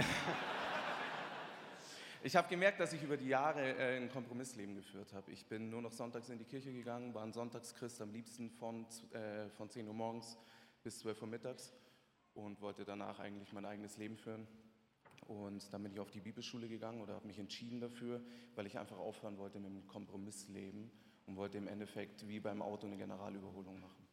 ich 2.23 2.35
habe 2.35 2.47
gemerkt, 2.47 2.79
dass 2.79 2.93
ich 2.93 3.03
über 3.03 3.17
die 3.17 3.27
Jahre 3.27 3.77
äh, 3.77 3.97
ein 3.97 4.09
Kompromissleben 4.09 4.75
geführt 4.75 5.13
habe. 5.13 5.31
Ich 5.31 5.45
bin 5.45 5.69
nur 5.69 5.83
noch 5.83 5.91
sonntags 5.91 6.29
in 6.29 6.39
die 6.39 6.45
Kirche 6.45 6.73
gegangen, 6.73 7.13
war 7.13 7.21
ein 7.21 7.33
Sonntagschrist 7.33 8.01
am 8.01 8.11
liebsten 8.11 8.49
von, 8.49 8.87
äh, 9.11 9.49
von 9.49 9.69
10 9.69 9.87
Uhr 9.87 9.93
morgens 9.93 10.39
bis 10.81 10.99
12 10.99 11.21
Uhr 11.21 11.27
mittags 11.27 11.71
und 12.33 12.61
wollte 12.61 12.83
danach 12.83 13.19
eigentlich 13.19 13.53
mein 13.53 13.65
eigenes 13.65 13.97
Leben 13.97 14.17
führen. 14.17 14.47
Und 15.27 15.73
dann 15.73 15.83
bin 15.83 15.91
ich 15.91 15.99
auf 15.99 16.11
die 16.11 16.19
Bibelschule 16.19 16.67
gegangen 16.67 17.01
oder 17.01 17.15
habe 17.15 17.27
mich 17.27 17.39
entschieden 17.39 17.79
dafür, 17.79 18.21
weil 18.55 18.67
ich 18.67 18.77
einfach 18.77 18.97
aufhören 18.97 19.37
wollte 19.37 19.59
mit 19.59 19.71
dem 19.71 19.87
Kompromissleben 19.87 20.91
und 21.25 21.35
wollte 21.35 21.57
im 21.57 21.67
Endeffekt 21.67 22.27
wie 22.27 22.39
beim 22.39 22.61
Auto 22.61 22.85
eine 22.85 22.97
Generalüberholung 22.97 23.79
machen. 23.79 24.07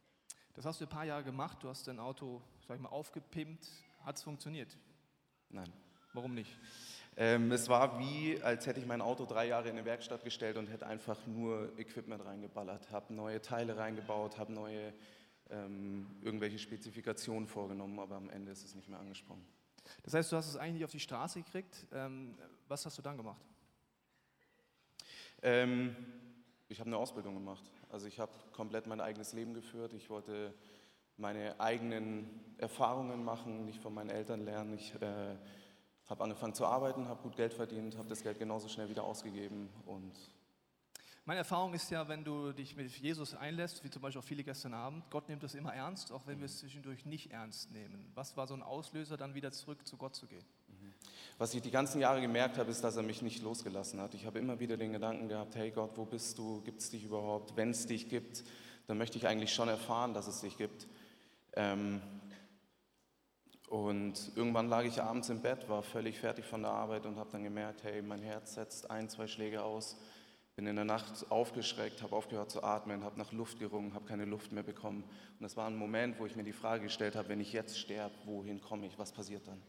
Das 0.53 0.65
hast 0.65 0.81
du 0.81 0.85
ein 0.85 0.89
paar 0.89 1.05
Jahre 1.05 1.23
gemacht, 1.23 1.61
du 1.61 1.69
hast 1.69 1.87
dein 1.87 1.99
Auto, 1.99 2.41
sag 2.67 2.75
ich 2.75 2.81
mal, 2.81 2.89
aufgepimpt. 2.89 3.67
Hat 4.03 4.17
es 4.17 4.23
funktioniert? 4.23 4.77
Nein. 5.49 5.71
Warum 6.13 6.35
nicht? 6.35 6.55
Ähm, 7.15 7.51
es 7.51 7.69
war 7.69 7.99
wie, 7.99 8.41
als 8.41 8.67
hätte 8.67 8.79
ich 8.79 8.85
mein 8.85 9.01
Auto 9.01 9.25
drei 9.25 9.47
Jahre 9.47 9.69
in 9.69 9.77
eine 9.77 9.85
Werkstatt 9.85 10.23
gestellt 10.23 10.57
und 10.57 10.67
hätte 10.67 10.85
einfach 10.85 11.25
nur 11.25 11.77
Equipment 11.77 12.23
reingeballert, 12.23 12.91
habe 12.91 13.13
neue 13.13 13.41
Teile 13.41 13.77
reingebaut, 13.77 14.37
habe 14.37 14.53
neue 14.53 14.93
ähm, 15.49 16.07
irgendwelche 16.21 16.59
Spezifikationen 16.59 17.47
vorgenommen, 17.47 17.99
aber 17.99 18.15
am 18.15 18.29
Ende 18.29 18.51
ist 18.51 18.63
es 18.63 18.75
nicht 18.75 18.89
mehr 18.89 18.99
angesprungen. 18.99 19.45
Das 20.01 20.13
heißt, 20.13 20.31
du 20.31 20.35
hast 20.35 20.47
es 20.47 20.57
eigentlich 20.57 20.73
nicht 20.73 20.85
auf 20.85 20.91
die 20.91 20.99
Straße 20.99 21.41
gekriegt. 21.41 21.85
Ähm, 21.91 22.35
was 22.67 22.85
hast 22.85 22.97
du 22.97 23.01
dann 23.01 23.17
gemacht? 23.17 23.45
Ähm, 25.41 25.95
ich 26.69 26.79
habe 26.79 26.87
eine 26.87 26.97
Ausbildung 26.97 27.35
gemacht. 27.35 27.63
Also 27.89 28.07
ich 28.07 28.19
habe 28.19 28.31
komplett 28.51 28.87
mein 28.87 28.99
eigenes 28.99 29.33
Leben 29.33 29.53
geführt. 29.53 29.93
Ich 29.93 30.09
wollte 30.09 30.53
meine 31.17 31.59
eigenen 31.59 32.55
Erfahrungen 32.57 33.23
machen, 33.23 33.65
nicht 33.65 33.81
von 33.81 33.93
meinen 33.93 34.09
Eltern 34.09 34.45
lernen. 34.45 34.73
Ich 34.73 34.95
äh, 34.95 35.35
habe 36.07 36.23
angefangen 36.23 36.53
zu 36.53 36.65
arbeiten, 36.65 37.07
habe 37.07 37.21
gut 37.21 37.35
Geld 37.35 37.53
verdient, 37.53 37.97
habe 37.97 38.09
das 38.09 38.23
Geld 38.23 38.39
genauso 38.39 38.67
schnell 38.67 38.89
wieder 38.89 39.03
ausgegeben 39.03 39.69
und 39.85 40.13
meine 41.25 41.39
Erfahrung 41.39 41.73
ist 41.73 41.89
ja, 41.89 42.07
wenn 42.09 42.23
du 42.23 42.51
dich 42.51 42.75
mit 42.75 42.91
Jesus 42.97 43.33
einlässt, 43.33 43.83
wie 43.83 43.89
zum 43.89 44.01
Beispiel 44.01 44.19
auch 44.19 44.25
viele 44.25 44.43
gestern 44.43 44.73
Abend, 44.73 45.09
Gott 45.09 45.29
nimmt 45.29 45.41
das 45.41 45.55
immer 45.55 45.73
ernst, 45.73 46.11
auch 46.11 46.27
wenn 46.27 46.39
wir 46.39 46.45
es 46.45 46.59
zwischendurch 46.59 47.05
nicht 47.05 47.31
ernst 47.31 47.71
nehmen. 47.71 48.11
Was 48.13 48.35
war 48.35 48.45
so 48.45 48.53
ein 48.53 48.63
Auslöser, 48.63 49.15
dann 49.15 49.33
wieder 49.33 49.51
zurück 49.53 49.87
zu 49.87 49.95
Gott 49.95 50.15
zu 50.15 50.27
gehen? 50.27 50.43
Mhm. 50.67 50.93
Was 51.37 51.53
ich 51.53 51.61
die 51.61 51.71
ganzen 51.71 52.01
Jahre 52.01 52.19
gemerkt 52.19 52.57
habe, 52.57 52.69
ist, 52.69 52.83
dass 52.83 52.97
er 52.97 53.03
mich 53.03 53.21
nicht 53.21 53.41
losgelassen 53.41 54.01
hat. 54.01 54.13
Ich 54.15 54.25
habe 54.25 54.39
immer 54.39 54.59
wieder 54.59 54.75
den 54.75 54.91
Gedanken 54.91 55.29
gehabt, 55.29 55.55
hey 55.55 55.71
Gott, 55.71 55.91
wo 55.95 56.03
bist 56.03 56.37
du? 56.37 56.61
Gibt 56.61 56.81
es 56.81 56.89
dich 56.89 57.05
überhaupt? 57.05 57.55
Wenn 57.55 57.69
es 57.69 57.85
dich 57.85 58.09
gibt, 58.09 58.43
dann 58.87 58.97
möchte 58.97 59.17
ich 59.17 59.25
eigentlich 59.25 59.53
schon 59.53 59.69
erfahren, 59.69 60.13
dass 60.13 60.27
es 60.27 60.41
dich 60.41 60.57
gibt. 60.57 60.87
Ähm, 61.53 62.01
und 63.69 64.31
irgendwann 64.35 64.67
lag 64.67 64.83
ich 64.83 65.01
abends 65.01 65.29
im 65.29 65.41
Bett, 65.41 65.69
war 65.69 65.83
völlig 65.83 66.19
fertig 66.19 66.45
von 66.45 66.61
der 66.63 66.71
Arbeit 66.71 67.05
und 67.05 67.15
habe 67.15 67.31
dann 67.31 67.43
gemerkt, 67.43 67.83
hey, 67.83 68.01
mein 68.01 68.21
Herz 68.21 68.55
setzt 68.55 68.91
ein, 68.91 69.07
zwei 69.07 69.25
Schläge 69.25 69.63
aus 69.63 69.95
bin 70.55 70.67
in 70.67 70.75
der 70.75 70.85
Nacht 70.85 71.31
aufgeschreckt, 71.31 72.03
habe 72.03 72.15
aufgehört 72.15 72.51
zu 72.51 72.63
atmen, 72.63 73.03
habe 73.03 73.17
nach 73.17 73.31
Luft 73.31 73.59
gerungen, 73.59 73.93
habe 73.93 74.05
keine 74.05 74.25
Luft 74.25 74.51
mehr 74.51 74.63
bekommen. 74.63 75.03
Und 75.03 75.41
das 75.41 75.57
war 75.57 75.67
ein 75.67 75.75
Moment, 75.75 76.19
wo 76.19 76.25
ich 76.25 76.35
mir 76.35 76.43
die 76.43 76.53
Frage 76.53 76.83
gestellt 76.83 77.15
habe, 77.15 77.29
wenn 77.29 77.39
ich 77.39 77.53
jetzt 77.53 77.79
sterbe, 77.79 78.13
wohin 78.25 78.61
komme 78.61 78.85
ich? 78.85 78.97
Was 78.99 79.11
passiert 79.11 79.47
dann? 79.47 79.61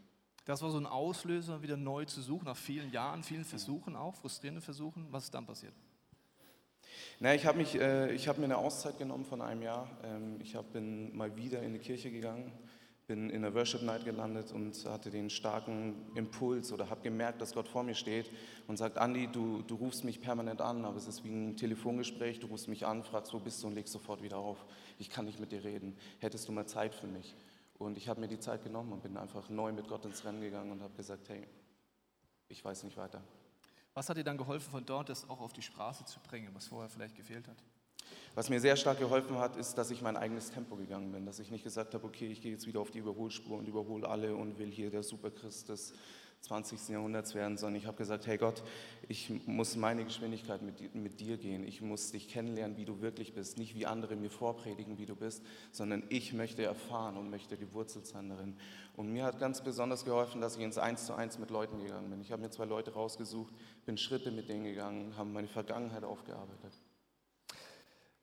Das 0.45 0.61
war 0.61 0.71
so 0.71 0.79
ein 0.79 0.87
Auslöser, 0.87 1.63
wieder 1.63 1.79
neu 1.79 2.05
zu 2.05 2.21
suchen, 2.21 2.45
nach 2.45 2.57
vielen 2.57 2.93
Jahren, 2.93 3.23
vielen 3.23 3.47
Versuchen 3.47 3.97
auch, 3.97 4.15
frustrierenden 4.15 4.63
Versuchen. 4.63 5.07
Was 5.11 5.25
ist 5.25 5.35
dann 5.35 5.47
passiert? 5.47 5.73
Na, 7.19 7.35
ich 7.35 7.47
habe 7.47 7.63
äh, 7.63 8.19
hab 8.19 8.37
mir 8.37 8.45
eine 8.45 8.59
Auszeit 8.59 8.99
genommen 8.99 9.25
von 9.25 9.41
einem 9.41 9.63
Jahr. 9.63 9.89
Ähm, 10.03 10.39
ich 10.41 10.55
hab, 10.55 10.73
bin 10.73 11.17
mal 11.17 11.35
wieder 11.37 11.63
in 11.63 11.73
die 11.73 11.79
Kirche 11.79 12.11
gegangen, 12.11 12.53
bin 13.07 13.29
in 13.29 13.43
der 13.43 13.55
Worship 13.55 13.83
Night 13.83 14.05
gelandet 14.05 14.53
und 14.53 14.85
hatte 14.87 15.11
den 15.11 15.29
starken 15.29 15.95
Impuls 16.15 16.73
oder 16.73 16.89
habe 16.89 17.03
gemerkt, 17.03 17.41
dass 17.41 17.53
Gott 17.53 17.69
vor 17.69 17.83
mir 17.83 17.95
steht 17.95 18.31
und 18.67 18.79
sagt, 18.79 18.97
Andi, 18.99 19.27
du, 19.27 19.63
du 19.63 19.75
rufst 19.75 20.05
mich 20.05 20.21
permanent 20.21 20.61
an, 20.61 20.85
aber 20.85 20.97
es 20.97 21.07
ist 21.07 21.25
wie 21.25 21.29
ein 21.29 21.57
Telefongespräch, 21.57 22.41
du 22.41 22.47
rufst 22.47 22.69
mich 22.69 22.87
an, 22.87 23.05
fragst, 23.05 23.35
wo 23.35 23.39
bist 23.39 23.63
du 23.63 23.67
und 23.67 23.75
legst 23.75 23.93
sofort 23.93 24.23
wieder 24.23 24.39
auf. 24.39 24.65
Ich 24.99 25.11
kann 25.11 25.27
nicht 25.27 25.39
mit 25.39 25.53
dir 25.53 25.65
reden. 25.65 25.97
Hättest 26.19 26.49
du 26.49 26.53
mal 26.53 26.67
Zeit 26.67 26.95
für 26.95 27.07
mich? 27.07 27.35
Und 27.79 27.99
ich 27.99 28.09
habe 28.09 28.21
mir 28.21 28.29
die 28.29 28.39
Zeit 28.39 28.63
genommen 28.63 28.93
und 28.93 29.03
bin 29.03 29.17
einfach 29.17 29.49
neu 29.51 29.73
mit 29.73 29.89
Gott 29.89 30.05
ins 30.05 30.25
Rennen 30.25 30.41
gegangen 30.41 30.71
und 30.71 30.83
habe 30.83 30.95
gesagt, 30.95 31.29
hey, 31.29 31.47
ich 32.49 32.65
weiß 32.65 32.85
nicht 32.85 32.97
weiter. 32.97 33.23
Was 33.93 34.09
hat 34.09 34.17
dir 34.17 34.25
dann 34.25 34.39
geholfen, 34.39 34.71
von 34.71 34.87
dort 34.87 35.09
das 35.09 35.29
auch 35.29 35.41
auf 35.41 35.53
die 35.53 35.63
Straße 35.63 36.05
zu 36.05 36.21
bringen, 36.21 36.51
was 36.55 36.67
vorher 36.67 36.89
vielleicht 36.89 37.17
gefehlt 37.17 37.47
hat? 37.49 37.63
Was 38.35 38.51
mir 38.51 38.61
sehr 38.61 38.77
stark 38.77 38.99
geholfen 38.99 39.39
hat, 39.39 39.57
ist, 39.57 39.79
dass 39.79 39.93
ich 39.93 40.03
mein 40.03 40.17
eigenes 40.17 40.51
Tempo 40.51 40.75
gegangen 40.75 41.13
bin, 41.13 41.25
dass 41.25 41.39
ich 41.39 41.53
nicht 41.53 41.63
gesagt 41.63 41.95
habe, 41.95 42.05
okay, 42.05 42.27
ich 42.27 42.43
gehe 42.43 42.51
jetzt 42.51 42.67
wieder 42.67 42.81
auf 42.81 42.91
die 42.91 42.99
Überholspur 42.99 43.59
und 43.59 43.69
überhole 43.69 44.09
alle 44.09 44.35
und 44.35 44.59
will 44.59 44.73
hier 44.73 44.91
der 44.91 45.05
Superchrist 45.05 45.69
des 45.69 45.93
20. 46.45 46.89
Jahrhunderts 46.91 47.35
werden, 47.35 47.57
sondern 47.57 47.81
ich 47.81 47.87
habe 47.87 47.97
gesagt, 47.97 48.27
hey 48.27 48.37
Gott, 48.37 48.63
ich 49.09 49.31
muss 49.47 49.77
meine 49.77 50.05
Geschwindigkeit 50.05 50.63
mit, 50.63 50.95
mit 50.95 51.21
dir 51.21 51.39
gehen. 51.39 51.67
Ich 51.67 51.81
muss 51.81 52.11
dich 52.11 52.29
kennenlernen, 52.29 52.77
wie 52.77 52.85
du 52.85 53.01
wirklich 53.01 53.35
bist. 53.35 53.57
Nicht 53.57 53.75
wie 53.77 53.87
andere 53.87 54.15
mir 54.17 54.31
vorpredigen, 54.31 54.99
wie 54.99 55.07
du 55.07 55.17
bist, 55.17 55.43
sondern 55.73 56.03
ich 56.11 56.35
möchte 56.35 56.63
erfahren 56.63 57.17
und 57.17 57.31
möchte 57.31 57.57
gewurzelt 57.57 58.07
sein 58.07 58.29
darin. 58.29 58.57
Und 58.95 59.11
mir 59.11 59.25
hat 59.25 59.39
ganz 59.39 59.63
besonders 59.63 60.05
geholfen, 60.05 60.43
dass 60.43 60.57
ich 60.57 60.63
ins 60.63 60.77
Eins 60.77 61.07
zu 61.07 61.15
Eins 61.15 61.39
mit 61.39 61.51
Leuten 61.51 61.79
gegangen 61.79 62.11
bin. 62.11 62.21
Ich 62.21 62.31
habe 62.31 62.43
mir 62.43 62.51
zwei 62.51 62.67
Leute 62.67 62.93
rausgesucht, 62.93 63.55
bin 63.87 63.97
Schritte 63.97 64.31
mit 64.31 64.49
denen 64.49 64.65
gegangen, 64.65 65.17
habe 65.17 65.31
meine 65.31 65.49
Vergangenheit 65.49 66.05
aufgearbeitet. 66.05 66.73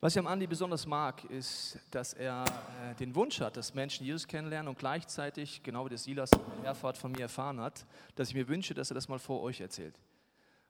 Was 0.03 0.15
ich 0.15 0.19
am 0.19 0.25
Andi 0.25 0.47
besonders 0.47 0.87
mag, 0.87 1.23
ist, 1.25 1.77
dass 1.91 2.13
er 2.13 2.43
äh, 2.89 2.95
den 2.95 3.13
Wunsch 3.13 3.39
hat, 3.39 3.55
dass 3.55 3.75
Menschen 3.75 4.03
Jesus 4.03 4.27
kennenlernen 4.27 4.67
und 4.67 4.79
gleichzeitig, 4.79 5.61
genau 5.61 5.85
wie 5.85 5.91
das 5.91 6.05
Silas 6.05 6.31
in 6.57 6.65
Erfahrt 6.65 6.97
von 6.97 7.11
mir 7.11 7.21
erfahren 7.21 7.61
hat, 7.61 7.85
dass 8.15 8.29
ich 8.29 8.33
mir 8.33 8.47
wünsche, 8.47 8.73
dass 8.73 8.89
er 8.89 8.95
das 8.95 9.07
mal 9.07 9.19
vor 9.19 9.43
euch 9.43 9.61
erzählt. 9.61 10.01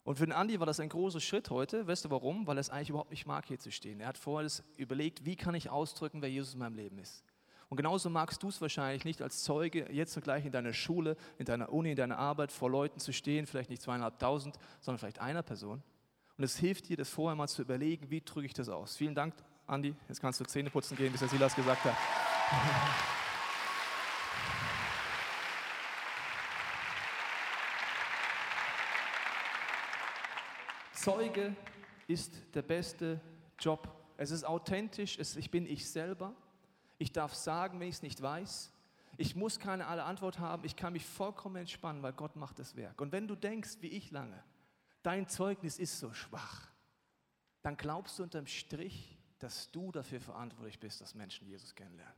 Und 0.04 0.18
für 0.18 0.26
den 0.26 0.34
Andi 0.34 0.60
war 0.60 0.66
das 0.66 0.82
ein 0.82 0.90
großer 0.90 1.22
Schritt 1.22 1.50
heute. 1.50 1.88
Weißt 1.88 2.04
du 2.04 2.10
warum? 2.10 2.46
Weil 2.46 2.58
er 2.58 2.60
es 2.60 2.70
eigentlich 2.70 2.90
überhaupt 2.90 3.12
nicht 3.12 3.26
mag, 3.26 3.46
hier 3.46 3.58
zu 3.58 3.72
stehen. 3.72 4.02
Er 4.02 4.08
hat 4.08 4.18
vorher 4.18 4.52
überlegt, 4.76 5.24
wie 5.24 5.38
kann 5.38 5.56
ich 5.56 5.70
ausdrücken, 5.70 6.22
wer 6.22 6.30
Jesus 6.30 6.56
in 6.56 6.60
meinem 6.60 6.76
Leben 6.76 7.00
ist. 7.00 7.24
Und 7.70 7.78
genauso 7.78 8.10
magst 8.10 8.44
du 8.44 8.50
es 8.50 8.60
wahrscheinlich 8.60 9.06
nicht 9.06 9.22
als 9.22 9.44
Zeuge 9.44 9.88
jetzt 9.94 10.14
und 10.18 10.24
gleich 10.24 10.46
in 10.46 10.52
deiner 10.52 10.74
Schule, 10.74 11.16
in 11.38 11.46
deiner 11.46 11.72
Uni, 11.72 11.92
in 11.92 11.96
deiner 11.96 12.18
Arbeit 12.18 12.52
vor 12.52 12.70
Leuten 12.70 13.00
zu 13.00 13.14
stehen, 13.14 13.46
vielleicht 13.46 13.70
nicht 13.70 13.82
zweieinhalbtausend, 13.82 14.58
sondern 14.82 15.00
vielleicht 15.00 15.22
einer 15.22 15.42
Person. 15.42 15.82
Und 16.42 16.46
es 16.46 16.58
hilft 16.58 16.90
dir, 16.90 16.98
das 16.98 17.08
vorher 17.08 17.36
mal 17.36 17.48
zu 17.48 17.62
überlegen, 17.62 18.10
wie 18.10 18.20
drücke 18.20 18.48
ich 18.48 18.54
das 18.56 18.68
aus. 18.68 18.98
Vielen 18.98 19.14
Dank, 19.14 19.36
Andi. 19.68 19.94
Jetzt 20.10 20.20
kannst 20.20 20.40
du 20.40 20.44
Zähne 20.44 20.72
putzen 20.72 20.98
gehen, 20.98 21.12
bis 21.12 21.20
der 21.20 21.30
Silas 21.30 21.56
gesagt 21.56 21.86
hat. 21.86 21.94
Zeuge 30.94 31.56
ist 32.08 32.34
der 32.56 32.64
beste 32.64 33.22
Job. 33.60 33.88
Es 34.18 34.32
ist 34.32 34.44
authentisch, 34.44 35.20
es, 35.20 35.36
ich 35.36 35.52
bin 35.52 35.68
ich 35.68 35.88
selber. 35.88 36.34
Ich 36.98 37.12
darf 37.12 37.36
sagen, 37.36 37.80
wenn 37.80 37.88
ich 37.88 37.98
es 37.98 38.02
nicht 38.02 38.20
weiß. 38.20 38.72
Ich 39.18 39.36
muss 39.36 39.60
keine 39.60 39.86
alle 39.86 40.06
Antwort 40.06 40.40
haben. 40.40 40.66
Ich 40.66 40.76
kann 40.76 40.94
mich 40.94 41.06
vollkommen 41.06 41.58
entspannen, 41.58 42.02
weil 42.02 42.14
Gott 42.14 42.36
macht 42.36 42.58
das 42.58 42.76
Werk. 42.76 43.00
Und 43.00 43.12
wenn 43.12 43.28
du 43.28 43.36
denkst, 43.36 43.78
wie 43.82 43.90
ich 43.90 44.10
lange, 44.10 44.44
dein 45.04 45.28
Zeugnis 45.28 45.78
ist 45.80 46.00
so 46.00 46.14
schwach, 46.14 46.68
dann 47.62 47.78
glaubst 47.78 48.18
du 48.18 48.24
unterm 48.24 48.48
Strich, 48.48 49.18
dass 49.40 49.72
du 49.72 49.92
dafür 49.92 50.20
verantwortlich 50.20 50.80
bist, 50.80 51.02
dass 51.02 51.16
Menschen 51.16 51.48
Jesus 51.48 51.74
kennenlernen. 51.76 52.16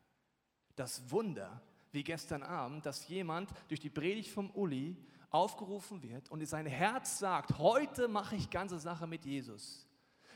Das 0.75 1.09
Wunder, 1.11 1.61
wie 1.91 2.03
gestern 2.03 2.43
Abend, 2.43 2.85
dass 2.85 3.07
jemand 3.07 3.49
durch 3.67 3.79
die 3.79 3.89
Predigt 3.89 4.31
vom 4.31 4.49
Uli 4.51 4.97
aufgerufen 5.29 6.01
wird 6.03 6.29
und 6.29 6.45
sein 6.45 6.65
Herz 6.65 7.19
sagt, 7.19 7.57
heute 7.57 8.07
mache 8.07 8.35
ich 8.35 8.49
ganze 8.49 8.79
Sache 8.79 9.07
mit 9.07 9.25
Jesus, 9.25 9.87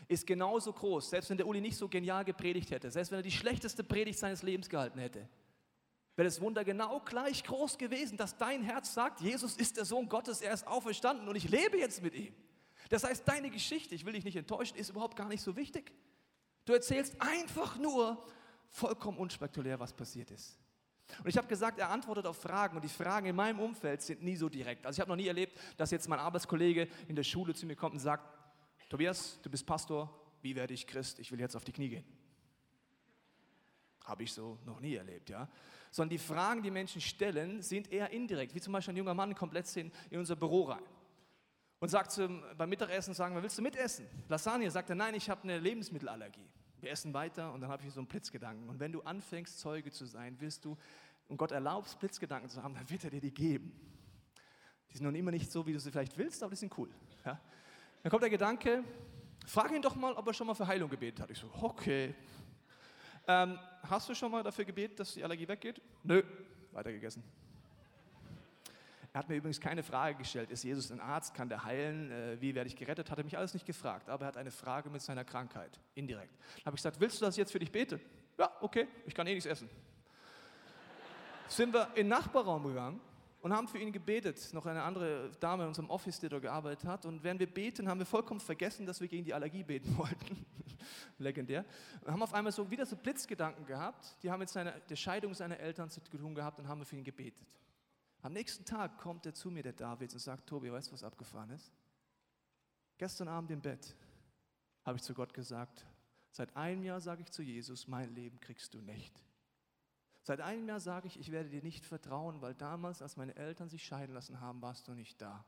ist 0.07 0.25
genauso 0.25 0.71
groß, 0.71 1.09
selbst 1.09 1.29
wenn 1.29 1.37
der 1.37 1.47
Uli 1.47 1.61
nicht 1.61 1.77
so 1.77 1.87
genial 1.87 2.23
gepredigt 2.23 2.71
hätte, 2.71 2.89
selbst 2.89 3.11
wenn 3.11 3.19
er 3.19 3.23
die 3.23 3.31
schlechteste 3.31 3.83
Predigt 3.83 4.19
seines 4.19 4.41
Lebens 4.41 4.69
gehalten 4.69 4.99
hätte, 4.99 5.27
wäre 6.17 6.27
das 6.27 6.41
Wunder 6.41 6.65
genau 6.65 6.99
gleich 7.01 7.43
groß 7.43 7.77
gewesen, 7.77 8.17
dass 8.17 8.37
dein 8.37 8.63
Herz 8.63 8.93
sagt, 8.93 9.21
Jesus 9.21 9.55
ist 9.55 9.77
der 9.77 9.85
Sohn 9.85 10.09
Gottes, 10.09 10.41
er 10.41 10.51
ist 10.51 10.65
auferstanden 10.67 11.29
und 11.29 11.35
ich 11.35 11.47
lebe 11.47 11.77
jetzt 11.77 12.01
mit 12.01 12.15
ihm. 12.15 12.33
Das 12.89 13.03
heißt, 13.03 13.27
deine 13.27 13.51
Geschichte, 13.51 13.93
ich 13.93 14.03
will 14.05 14.13
dich 14.13 14.25
nicht 14.25 14.35
enttäuschen, 14.35 14.77
ist 14.77 14.89
überhaupt 14.89 15.15
gar 15.15 15.27
nicht 15.27 15.41
so 15.41 15.55
wichtig. 15.55 15.93
Du 16.65 16.73
erzählst 16.73 17.21
einfach 17.21 17.77
nur 17.77 18.25
vollkommen 18.67 19.19
unspektakulär, 19.19 19.79
was 19.79 19.93
passiert 19.93 20.31
ist. 20.31 20.59
Und 21.19 21.27
ich 21.27 21.37
habe 21.37 21.47
gesagt, 21.47 21.79
er 21.79 21.89
antwortet 21.89 22.25
auf 22.25 22.37
Fragen 22.37 22.75
und 22.75 22.83
die 22.83 22.89
Fragen 22.89 23.27
in 23.27 23.35
meinem 23.35 23.59
Umfeld 23.59 24.01
sind 24.01 24.23
nie 24.23 24.35
so 24.35 24.49
direkt. 24.49 24.85
Also 24.85 24.97
ich 24.97 24.99
habe 24.99 25.09
noch 25.09 25.15
nie 25.15 25.27
erlebt, 25.27 25.57
dass 25.77 25.91
jetzt 25.91 26.09
mein 26.09 26.19
Arbeitskollege 26.19 26.87
in 27.07 27.15
der 27.15 27.23
Schule 27.23 27.53
zu 27.53 27.65
mir 27.65 27.75
kommt 27.75 27.93
und 27.93 27.99
sagt, 27.99 28.27
Tobias, 28.89 29.39
du 29.43 29.49
bist 29.49 29.65
Pastor, 29.65 30.09
wie 30.41 30.55
werde 30.55 30.73
ich 30.73 30.87
Christ? 30.87 31.19
Ich 31.19 31.31
will 31.31 31.39
jetzt 31.39 31.55
auf 31.55 31.63
die 31.63 31.71
Knie 31.71 31.89
gehen. 31.89 32.26
Habe 34.07 34.23
ich 34.23 34.33
so 34.33 34.57
noch 34.65 34.79
nie 34.79 34.95
erlebt, 34.95 35.29
ja. 35.29 35.47
Sondern 35.91 36.11
die 36.11 36.17
Fragen, 36.17 36.63
die 36.63 36.71
Menschen 36.71 37.01
stellen, 37.01 37.61
sind 37.61 37.91
eher 37.91 38.09
indirekt. 38.11 38.55
Wie 38.55 38.61
zum 38.61 38.73
Beispiel 38.73 38.93
ein 38.93 38.97
junger 38.97 39.13
Mann 39.13 39.35
kommt 39.35 39.53
letztens 39.53 39.93
in 40.09 40.19
unser 40.19 40.35
Büro 40.35 40.63
rein 40.63 40.83
und 41.79 41.89
sagt 41.89 42.11
zum, 42.11 42.43
beim 42.57 42.69
Mittagessen, 42.69 43.13
sagen 43.13 43.35
wir, 43.35 43.43
willst 43.43 43.57
du 43.57 43.61
mitessen? 43.61 44.07
Lasagne, 44.27 44.69
sagt 44.71 44.89
er, 44.89 44.95
nein, 44.95 45.13
ich 45.13 45.29
habe 45.29 45.43
eine 45.43 45.59
Lebensmittelallergie. 45.59 46.49
Wir 46.79 46.91
essen 46.91 47.13
weiter 47.13 47.53
und 47.53 47.61
dann 47.61 47.69
habe 47.69 47.83
ich 47.85 47.93
so 47.93 47.99
einen 47.99 48.07
Blitzgedanken. 48.07 48.69
Und 48.69 48.79
wenn 48.79 48.91
du 48.91 49.01
anfängst, 49.01 49.59
Zeuge 49.59 49.91
zu 49.91 50.05
sein, 50.05 50.39
wirst 50.39 50.65
du, 50.65 50.77
und 51.27 51.37
Gott 51.37 51.51
erlaubst, 51.51 51.99
Blitzgedanken 51.99 52.49
zu 52.49 52.63
haben, 52.63 52.73
dann 52.73 52.89
wird 52.89 53.03
er 53.03 53.09
dir 53.09 53.19
die 53.19 53.33
geben. 53.33 53.71
Die 54.89 54.97
sind 54.97 55.05
noch 55.05 55.17
immer 55.17 55.31
nicht 55.31 55.51
so, 55.51 55.65
wie 55.67 55.73
du 55.73 55.79
sie 55.79 55.91
vielleicht 55.91 56.17
willst, 56.17 56.41
aber 56.41 56.51
die 56.51 56.55
sind 56.55 56.75
cool. 56.77 56.89
Ja? 57.25 57.39
Dann 58.01 58.09
kommt 58.09 58.23
der 58.23 58.29
Gedanke, 58.29 58.83
frag 59.45 59.71
ihn 59.71 59.81
doch 59.81 59.95
mal, 59.95 60.13
ob 60.13 60.25
er 60.27 60.33
schon 60.33 60.47
mal 60.47 60.53
für 60.53 60.65
Heilung 60.65 60.89
gebetet 60.89 61.19
hat. 61.19 61.31
Ich 61.31 61.39
so, 61.39 61.49
okay, 61.61 62.15
ähm, 63.27 63.59
hast 63.83 64.09
du 64.09 64.15
schon 64.15 64.31
mal 64.31 64.43
dafür 64.43 64.65
gebetet, 64.65 64.99
dass 64.99 65.13
die 65.13 65.23
Allergie 65.23 65.47
weggeht? 65.47 65.81
Nö, 66.03 66.23
weitergegessen. 66.71 67.23
Er 69.13 69.19
hat 69.19 69.29
mir 69.29 69.35
übrigens 69.35 69.59
keine 69.59 69.81
Frage 69.81 70.17
gestellt, 70.17 70.51
ist 70.51 70.63
Jesus 70.63 70.91
ein 70.91 70.99
Arzt, 70.99 71.33
kann 71.33 71.49
der 71.49 71.63
heilen, 71.63 72.11
äh, 72.11 72.39
wie 72.39 72.53
werde 72.53 72.67
ich 72.67 72.75
gerettet, 72.75 73.09
hat 73.09 73.17
er 73.17 73.23
mich 73.23 73.37
alles 73.37 73.53
nicht 73.53 73.65
gefragt, 73.65 74.09
aber 74.09 74.25
er 74.25 74.27
hat 74.27 74.37
eine 74.37 74.51
Frage 74.51 74.89
mit 74.89 75.01
seiner 75.01 75.25
Krankheit, 75.25 75.79
indirekt. 75.95 76.35
Dann 76.57 76.67
habe 76.67 76.75
ich 76.75 76.83
gesagt, 76.83 76.99
willst 76.99 77.19
du, 77.19 77.25
dass 77.25 77.33
ich 77.33 77.39
jetzt 77.39 77.51
für 77.51 77.59
dich 77.59 77.71
bete? 77.71 77.99
Ja, 78.37 78.51
okay, 78.61 78.87
ich 79.05 79.15
kann 79.15 79.25
eh 79.25 79.33
nichts 79.33 79.47
essen. 79.47 79.69
Sind 81.47 81.73
wir 81.73 81.87
in 81.89 81.95
den 81.95 82.07
Nachbarraum 82.09 82.63
gegangen 82.63 82.99
und 83.41 83.53
haben 83.53 83.67
für 83.67 83.77
ihn 83.77 83.91
gebetet. 83.91 84.49
Noch 84.53 84.65
eine 84.65 84.83
andere 84.83 85.31
Dame 85.39 85.63
in 85.63 85.69
unserem 85.69 85.89
Office, 85.89 86.19
die 86.19 86.29
dort 86.29 86.43
gearbeitet 86.43 86.87
hat. 86.87 87.05
Und 87.05 87.23
während 87.23 87.39
wir 87.39 87.51
beten, 87.51 87.87
haben 87.87 87.99
wir 87.99 88.05
vollkommen 88.05 88.39
vergessen, 88.39 88.85
dass 88.85 89.01
wir 89.01 89.07
gegen 89.07 89.23
die 89.23 89.33
Allergie 89.33 89.63
beten 89.63 89.97
wollten. 89.97 90.45
Legendär. 91.17 91.65
Haben 92.05 92.23
auf 92.23 92.33
einmal 92.33 92.51
so 92.51 92.69
wieder 92.69 92.85
so 92.85 92.95
Blitzgedanken 92.95 93.65
gehabt. 93.65 94.17
Die 94.23 94.31
haben 94.31 94.39
mit 94.39 94.49
seiner, 94.49 94.71
der 94.71 94.95
Scheidung 94.95 95.33
seiner 95.33 95.59
Eltern 95.59 95.89
zu 95.89 96.01
tun 96.01 96.35
gehabt 96.35 96.59
und 96.59 96.67
haben 96.67 96.85
für 96.85 96.95
ihn 96.95 97.03
gebetet. 97.03 97.47
Am 98.21 98.33
nächsten 98.33 98.65
Tag 98.65 98.97
kommt 98.97 99.25
er 99.25 99.33
zu 99.33 99.51
mir, 99.51 99.63
der 99.63 99.73
David, 99.73 100.13
und 100.13 100.19
sagt, 100.19 100.47
Tobi, 100.47 100.71
weißt 100.71 100.89
du, 100.89 100.93
was 100.93 101.03
abgefahren 101.03 101.51
ist? 101.51 101.71
Gestern 102.97 103.27
Abend 103.27 103.51
im 103.51 103.61
Bett 103.61 103.95
habe 104.83 104.97
ich 104.97 105.03
zu 105.03 105.13
Gott 105.13 105.33
gesagt, 105.33 105.85
seit 106.31 106.55
einem 106.55 106.83
Jahr 106.83 106.99
sage 106.99 107.21
ich 107.21 107.31
zu 107.31 107.43
Jesus, 107.43 107.87
mein 107.87 108.13
Leben 108.15 108.39
kriegst 108.39 108.73
du 108.73 108.81
nicht. 108.81 109.23
Seit 110.23 110.41
einem 110.41 110.67
Jahr 110.67 110.79
sage 110.79 111.07
ich, 111.07 111.19
ich 111.19 111.31
werde 111.31 111.49
dir 111.49 111.61
nicht 111.61 111.85
vertrauen, 111.85 112.41
weil 112.41 112.53
damals, 112.53 113.01
als 113.01 113.15
meine 113.15 113.35
Eltern 113.35 113.69
sich 113.69 113.85
scheiden 113.85 114.13
lassen 114.13 114.41
haben, 114.41 114.61
warst 114.61 114.87
du 114.87 114.93
nicht 114.93 115.21
da. 115.21 115.45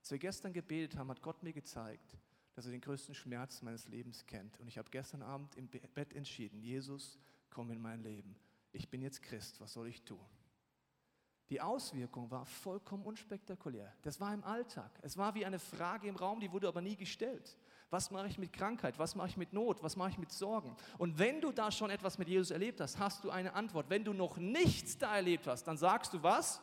Als 0.00 0.10
wir 0.10 0.18
gestern 0.18 0.52
gebetet 0.52 0.98
haben, 0.98 1.10
hat 1.10 1.22
Gott 1.22 1.42
mir 1.42 1.52
gezeigt, 1.52 2.16
dass 2.54 2.66
er 2.66 2.72
den 2.72 2.80
größten 2.80 3.14
Schmerz 3.14 3.62
meines 3.62 3.88
Lebens 3.88 4.26
kennt. 4.26 4.58
Und 4.60 4.68
ich 4.68 4.78
habe 4.78 4.90
gestern 4.90 5.22
Abend 5.22 5.56
im 5.56 5.68
Bett 5.68 6.12
entschieden, 6.14 6.60
Jesus, 6.60 7.18
komm 7.50 7.70
in 7.70 7.80
mein 7.80 8.02
Leben. 8.02 8.36
Ich 8.72 8.88
bin 8.88 9.02
jetzt 9.02 9.22
Christ, 9.22 9.60
was 9.60 9.72
soll 9.72 9.88
ich 9.88 10.02
tun? 10.02 10.24
Die 11.50 11.60
Auswirkung 11.60 12.30
war 12.30 12.46
vollkommen 12.46 13.04
unspektakulär. 13.04 13.92
Das 14.02 14.20
war 14.20 14.32
im 14.32 14.44
Alltag. 14.44 14.96
Es 15.02 15.16
war 15.16 15.34
wie 15.34 15.44
eine 15.44 15.58
Frage 15.58 16.06
im 16.06 16.14
Raum, 16.14 16.38
die 16.38 16.52
wurde 16.52 16.68
aber 16.68 16.80
nie 16.80 16.94
gestellt. 16.94 17.58
Was 17.90 18.12
mache 18.12 18.28
ich 18.28 18.38
mit 18.38 18.52
Krankheit? 18.52 18.96
Was 19.00 19.16
mache 19.16 19.30
ich 19.30 19.36
mit 19.36 19.52
Not? 19.52 19.82
Was 19.82 19.96
mache 19.96 20.10
ich 20.10 20.18
mit 20.18 20.30
Sorgen? 20.30 20.76
Und 20.96 21.18
wenn 21.18 21.40
du 21.40 21.50
da 21.50 21.72
schon 21.72 21.90
etwas 21.90 22.18
mit 22.18 22.28
Jesus 22.28 22.52
erlebt 22.52 22.80
hast, 22.80 23.00
hast 23.00 23.24
du 23.24 23.30
eine 23.30 23.52
Antwort. 23.54 23.90
Wenn 23.90 24.04
du 24.04 24.12
noch 24.12 24.36
nichts 24.36 24.96
da 24.96 25.16
erlebt 25.16 25.48
hast, 25.48 25.64
dann 25.64 25.76
sagst 25.76 26.14
du 26.14 26.22
was? 26.22 26.62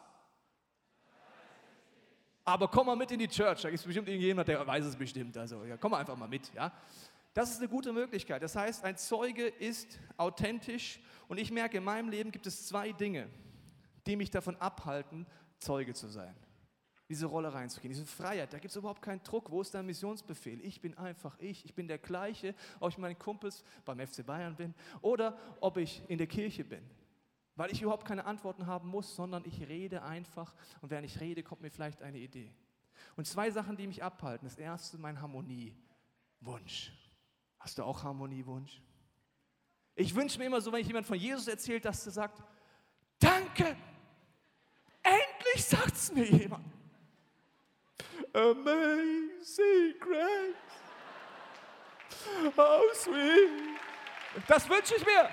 Aber 2.47 2.69
komm 2.69 2.87
mal 2.87 2.95
mit 2.95 3.11
in 3.11 3.19
die 3.19 3.27
Church. 3.27 3.61
Da 3.61 3.69
gibt 3.69 3.81
es 3.81 3.85
bestimmt 3.85 4.07
irgendjemand, 4.07 4.47
der 4.47 4.65
weiß 4.65 4.85
es 4.85 4.95
bestimmt. 4.95 5.35
Also 5.35 5.65
ja, 5.65 5.75
komm 5.75 5.91
mal 5.91 5.99
einfach 5.99 6.15
mal 6.15 6.29
mit. 6.29 6.49
Ja? 6.53 6.71
Das 7.33 7.51
ist 7.51 7.57
eine 7.57 7.67
gute 7.67 7.91
Möglichkeit. 7.91 8.41
Das 8.41 8.55
heißt, 8.55 8.85
ein 8.85 8.95
Zeuge 8.95 9.45
ist 9.45 9.99
authentisch. 10.15 11.01
Und 11.27 11.39
ich 11.39 11.51
merke, 11.51 11.79
in 11.79 11.83
meinem 11.83 12.07
Leben 12.07 12.31
gibt 12.31 12.47
es 12.47 12.65
zwei 12.65 12.93
Dinge, 12.93 13.27
die 14.05 14.15
mich 14.15 14.31
davon 14.31 14.55
abhalten, 14.55 15.27
Zeuge 15.59 15.93
zu 15.93 16.07
sein 16.07 16.33
diese 17.09 17.25
Rolle 17.25 17.53
reinzugehen, 17.53 17.93
diese 17.93 18.05
Freiheit. 18.05 18.51
Da 18.51 18.59
gibt 18.59 18.71
es 18.71 18.75
überhaupt 18.75 19.01
keinen 19.01 19.23
Druck. 19.23 19.49
Wo 19.49 19.61
ist 19.61 19.73
dein 19.73 19.85
Missionsbefehl? 19.85 20.59
Ich 20.65 20.81
bin 20.81 20.97
einfach 20.97 21.37
ich. 21.39 21.63
Ich 21.63 21.73
bin 21.73 21.87
der 21.87 21.99
gleiche, 21.99 22.53
ob 22.81 22.89
ich 22.89 22.97
mit 22.97 23.03
meinen 23.03 23.19
Kumpels 23.19 23.63
beim 23.85 24.05
FC 24.05 24.25
Bayern 24.25 24.55
bin 24.55 24.73
oder 25.01 25.37
ob 25.61 25.77
ich 25.77 26.01
in 26.09 26.17
der 26.17 26.27
Kirche 26.27 26.65
bin. 26.65 26.83
Weil 27.57 27.71
ich 27.71 27.81
überhaupt 27.81 28.05
keine 28.05 28.25
Antworten 28.25 28.67
haben 28.67 28.87
muss, 28.87 29.15
sondern 29.15 29.43
ich 29.45 29.67
rede 29.67 30.03
einfach 30.03 30.53
und 30.81 30.91
während 30.91 31.07
ich 31.07 31.19
rede, 31.19 31.41
kommt 31.41 31.61
mir 31.61 31.71
vielleicht 31.71 32.03
eine 32.03 32.19
Idee. 32.19 32.53
Und 33.15 33.25
zwei 33.27 33.49
Sachen, 33.49 33.75
die 33.75 33.87
mich 33.87 34.03
abhalten. 34.03 34.47
Das 34.47 34.57
erste, 34.57 34.99
mein 34.99 35.19
Harmoniewunsch. 35.19 36.93
Hast 37.59 37.79
du 37.79 37.83
auch 37.83 38.03
Harmoniewunsch? 38.03 38.79
Ich 39.95 40.13
wünsche 40.13 40.37
mir 40.37 40.45
immer 40.45 40.61
so, 40.61 40.71
wenn 40.71 40.81
ich 40.81 40.87
jemand 40.87 41.07
von 41.07 41.17
Jesus 41.17 41.47
erzählt, 41.47 41.83
dass 41.83 42.05
er 42.05 42.11
sagt, 42.11 42.43
danke, 43.17 43.75
endlich 45.01 45.65
sagt 45.65 45.93
es 45.93 46.11
mir 46.13 46.25
jemand. 46.25 46.65
Amazing 48.33 49.95
Grace. 49.99 50.55
How 52.55 52.83
sweet. 52.93 53.49
Das 54.47 54.69
wünsche 54.69 54.93
ich 54.95 55.05
mir. 55.05 55.27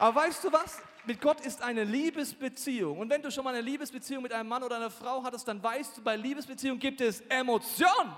Aber 0.00 0.20
weißt 0.20 0.42
du 0.42 0.52
was? 0.52 0.82
mit 1.04 1.20
Gott 1.20 1.40
ist 1.40 1.62
eine 1.62 1.84
Liebesbeziehung. 1.84 2.98
Und 2.98 3.10
wenn 3.10 3.22
du 3.22 3.30
schon 3.30 3.44
mal 3.44 3.54
eine 3.54 3.62
Liebesbeziehung 3.62 4.22
mit 4.22 4.32
einem 4.32 4.48
Mann 4.48 4.62
oder 4.62 4.76
einer 4.76 4.90
Frau 4.90 5.22
hattest, 5.22 5.46
dann 5.48 5.62
weißt 5.62 5.98
du, 5.98 6.02
bei 6.02 6.16
Liebesbeziehung 6.16 6.78
gibt 6.78 7.00
es 7.00 7.20
Emotion. 7.22 8.14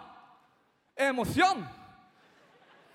Emotion. 0.95 1.67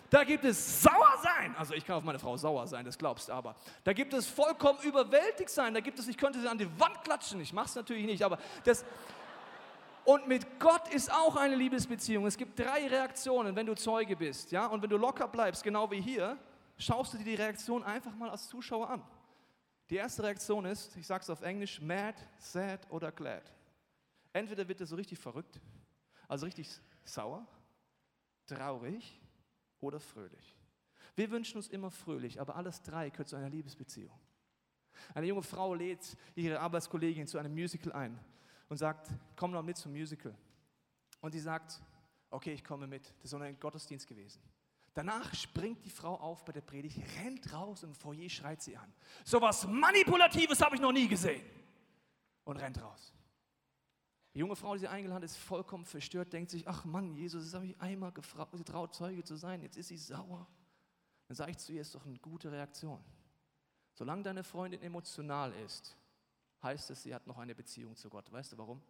Da 0.09 0.23
gibt 0.23 0.45
es 0.45 0.81
sauer 0.81 1.15
sein. 1.21 1.55
Also 1.57 1.73
ich 1.73 1.85
kann 1.85 1.97
auf 1.97 2.03
meine 2.03 2.19
Frau 2.19 2.37
sauer 2.37 2.65
sein, 2.67 2.85
das 2.85 2.97
glaubst 2.97 3.27
du 3.27 3.33
aber. 3.33 3.55
Da 3.83 3.91
gibt 3.91 4.13
es 4.13 4.25
vollkommen 4.27 4.79
überwältigt 4.83 5.49
sein. 5.49 5.73
Da 5.73 5.81
gibt 5.81 5.99
es, 5.99 6.07
ich 6.07 6.17
könnte 6.17 6.39
sie 6.39 6.47
an 6.47 6.57
die 6.57 6.79
Wand 6.79 7.03
klatschen. 7.03 7.41
Ich 7.41 7.51
mache 7.51 7.65
es 7.65 7.75
natürlich 7.75 8.05
nicht, 8.05 8.23
aber 8.23 8.37
das. 8.63 8.85
Und 10.05 10.27
mit 10.27 10.59
Gott 10.59 10.87
ist 10.93 11.11
auch 11.11 11.35
eine 11.35 11.55
Liebesbeziehung. 11.55 12.25
Es 12.25 12.37
gibt 12.37 12.57
drei 12.57 12.87
Reaktionen, 12.87 13.55
wenn 13.55 13.65
du 13.65 13.75
Zeuge 13.75 14.15
bist, 14.15 14.51
ja. 14.51 14.67
Und 14.67 14.81
wenn 14.81 14.89
du 14.89 14.97
locker 14.97 15.27
bleibst, 15.27 15.63
genau 15.63 15.91
wie 15.91 15.99
hier, 15.99 16.37
schaust 16.77 17.13
du 17.13 17.17
dir 17.17 17.23
die 17.23 17.35
Reaktion 17.35 17.83
einfach 17.83 18.15
mal 18.15 18.29
als 18.29 18.47
Zuschauer 18.47 18.89
an. 18.89 19.03
Die 19.89 19.95
erste 19.95 20.23
Reaktion 20.23 20.65
ist, 20.65 20.95
ich 20.97 21.07
sage 21.07 21.23
es 21.23 21.29
auf 21.29 21.41
Englisch, 21.41 21.81
mad, 21.81 22.17
sad 22.39 22.89
oder 22.91 23.11
glad. 23.11 23.53
Entweder 24.33 24.67
wird 24.67 24.81
er 24.81 24.85
so 24.85 24.95
richtig 24.95 25.17
verrückt, 25.17 25.59
also 26.27 26.45
richtig 26.45 26.69
sauer, 27.03 27.47
traurig 28.45 29.19
oder 29.79 29.99
fröhlich. 29.99 30.55
Wir 31.15 31.31
wünschen 31.31 31.57
uns 31.57 31.69
immer 31.69 31.89
fröhlich, 31.89 32.39
aber 32.39 32.55
alles 32.55 32.81
drei 32.81 33.09
gehört 33.09 33.29
zu 33.29 33.35
einer 33.35 33.49
Liebesbeziehung. 33.49 34.13
Eine 35.13 35.27
junge 35.27 35.43
Frau 35.43 35.73
lädt 35.73 36.17
ihre 36.35 36.59
Arbeitskollegin 36.59 37.27
zu 37.27 37.37
einem 37.37 37.53
Musical 37.53 37.93
ein 37.93 38.19
und 38.69 38.77
sagt, 38.77 39.09
komm 39.35 39.53
doch 39.53 39.63
mit 39.63 39.77
zum 39.77 39.93
Musical. 39.93 40.35
Und 41.21 41.31
sie 41.31 41.39
sagt, 41.39 41.81
okay, 42.29 42.53
ich 42.53 42.63
komme 42.63 42.87
mit. 42.87 43.05
Das 43.05 43.25
ist 43.25 43.31
so 43.31 43.37
ein 43.37 43.59
Gottesdienst 43.59 44.07
gewesen. 44.07 44.41
Danach 44.97 45.31
springt 45.35 45.85
die 45.85 45.91
Frau 45.91 46.15
auf 46.15 46.43
bei 46.43 46.51
der 46.51 46.61
Predigt, 46.61 46.97
rennt 47.19 47.53
raus 47.53 47.83
und 47.83 47.89
im 47.89 47.95
Foyer 47.95 48.27
schreit 48.29 48.63
sie 48.63 48.75
an. 48.75 48.91
So 49.23 49.39
was 49.39 49.67
Manipulatives 49.67 50.59
habe 50.59 50.73
ich 50.73 50.81
noch 50.81 50.91
nie 50.91 51.07
gesehen. 51.07 51.45
Und 52.45 52.57
rennt 52.57 52.81
raus. 52.81 53.13
Die 54.33 54.39
junge 54.39 54.55
Frau, 54.55 54.73
die 54.73 54.79
sie 54.79 54.87
eingeladen 54.87 55.21
ist, 55.21 55.37
vollkommen 55.37 55.85
verstört, 55.85 56.33
denkt 56.33 56.49
sich, 56.49 56.67
ach 56.67 56.83
Mann, 56.83 57.15
Jesus, 57.15 57.43
das 57.43 57.53
habe 57.53 57.67
ich 57.67 57.79
einmal 57.79 58.11
getraut, 58.11 58.95
Zeuge 58.95 59.23
zu 59.23 59.35
sein, 59.35 59.61
jetzt 59.61 59.77
ist 59.77 59.89
sie 59.89 59.97
sauer. 59.97 60.47
Dann 61.27 61.35
sage 61.35 61.51
ich 61.51 61.59
zu 61.59 61.73
ihr, 61.73 61.81
ist 61.81 61.93
doch 61.93 62.07
eine 62.07 62.17
gute 62.17 62.51
Reaktion. 62.51 62.99
Solange 63.93 64.23
deine 64.23 64.43
Freundin 64.43 64.81
emotional 64.81 65.53
ist, 65.63 65.95
heißt 66.63 66.89
es, 66.89 67.03
sie 67.03 67.13
hat 67.13 67.27
noch 67.27 67.37
eine 67.37 67.53
Beziehung 67.53 67.95
zu 67.95 68.09
Gott. 68.09 68.31
Weißt 68.31 68.51
du 68.51 68.57
warum? 68.57 68.81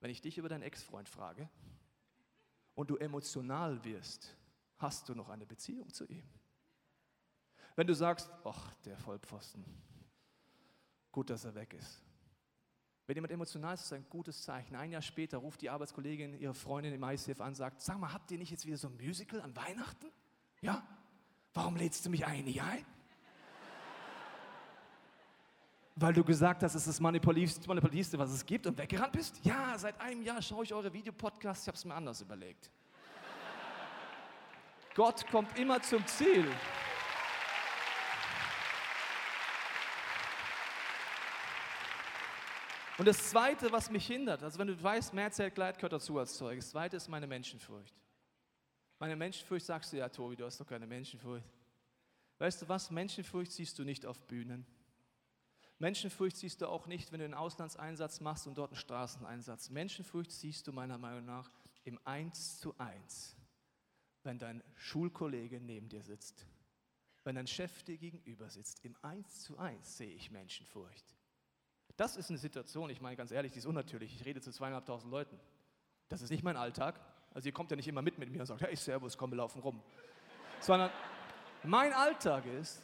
Wenn 0.00 0.10
ich 0.10 0.20
dich 0.20 0.36
über 0.36 0.48
deinen 0.48 0.62
Ex-Freund 0.62 1.08
frage 1.08 1.48
und 2.74 2.90
du 2.90 2.96
emotional 2.96 3.84
wirst, 3.84 4.36
hast 4.78 5.08
du 5.08 5.14
noch 5.14 5.28
eine 5.28 5.46
Beziehung 5.46 5.92
zu 5.92 6.06
ihm. 6.06 6.24
Wenn 7.74 7.86
du 7.86 7.94
sagst, 7.94 8.30
ach, 8.44 8.72
der 8.84 8.98
Vollpfosten, 8.98 9.64
gut, 11.12 11.30
dass 11.30 11.44
er 11.44 11.54
weg 11.54 11.74
ist, 11.74 12.02
wenn 13.06 13.16
jemand 13.16 13.32
emotional 13.32 13.74
ist, 13.74 13.82
ist 13.82 13.92
das 13.92 13.98
ein 13.98 14.06
gutes 14.10 14.42
Zeichen. 14.42 14.74
Ein 14.74 14.90
Jahr 14.90 15.02
später 15.02 15.38
ruft 15.38 15.62
die 15.62 15.70
Arbeitskollegin 15.70 16.40
ihre 16.40 16.54
Freundin 16.54 16.92
im 16.92 17.04
ICF 17.04 17.40
an 17.40 17.48
und 17.48 17.54
sagt, 17.54 17.80
sag 17.80 17.98
mal, 17.98 18.12
habt 18.12 18.32
ihr 18.32 18.38
nicht 18.38 18.50
jetzt 18.50 18.66
wieder 18.66 18.76
so 18.76 18.88
ein 18.88 18.96
Musical 18.96 19.40
an 19.42 19.54
Weihnachten? 19.54 20.06
Ja? 20.60 20.84
Warum 21.54 21.76
lädst 21.76 22.04
du 22.04 22.10
mich 22.10 22.26
eigentlich 22.26 22.60
ein? 22.60 22.84
Weil 25.94 26.14
du 26.14 26.24
gesagt 26.24 26.64
hast, 26.64 26.74
es 26.74 26.82
ist 26.82 26.88
das 26.88 27.00
Manipulativste, 27.00 28.18
was 28.18 28.32
es 28.32 28.44
gibt 28.44 28.66
und 28.66 28.76
weggerannt 28.76 29.12
bist? 29.12 29.38
Ja, 29.44 29.78
seit 29.78 30.00
einem 30.00 30.22
Jahr 30.22 30.42
schaue 30.42 30.64
ich 30.64 30.74
eure 30.74 30.92
Videopodcasts, 30.92 31.62
ich 31.62 31.68
habe 31.68 31.76
es 31.76 31.84
mir 31.84 31.94
anders 31.94 32.20
überlegt. 32.20 32.72
Gott 34.96 35.26
kommt 35.30 35.58
immer 35.58 35.80
zum 35.82 36.04
Ziel. 36.06 36.50
Und 42.98 43.06
das 43.06 43.28
Zweite, 43.28 43.70
was 43.70 43.90
mich 43.90 44.06
hindert, 44.06 44.42
also 44.42 44.58
wenn 44.58 44.68
du 44.68 44.82
weißt, 44.82 45.12
mehr 45.12 45.30
zählt 45.30 45.54
Gleit 45.54 45.76
gehört 45.76 45.92
dazu 45.92 46.18
als 46.18 46.34
Zeug. 46.34 46.58
Das 46.58 46.70
Zweite 46.70 46.96
ist 46.96 47.08
meine 47.08 47.26
Menschenfurcht. 47.26 47.94
Meine 48.98 49.16
Menschenfurcht 49.16 49.66
sagst 49.66 49.92
du, 49.92 49.98
ja 49.98 50.08
Tobi, 50.08 50.34
du 50.34 50.46
hast 50.46 50.58
doch 50.58 50.66
keine 50.66 50.86
Menschenfurcht. 50.86 51.44
Weißt 52.38 52.62
du 52.62 52.68
was, 52.68 52.90
Menschenfurcht 52.90 53.52
siehst 53.52 53.78
du 53.78 53.84
nicht 53.84 54.06
auf 54.06 54.22
Bühnen. 54.26 54.64
Menschenfurcht 55.78 56.38
siehst 56.38 56.62
du 56.62 56.68
auch 56.68 56.86
nicht, 56.86 57.12
wenn 57.12 57.18
du 57.18 57.26
einen 57.26 57.34
Auslandseinsatz 57.34 58.20
machst 58.20 58.46
und 58.46 58.56
dort 58.56 58.70
einen 58.70 58.80
Straßeneinsatz. 58.80 59.68
Menschenfurcht 59.68 60.32
siehst 60.32 60.66
du 60.66 60.72
meiner 60.72 60.96
Meinung 60.96 61.26
nach 61.26 61.50
im 61.84 62.00
Eins 62.04 62.58
zu 62.58 62.74
Eins, 62.78 63.35
wenn 64.26 64.38
dein 64.38 64.62
Schulkollege 64.74 65.60
neben 65.60 65.88
dir 65.88 66.02
sitzt, 66.02 66.46
wenn 67.24 67.36
dein 67.36 67.46
Chef 67.46 67.82
dir 67.84 67.96
gegenüber 67.96 68.50
sitzt. 68.50 68.84
Im 68.84 68.94
Eins 69.02 69.40
zu 69.40 69.56
Eins 69.56 69.96
sehe 69.96 70.12
ich 70.12 70.30
Menschenfurcht. 70.30 71.16
Das 71.96 72.16
ist 72.16 72.28
eine 72.28 72.38
Situation, 72.38 72.90
ich 72.90 73.00
meine 73.00 73.16
ganz 73.16 73.30
ehrlich, 73.30 73.52
die 73.52 73.58
ist 73.58 73.66
unnatürlich. 73.66 74.14
Ich 74.14 74.24
rede 74.26 74.40
zu 74.40 74.52
zweieinhalbtausend 74.52 75.10
Leuten. 75.10 75.40
Das 76.08 76.20
ist 76.20 76.30
nicht 76.30 76.42
mein 76.42 76.56
Alltag. 76.56 77.00
Also 77.32 77.46
ihr 77.46 77.52
kommt 77.52 77.70
ja 77.70 77.76
nicht 77.76 77.88
immer 77.88 78.02
mit 78.02 78.18
mit 78.18 78.30
mir 78.30 78.40
und 78.40 78.46
sagt, 78.46 78.60
hey 78.60 78.76
Servus, 78.76 79.16
komm, 79.16 79.30
wir 79.30 79.36
laufen 79.36 79.62
rum. 79.62 79.82
Sondern 80.60 80.90
mein 81.62 81.92
Alltag 81.92 82.44
ist 82.46 82.82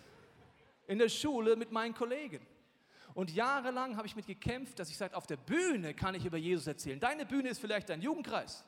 in 0.87 0.99
der 0.99 1.09
Schule 1.09 1.57
mit 1.57 1.73
meinen 1.73 1.95
Kollegen. 1.95 2.47
Und 3.15 3.31
jahrelang 3.31 3.97
habe 3.97 4.07
ich 4.07 4.17
mit 4.17 4.27
gekämpft, 4.27 4.79
dass 4.79 4.89
ich 4.89 4.97
sage, 4.97 5.15
auf 5.15 5.27
der 5.27 5.37
Bühne 5.37 5.93
kann 5.93 6.15
ich 6.15 6.25
über 6.25 6.39
Jesus 6.39 6.67
erzählen. 6.67 6.99
Deine 6.99 7.27
Bühne 7.27 7.51
ist 7.51 7.59
vielleicht 7.59 7.91
dein 7.91 8.01
Jugendkreis. 8.01 8.65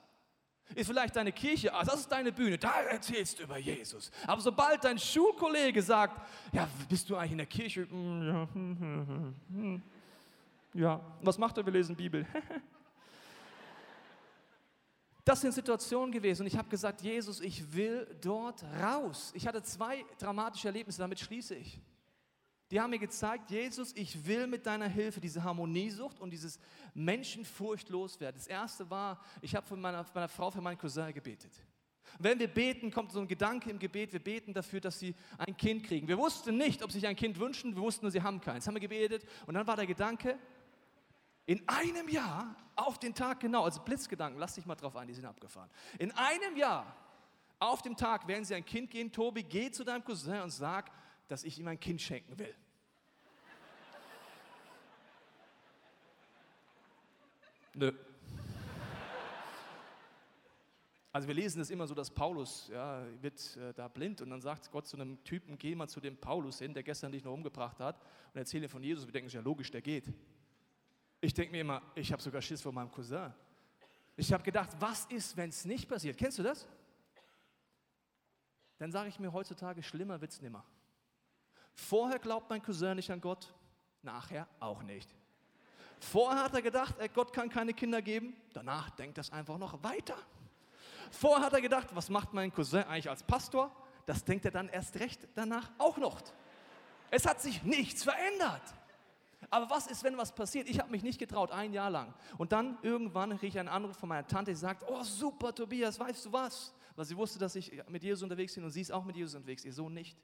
Ist 0.74 0.86
vielleicht 0.86 1.14
deine 1.14 1.32
Kirche, 1.32 1.72
ah, 1.72 1.84
das 1.84 2.00
ist 2.00 2.10
deine 2.10 2.32
Bühne, 2.32 2.58
da 2.58 2.80
erzählst 2.82 3.38
du 3.38 3.44
über 3.44 3.58
Jesus. 3.58 4.10
Aber 4.26 4.40
sobald 4.40 4.82
dein 4.82 4.98
Schulkollege 4.98 5.82
sagt, 5.82 6.20
ja, 6.52 6.68
bist 6.88 7.08
du 7.08 7.16
eigentlich 7.16 7.32
in 7.32 7.38
der 7.38 7.46
Kirche? 7.46 7.86
Ja, 7.92 8.48
ja, 10.80 11.00
was 11.20 11.38
macht 11.38 11.58
er? 11.58 11.66
Wir 11.66 11.72
lesen 11.72 11.94
Bibel. 11.94 12.26
Das 15.24 15.40
sind 15.40 15.54
Situationen 15.54 16.12
gewesen 16.12 16.42
und 16.42 16.48
ich 16.48 16.56
habe 16.58 16.68
gesagt, 16.68 17.00
Jesus, 17.00 17.40
ich 17.40 17.74
will 17.74 18.06
dort 18.20 18.62
raus. 18.78 19.32
Ich 19.34 19.46
hatte 19.46 19.62
zwei 19.62 20.04
dramatische 20.18 20.68
Erlebnisse, 20.68 20.98
damit 20.98 21.18
schließe 21.18 21.54
ich. 21.54 21.80
Die 22.70 22.80
haben 22.80 22.90
mir 22.90 22.98
gezeigt, 22.98 23.50
Jesus, 23.50 23.92
ich 23.94 24.26
will 24.26 24.46
mit 24.46 24.66
deiner 24.66 24.88
Hilfe 24.88 25.20
diese 25.20 25.44
Harmoniesucht 25.44 26.18
und 26.18 26.30
dieses 26.30 26.58
Menschenfurcht 26.94 27.88
loswerden. 27.88 28.38
Das 28.38 28.46
erste 28.46 28.88
war, 28.88 29.20
ich 29.42 29.54
habe 29.54 29.66
von 29.66 29.80
meiner, 29.80 30.06
meiner 30.14 30.28
Frau 30.28 30.50
für 30.50 30.60
meinen 30.60 30.78
Cousin 30.78 31.12
gebetet. 31.12 31.52
Wenn 32.18 32.38
wir 32.38 32.48
beten, 32.48 32.90
kommt 32.90 33.12
so 33.12 33.20
ein 33.20 33.28
Gedanke 33.28 33.70
im 33.70 33.78
Gebet, 33.78 34.12
wir 34.12 34.20
beten 34.20 34.54
dafür, 34.54 34.80
dass 34.80 34.98
sie 34.98 35.14
ein 35.38 35.56
Kind 35.56 35.84
kriegen. 35.84 36.06
Wir 36.06 36.18
wussten 36.18 36.56
nicht, 36.56 36.82
ob 36.82 36.92
sie 36.92 37.00
sich 37.00 37.08
ein 37.08 37.16
Kind 37.16 37.38
wünschen, 37.38 37.74
wir 37.74 37.82
wussten 37.82 38.04
nur, 38.04 38.12
sie 38.12 38.22
haben 38.22 38.40
keins. 38.40 38.66
Haben 38.66 38.74
wir 38.74 38.80
gebetet 38.80 39.26
und 39.46 39.54
dann 39.54 39.66
war 39.66 39.76
der 39.76 39.86
Gedanke, 39.86 40.38
in 41.46 41.66
einem 41.68 42.08
Jahr, 42.08 42.56
auf 42.76 42.98
den 42.98 43.14
Tag 43.14 43.40
genau, 43.40 43.64
also 43.64 43.82
Blitzgedanken, 43.82 44.40
lass 44.40 44.54
dich 44.54 44.64
mal 44.64 44.74
drauf 44.74 44.96
ein, 44.96 45.06
die 45.06 45.14
sind 45.14 45.26
abgefahren. 45.26 45.68
In 45.98 46.10
einem 46.12 46.56
Jahr, 46.56 46.96
auf 47.58 47.82
dem 47.82 47.96
Tag 47.96 48.26
werden 48.26 48.44
sie 48.44 48.54
ein 48.54 48.64
Kind 48.64 48.90
gehen. 48.90 49.12
Tobi, 49.12 49.42
geh 49.42 49.70
zu 49.70 49.84
deinem 49.84 50.04
Cousin 50.04 50.40
und 50.40 50.50
sag, 50.50 50.90
dass 51.28 51.44
ich 51.44 51.58
ihm 51.58 51.68
ein 51.68 51.80
Kind 51.80 52.00
schenken 52.00 52.38
will. 52.38 52.54
Nö. 57.74 57.92
Also 61.12 61.28
wir 61.28 61.34
lesen 61.34 61.60
es 61.60 61.70
immer 61.70 61.86
so, 61.86 61.94
dass 61.94 62.10
Paulus 62.10 62.68
ja, 62.72 63.04
wird 63.20 63.56
äh, 63.56 63.72
da 63.72 63.86
blind 63.86 64.20
und 64.20 64.30
dann 64.30 64.40
sagt 64.40 64.70
Gott 64.72 64.86
zu 64.86 64.96
einem 64.96 65.22
Typen, 65.22 65.56
geh 65.56 65.74
mal 65.76 65.88
zu 65.88 66.00
dem 66.00 66.16
Paulus 66.16 66.58
hin, 66.58 66.74
der 66.74 66.82
gestern 66.82 67.12
dich 67.12 67.22
noch 67.22 67.32
umgebracht 67.32 67.78
hat 67.78 68.00
und 68.32 68.38
erzähle 68.38 68.68
von 68.68 68.82
Jesus. 68.82 69.06
Wir 69.06 69.12
denken, 69.12 69.28
ist 69.28 69.34
ja 69.34 69.40
logisch, 69.40 69.70
der 69.70 69.80
geht. 69.80 70.12
Ich 71.20 71.32
denke 71.32 71.52
mir 71.52 71.60
immer, 71.60 71.82
ich 71.94 72.12
habe 72.12 72.20
sogar 72.20 72.42
Schiss 72.42 72.60
vor 72.60 72.72
meinem 72.72 72.90
Cousin. 72.90 73.32
Ich 74.16 74.32
habe 74.32 74.42
gedacht, 74.42 74.70
was 74.80 75.04
ist, 75.06 75.36
wenn 75.36 75.50
es 75.50 75.64
nicht 75.64 75.88
passiert? 75.88 76.16
Kennst 76.16 76.38
du 76.38 76.42
das? 76.42 76.66
Dann 78.78 78.90
sage 78.90 79.08
ich 79.08 79.18
mir 79.20 79.32
heutzutage, 79.32 79.82
schlimmer 79.82 80.20
wird 80.20 80.32
es 80.32 80.42
nimmer. 80.42 80.64
Vorher 81.74 82.18
glaubt 82.18 82.48
mein 82.50 82.62
Cousin 82.62 82.96
nicht 82.96 83.10
an 83.10 83.20
Gott, 83.20 83.52
nachher 84.02 84.46
auch 84.60 84.82
nicht. 84.82 85.14
Vorher 85.98 86.44
hat 86.44 86.54
er 86.54 86.62
gedacht, 86.62 86.94
Gott 87.14 87.32
kann 87.32 87.48
keine 87.48 87.72
Kinder 87.72 88.02
geben, 88.02 88.36
danach 88.52 88.90
denkt 88.90 89.18
das 89.18 89.32
einfach 89.32 89.58
noch 89.58 89.82
weiter. 89.82 90.16
Vorher 91.10 91.46
hat 91.46 91.52
er 91.52 91.60
gedacht, 91.60 91.88
was 91.92 92.08
macht 92.08 92.32
mein 92.32 92.52
Cousin 92.52 92.84
eigentlich 92.84 93.08
als 93.08 93.22
Pastor? 93.22 93.74
Das 94.06 94.24
denkt 94.24 94.44
er 94.44 94.50
dann 94.50 94.68
erst 94.68 94.98
recht 95.00 95.26
danach 95.34 95.70
auch 95.78 95.96
noch. 95.96 96.20
Es 97.10 97.26
hat 97.26 97.40
sich 97.40 97.62
nichts 97.62 98.02
verändert. 98.02 98.62
Aber 99.50 99.70
was 99.70 99.86
ist, 99.86 100.02
wenn 100.02 100.16
was 100.16 100.34
passiert? 100.34 100.68
Ich 100.68 100.80
habe 100.80 100.90
mich 100.90 101.02
nicht 101.02 101.18
getraut, 101.18 101.52
ein 101.52 101.72
Jahr 101.72 101.90
lang. 101.90 102.12
Und 102.38 102.52
dann 102.52 102.78
irgendwann 102.82 103.30
kriege 103.30 103.46
ich 103.46 103.58
einen 103.58 103.68
Anruf 103.68 103.96
von 103.96 104.08
meiner 104.08 104.26
Tante, 104.26 104.50
die 104.50 104.56
sagt, 104.56 104.84
oh 104.88 105.02
super, 105.02 105.54
Tobias, 105.54 105.98
weißt 105.98 106.26
du 106.26 106.32
was? 106.32 106.74
Weil 106.96 107.04
sie 107.04 107.16
wusste, 107.16 107.38
dass 107.38 107.54
ich 107.54 107.72
mit 107.88 108.02
Jesus 108.02 108.22
unterwegs 108.22 108.54
bin 108.54 108.64
und 108.64 108.70
sie 108.70 108.80
ist 108.80 108.90
auch 108.90 109.04
mit 109.04 109.16
Jesus 109.16 109.34
unterwegs, 109.34 109.64
ihr 109.64 109.72
Sohn 109.72 109.94
nicht. 109.94 110.16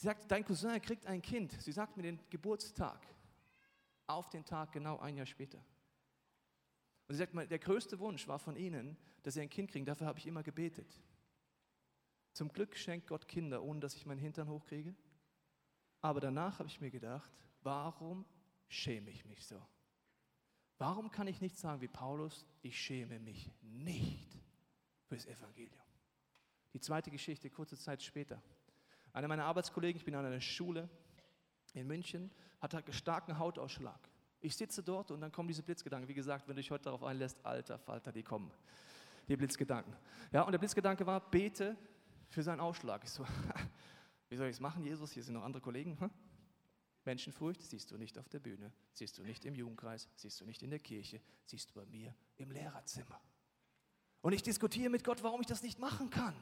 Sie 0.00 0.06
sagt, 0.06 0.30
dein 0.30 0.42
Cousin 0.46 0.80
kriegt 0.80 1.04
ein 1.04 1.20
Kind. 1.20 1.52
Sie 1.60 1.72
sagt 1.72 1.94
mir 1.94 2.04
den 2.04 2.18
Geburtstag. 2.30 3.06
Auf 4.06 4.30
den 4.30 4.46
Tag 4.46 4.72
genau 4.72 4.98
ein 4.98 5.14
Jahr 5.14 5.26
später. 5.26 5.58
Und 7.06 7.16
sie 7.16 7.18
sagt, 7.18 7.34
der 7.34 7.58
größte 7.58 7.98
Wunsch 7.98 8.26
war 8.26 8.38
von 8.38 8.56
ihnen, 8.56 8.96
dass 9.22 9.34
sie 9.34 9.42
ein 9.42 9.50
Kind 9.50 9.70
kriegen. 9.70 9.84
Dafür 9.84 10.06
habe 10.06 10.18
ich 10.18 10.26
immer 10.26 10.42
gebetet. 10.42 11.02
Zum 12.32 12.48
Glück 12.48 12.78
schenkt 12.78 13.08
Gott 13.08 13.28
Kinder, 13.28 13.62
ohne 13.62 13.80
dass 13.80 13.94
ich 13.94 14.06
meinen 14.06 14.20
Hintern 14.20 14.48
hochkriege. 14.48 14.94
Aber 16.00 16.20
danach 16.20 16.60
habe 16.60 16.70
ich 16.70 16.80
mir 16.80 16.90
gedacht, 16.90 17.30
warum 17.60 18.24
schäme 18.68 19.10
ich 19.10 19.26
mich 19.26 19.44
so? 19.44 19.60
Warum 20.78 21.10
kann 21.10 21.26
ich 21.26 21.42
nicht 21.42 21.58
sagen 21.58 21.82
wie 21.82 21.88
Paulus, 21.88 22.46
ich 22.62 22.80
schäme 22.80 23.18
mich 23.18 23.50
nicht 23.60 24.34
fürs 25.08 25.26
Evangelium? 25.26 25.84
Die 26.72 26.80
zweite 26.80 27.10
Geschichte, 27.10 27.50
kurze 27.50 27.76
Zeit 27.76 28.02
später. 28.02 28.42
Einer 29.12 29.28
meiner 29.28 29.44
Arbeitskollegen, 29.44 29.98
ich 29.98 30.04
bin 30.04 30.14
an 30.14 30.24
einer 30.24 30.40
Schule 30.40 30.88
in 31.74 31.86
München, 31.86 32.30
hat 32.60 32.74
einen 32.74 32.92
starken 32.92 33.38
Hautausschlag. 33.38 34.08
Ich 34.40 34.56
sitze 34.56 34.82
dort 34.82 35.10
und 35.10 35.20
dann 35.20 35.32
kommen 35.32 35.48
diese 35.48 35.62
Blitzgedanken. 35.62 36.08
Wie 36.08 36.14
gesagt, 36.14 36.48
wenn 36.48 36.56
du 36.56 36.62
dich 36.62 36.70
heute 36.70 36.84
darauf 36.84 37.02
einlässt, 37.02 37.44
alter 37.44 37.78
Falter, 37.78 38.12
die 38.12 38.22
kommen. 38.22 38.50
Die 39.28 39.36
Blitzgedanken. 39.36 39.94
Ja, 40.32 40.42
und 40.42 40.52
der 40.52 40.58
Blitzgedanke 40.58 41.06
war, 41.06 41.20
bete 41.30 41.76
für 42.28 42.42
seinen 42.42 42.60
Ausschlag. 42.60 43.04
Ich 43.04 43.10
so, 43.10 43.24
wie 44.28 44.36
soll 44.36 44.48
ich 44.48 44.56
es 44.56 44.60
machen, 44.60 44.82
Jesus? 44.82 45.12
Hier 45.12 45.22
sind 45.22 45.34
noch 45.34 45.44
andere 45.44 45.60
Kollegen. 45.60 45.98
Hm? 46.00 46.10
Menschenfurcht 47.04 47.62
siehst 47.62 47.90
du 47.90 47.96
nicht 47.96 48.18
auf 48.18 48.28
der 48.28 48.40
Bühne, 48.40 48.72
siehst 48.92 49.18
du 49.18 49.22
nicht 49.22 49.44
im 49.44 49.54
Jugendkreis, 49.54 50.08
siehst 50.16 50.40
du 50.40 50.44
nicht 50.44 50.62
in 50.62 50.70
der 50.70 50.78
Kirche, 50.78 51.20
siehst 51.44 51.70
du 51.70 51.74
bei 51.74 51.86
mir 51.86 52.14
im 52.36 52.50
Lehrerzimmer. 52.50 53.20
Und 54.22 54.32
ich 54.32 54.42
diskutiere 54.42 54.90
mit 54.90 55.02
Gott, 55.02 55.22
warum 55.22 55.40
ich 55.40 55.46
das 55.46 55.62
nicht 55.62 55.78
machen 55.78 56.10
kann. 56.10 56.34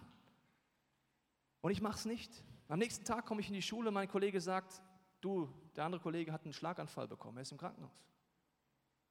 Und 1.61 1.71
ich 1.71 1.81
mache 1.81 1.97
es 1.97 2.05
nicht. 2.05 2.43
Am 2.69 2.79
nächsten 2.79 3.05
Tag 3.05 3.25
komme 3.25 3.41
ich 3.41 3.49
in 3.49 3.55
die 3.55 3.62
Schule, 3.62 3.91
mein 3.91 4.09
Kollege 4.09 4.41
sagt, 4.41 4.83
du, 5.21 5.49
der 5.75 5.85
andere 5.85 6.03
Kollege 6.03 6.33
hat 6.33 6.45
einen 6.45 6.53
Schlaganfall 6.53 7.09
bekommen, 7.09 7.39
er 7.39 7.43
ist 7.43 7.53
im 7.53 7.59
Krankenhaus. 7.59 8.09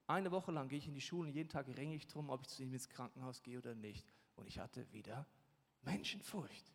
Eine 0.06 0.32
Woche 0.32 0.52
lang 0.52 0.70
gehe 0.70 0.78
ich 0.78 0.88
in 0.88 0.94
die 0.94 1.02
Schule 1.02 1.28
und 1.28 1.36
jeden 1.36 1.50
Tag 1.50 1.68
ringe 1.76 1.96
ich 1.96 2.08
darum, 2.08 2.30
ob 2.30 2.42
ich 2.42 2.48
zu 2.48 2.64
ihm 2.64 2.72
ins 2.72 2.88
Krankenhaus 2.88 3.44
gehe 3.44 3.58
oder 3.58 3.76
nicht. 3.76 4.14
Und 4.36 4.48
ich 4.48 4.58
hatte 4.58 4.90
wieder 4.94 5.28
Menschenfurcht. 5.82 6.72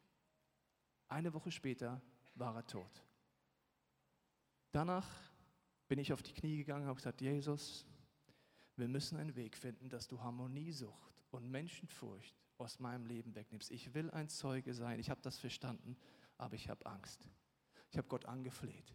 Eine 1.08 1.32
Woche 1.32 1.50
später 1.50 2.02
war 2.34 2.54
er 2.56 2.66
tot. 2.66 3.02
Danach 4.72 5.08
bin 5.88 5.98
ich 5.98 6.12
auf 6.12 6.22
die 6.22 6.34
Knie 6.34 6.56
gegangen 6.58 6.82
und 6.82 6.88
habe 6.88 6.96
gesagt, 6.96 7.20
Jesus, 7.20 7.86
wir 8.76 8.88
müssen 8.88 9.16
einen 9.18 9.36
Weg 9.36 9.56
finden, 9.56 9.88
dass 9.88 10.08
du 10.08 10.20
Harmoniesucht 10.20 11.22
und 11.30 11.50
Menschenfurcht 11.50 12.34
aus 12.58 12.78
meinem 12.80 13.06
Leben 13.06 13.34
wegnimmst. 13.34 13.70
Ich 13.70 13.94
will 13.94 14.10
ein 14.10 14.28
Zeuge 14.28 14.74
sein, 14.74 14.98
ich 14.98 15.10
habe 15.10 15.20
das 15.22 15.38
verstanden, 15.38 15.96
aber 16.38 16.54
ich 16.54 16.68
habe 16.68 16.84
Angst. 16.86 17.28
Ich 17.90 17.98
habe 17.98 18.08
Gott 18.08 18.26
angefleht. 18.26 18.94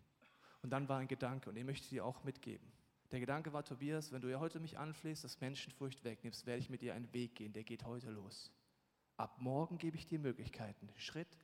Und 0.61 0.71
dann 0.71 0.89
war 0.89 0.99
ein 0.99 1.07
Gedanke, 1.07 1.49
und 1.49 1.55
den 1.55 1.65
möchte 1.65 1.83
ich 1.85 1.89
dir 1.89 2.05
auch 2.05 2.23
mitgeben. 2.23 2.71
Der 3.11 3.19
Gedanke 3.19 3.53
war, 3.53 3.63
Tobias, 3.63 4.11
wenn 4.11 4.21
du 4.21 4.29
ja 4.29 4.39
heute 4.39 4.59
mich 4.59 4.77
anflehst, 4.77 5.23
dass 5.23 5.39
Menschenfurcht 5.39 6.03
wegnimmst, 6.03 6.45
werde 6.45 6.59
ich 6.59 6.69
mit 6.69 6.81
dir 6.81 6.93
einen 6.93 7.13
Weg 7.13 7.35
gehen, 7.35 7.53
der 7.53 7.63
geht 7.63 7.85
heute 7.85 8.09
los. 8.09 8.51
Ab 9.15 9.37
morgen 9.39 9.77
gebe 9.77 9.95
ich 9.95 10.07
dir 10.07 10.19
Möglichkeiten, 10.19 10.89
Schritt 10.95 11.37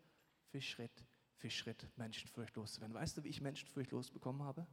für 0.50 0.62
Schritt 0.62 1.06
für 1.36 1.50
Schritt 1.50 1.88
Menschenfurcht 1.98 2.56
loszuwerden. 2.56 2.96
Weißt 2.96 3.18
du, 3.18 3.24
wie 3.24 3.30
ich 3.30 3.42
Menschenfurcht 3.42 3.92
losbekommen 3.92 4.44
habe? 4.44 4.66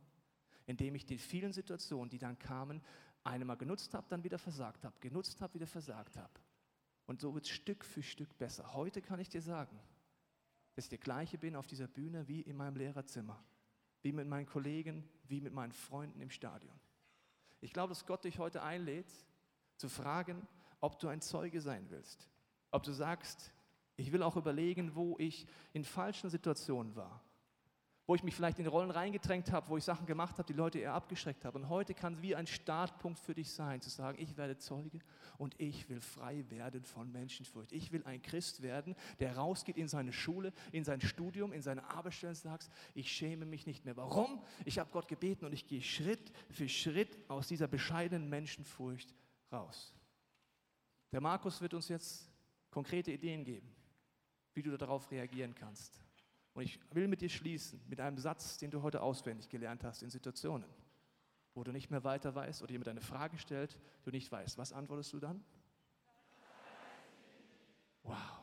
Indem 0.66 0.94
ich 0.94 1.04
die 1.04 1.18
vielen 1.18 1.52
Situationen, 1.52 2.10
die 2.10 2.18
dann 2.18 2.38
kamen, 2.38 2.80
einmal 3.24 3.56
genutzt 3.56 3.94
habe, 3.94 4.06
dann 4.08 4.22
wieder 4.22 4.38
versagt 4.38 4.84
habe, 4.84 4.94
genutzt 5.00 5.40
habe, 5.40 5.54
wieder 5.54 5.66
versagt 5.66 6.16
habe. 6.16 6.32
Und 7.06 7.20
so 7.20 7.34
wird 7.34 7.44
es 7.44 7.50
Stück 7.50 7.84
für 7.84 8.02
Stück 8.02 8.38
besser. 8.38 8.72
Heute 8.74 9.02
kann 9.02 9.18
ich 9.18 9.28
dir 9.28 9.42
sagen, 9.42 9.80
dass 10.74 10.86
ich 10.86 10.90
der 10.90 10.98
gleiche 10.98 11.38
bin 11.38 11.56
auf 11.56 11.66
dieser 11.66 11.88
Bühne 11.88 12.26
wie 12.28 12.40
in 12.40 12.56
meinem 12.56 12.76
Lehrerzimmer, 12.76 13.42
wie 14.02 14.12
mit 14.12 14.26
meinen 14.26 14.46
Kollegen, 14.46 15.08
wie 15.28 15.40
mit 15.40 15.52
meinen 15.52 15.72
Freunden 15.72 16.20
im 16.20 16.30
Stadion. 16.30 16.78
Ich 17.60 17.72
glaube, 17.72 17.90
dass 17.90 18.06
Gott 18.06 18.24
dich 18.24 18.38
heute 18.38 18.62
einlädt, 18.62 19.10
zu 19.76 19.88
fragen, 19.88 20.46
ob 20.80 20.98
du 20.98 21.08
ein 21.08 21.20
Zeuge 21.20 21.60
sein 21.60 21.86
willst. 21.90 22.28
Ob 22.70 22.82
du 22.82 22.92
sagst, 22.92 23.52
ich 23.96 24.12
will 24.12 24.22
auch 24.22 24.36
überlegen, 24.36 24.94
wo 24.94 25.16
ich 25.18 25.46
in 25.72 25.84
falschen 25.84 26.30
Situationen 26.30 26.96
war 26.96 27.22
wo 28.10 28.16
ich 28.16 28.24
mich 28.24 28.34
vielleicht 28.34 28.58
in 28.58 28.66
Rollen 28.66 28.90
reingedrängt 28.90 29.52
habe, 29.52 29.68
wo 29.68 29.76
ich 29.76 29.84
Sachen 29.84 30.04
gemacht 30.04 30.36
habe, 30.36 30.44
die 30.44 30.52
Leute 30.52 30.80
eher 30.80 30.94
abgeschreckt 30.94 31.44
haben. 31.44 31.62
Und 31.62 31.68
heute 31.68 31.94
kann 31.94 32.14
es 32.14 32.22
wie 32.22 32.34
ein 32.34 32.48
Startpunkt 32.48 33.20
für 33.20 33.34
dich 33.34 33.52
sein, 33.52 33.80
zu 33.80 33.88
sagen, 33.88 34.18
ich 34.20 34.36
werde 34.36 34.58
Zeuge 34.58 34.98
und 35.38 35.54
ich 35.60 35.88
will 35.88 36.00
frei 36.00 36.44
werden 36.50 36.82
von 36.82 37.12
Menschenfurcht. 37.12 37.70
Ich 37.70 37.92
will 37.92 38.02
ein 38.06 38.20
Christ 38.20 38.62
werden, 38.62 38.96
der 39.20 39.36
rausgeht 39.36 39.76
in 39.76 39.86
seine 39.86 40.12
Schule, 40.12 40.52
in 40.72 40.82
sein 40.82 41.00
Studium, 41.00 41.52
in 41.52 41.62
seine 41.62 41.88
Arbeitsstelle 41.88 42.30
und 42.30 42.34
sagt, 42.34 42.68
ich 42.94 43.12
schäme 43.12 43.46
mich 43.46 43.64
nicht 43.68 43.84
mehr. 43.84 43.96
Warum? 43.96 44.42
Ich 44.64 44.80
habe 44.80 44.90
Gott 44.90 45.06
gebeten 45.06 45.44
und 45.44 45.52
ich 45.52 45.68
gehe 45.68 45.80
Schritt 45.80 46.32
für 46.50 46.68
Schritt 46.68 47.16
aus 47.30 47.46
dieser 47.46 47.68
bescheidenen 47.68 48.28
Menschenfurcht 48.28 49.14
raus. 49.52 49.94
Der 51.12 51.20
Markus 51.20 51.60
wird 51.60 51.74
uns 51.74 51.86
jetzt 51.86 52.28
konkrete 52.72 53.12
Ideen 53.12 53.44
geben, 53.44 53.72
wie 54.54 54.62
du 54.64 54.76
darauf 54.76 55.08
reagieren 55.12 55.54
kannst. 55.54 56.09
Und 56.54 56.62
ich 56.64 56.80
will 56.92 57.08
mit 57.08 57.20
dir 57.20 57.28
schließen, 57.28 57.80
mit 57.88 58.00
einem 58.00 58.18
Satz, 58.18 58.58
den 58.58 58.70
du 58.70 58.82
heute 58.82 59.02
auswendig 59.02 59.48
gelernt 59.48 59.84
hast 59.84 60.02
in 60.02 60.10
Situationen, 60.10 60.68
wo 61.54 61.62
du 61.62 61.72
nicht 61.72 61.90
mehr 61.90 62.04
weiter 62.04 62.34
weißt 62.34 62.62
oder 62.62 62.72
jemand 62.72 62.88
eine 62.88 63.00
Frage 63.00 63.38
stellt, 63.38 63.78
du 64.02 64.10
nicht 64.10 64.30
weißt. 64.30 64.58
Was 64.58 64.72
antwortest 64.72 65.12
du 65.12 65.20
dann? 65.20 65.44
Wow. 68.02 68.39